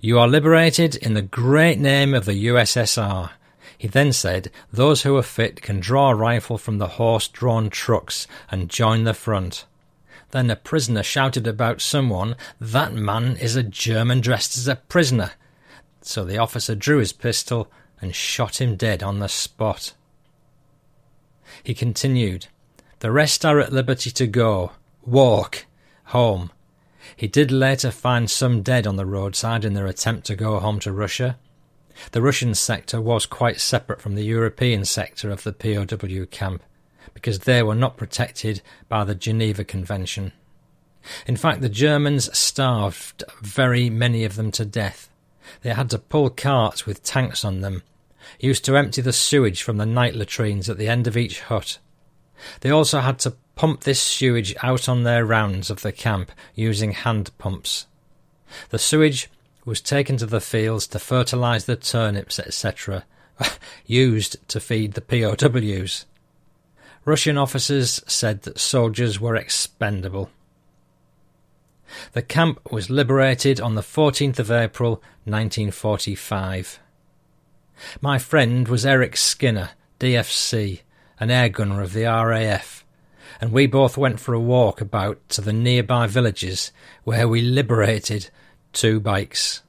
You 0.00 0.18
are 0.18 0.28
liberated 0.28 0.96
in 0.96 1.14
the 1.14 1.22
great 1.22 1.78
name 1.78 2.14
of 2.14 2.24
the 2.24 2.46
USSR. 2.46 3.30
He 3.76 3.86
then 3.86 4.12
said, 4.12 4.50
Those 4.72 5.02
who 5.02 5.16
are 5.16 5.22
fit 5.22 5.62
can 5.62 5.80
draw 5.80 6.10
a 6.10 6.14
rifle 6.14 6.58
from 6.58 6.78
the 6.78 6.88
horse 6.88 7.28
drawn 7.28 7.70
trucks 7.70 8.26
and 8.50 8.70
join 8.70 9.04
the 9.04 9.14
front. 9.14 9.66
Then 10.30 10.50
a 10.50 10.56
prisoner 10.56 11.02
shouted 11.02 11.46
about 11.46 11.80
someone, 11.80 12.36
That 12.60 12.92
man 12.92 13.36
is 13.36 13.56
a 13.56 13.62
German 13.62 14.20
dressed 14.20 14.58
as 14.58 14.68
a 14.68 14.76
prisoner. 14.76 15.32
So 16.02 16.24
the 16.24 16.38
officer 16.38 16.74
drew 16.74 16.98
his 16.98 17.12
pistol 17.12 17.70
and 18.00 18.14
shot 18.14 18.60
him 18.60 18.76
dead 18.76 19.02
on 19.02 19.18
the 19.18 19.28
spot. 19.28 19.94
He 21.62 21.74
continued, 21.74 22.46
The 23.00 23.10
rest 23.10 23.44
are 23.44 23.58
at 23.58 23.72
liberty 23.72 24.10
to 24.10 24.26
go, 24.26 24.72
walk, 25.04 25.66
home. 26.04 26.50
He 27.16 27.26
did 27.26 27.50
later 27.50 27.90
find 27.90 28.30
some 28.30 28.62
dead 28.62 28.86
on 28.86 28.96
the 28.96 29.06
roadside 29.06 29.64
in 29.64 29.74
their 29.74 29.86
attempt 29.86 30.26
to 30.26 30.36
go 30.36 30.60
home 30.60 30.78
to 30.80 30.92
Russia. 30.92 31.38
The 32.12 32.22
Russian 32.22 32.54
sector 32.54 33.00
was 33.00 33.26
quite 33.26 33.60
separate 33.60 34.00
from 34.00 34.14
the 34.14 34.24
European 34.24 34.84
sector 34.84 35.30
of 35.30 35.42
the 35.42 35.52
POW 35.52 36.26
camp, 36.30 36.62
because 37.14 37.40
they 37.40 37.62
were 37.62 37.74
not 37.74 37.96
protected 37.96 38.62
by 38.88 39.04
the 39.04 39.14
Geneva 39.14 39.64
Convention. 39.64 40.32
In 41.26 41.36
fact, 41.36 41.60
the 41.60 41.68
Germans 41.68 42.36
starved 42.36 43.24
very 43.40 43.88
many 43.88 44.24
of 44.24 44.36
them 44.36 44.50
to 44.52 44.64
death. 44.64 45.08
They 45.62 45.70
had 45.70 45.90
to 45.90 45.98
pull 45.98 46.30
carts 46.30 46.86
with 46.86 47.02
tanks 47.02 47.44
on 47.44 47.60
them, 47.60 47.82
used 48.38 48.64
to 48.66 48.76
empty 48.76 49.00
the 49.00 49.12
sewage 49.12 49.62
from 49.62 49.76
the 49.76 49.86
night 49.86 50.14
latrines 50.14 50.68
at 50.68 50.78
the 50.78 50.88
end 50.88 51.06
of 51.06 51.16
each 51.16 51.40
hut. 51.42 51.78
They 52.60 52.70
also 52.70 53.00
had 53.00 53.18
to 53.20 53.36
pump 53.54 53.82
this 53.82 54.00
sewage 54.00 54.54
out 54.62 54.88
on 54.88 55.02
their 55.02 55.24
rounds 55.24 55.70
of 55.70 55.82
the 55.82 55.92
camp 55.92 56.30
using 56.54 56.92
hand 56.92 57.36
pumps. 57.38 57.86
The 58.70 58.78
sewage 58.78 59.28
was 59.64 59.80
taken 59.80 60.16
to 60.18 60.26
the 60.26 60.40
fields 60.40 60.86
to 60.88 60.98
fertilise 60.98 61.64
the 61.64 61.76
turnips, 61.76 62.38
etc., 62.38 63.04
used 63.86 64.36
to 64.48 64.60
feed 64.60 64.94
the 64.94 65.00
POWs. 65.00 66.06
Russian 67.08 67.38
officers 67.38 68.02
said 68.06 68.42
that 68.42 68.58
soldiers 68.58 69.18
were 69.18 69.34
expendable. 69.34 70.28
The 72.12 72.20
camp 72.20 72.70
was 72.70 72.90
liberated 72.90 73.62
on 73.62 73.74
the 73.74 73.80
14th 73.80 74.38
of 74.38 74.50
April 74.50 75.02
1945. 75.24 76.78
My 78.02 78.18
friend 78.18 78.68
was 78.68 78.84
Eric 78.84 79.16
Skinner, 79.16 79.70
DFC, 79.98 80.82
an 81.18 81.30
air 81.30 81.48
gunner 81.48 81.80
of 81.80 81.94
the 81.94 82.04
RAF 82.04 82.84
and 83.40 83.52
we 83.52 83.66
both 83.66 83.96
went 83.96 84.20
for 84.20 84.34
a 84.34 84.40
walk 84.40 84.82
about 84.82 85.26
to 85.30 85.40
the 85.40 85.52
nearby 85.52 86.06
villages 86.06 86.72
where 87.04 87.26
we 87.26 87.40
liberated 87.40 88.28
two 88.74 89.00
bikes. 89.00 89.62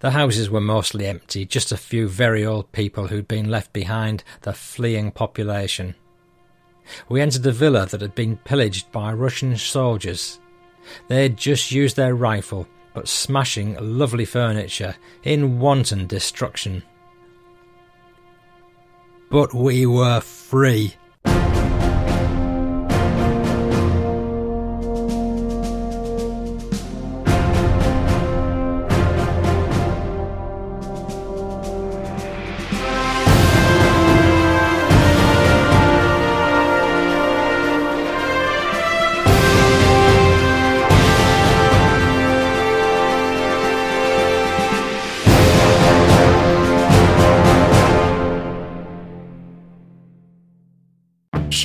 The 0.00 0.10
houses 0.10 0.50
were 0.50 0.60
mostly 0.60 1.06
empty, 1.06 1.46
just 1.46 1.70
a 1.70 1.76
few 1.76 2.08
very 2.08 2.44
old 2.44 2.72
people 2.72 3.06
who'd 3.06 3.28
been 3.28 3.48
left 3.48 3.72
behind 3.72 4.24
the 4.42 4.52
fleeing 4.52 5.12
population. 5.12 5.94
We 7.08 7.20
entered 7.20 7.46
a 7.46 7.52
villa 7.52 7.86
that 7.86 8.00
had 8.00 8.14
been 8.14 8.36
pillaged 8.38 8.90
by 8.92 9.12
Russian 9.12 9.56
soldiers. 9.56 10.40
They 11.08 11.22
had 11.22 11.36
just 11.36 11.70
used 11.70 11.96
their 11.96 12.14
rifle, 12.14 12.66
but 12.94 13.08
smashing 13.08 13.76
lovely 13.80 14.24
furniture 14.24 14.96
in 15.22 15.58
wanton 15.58 16.06
destruction. 16.06 16.82
But 19.30 19.54
we 19.54 19.86
were 19.86 20.20
free. 20.20 20.94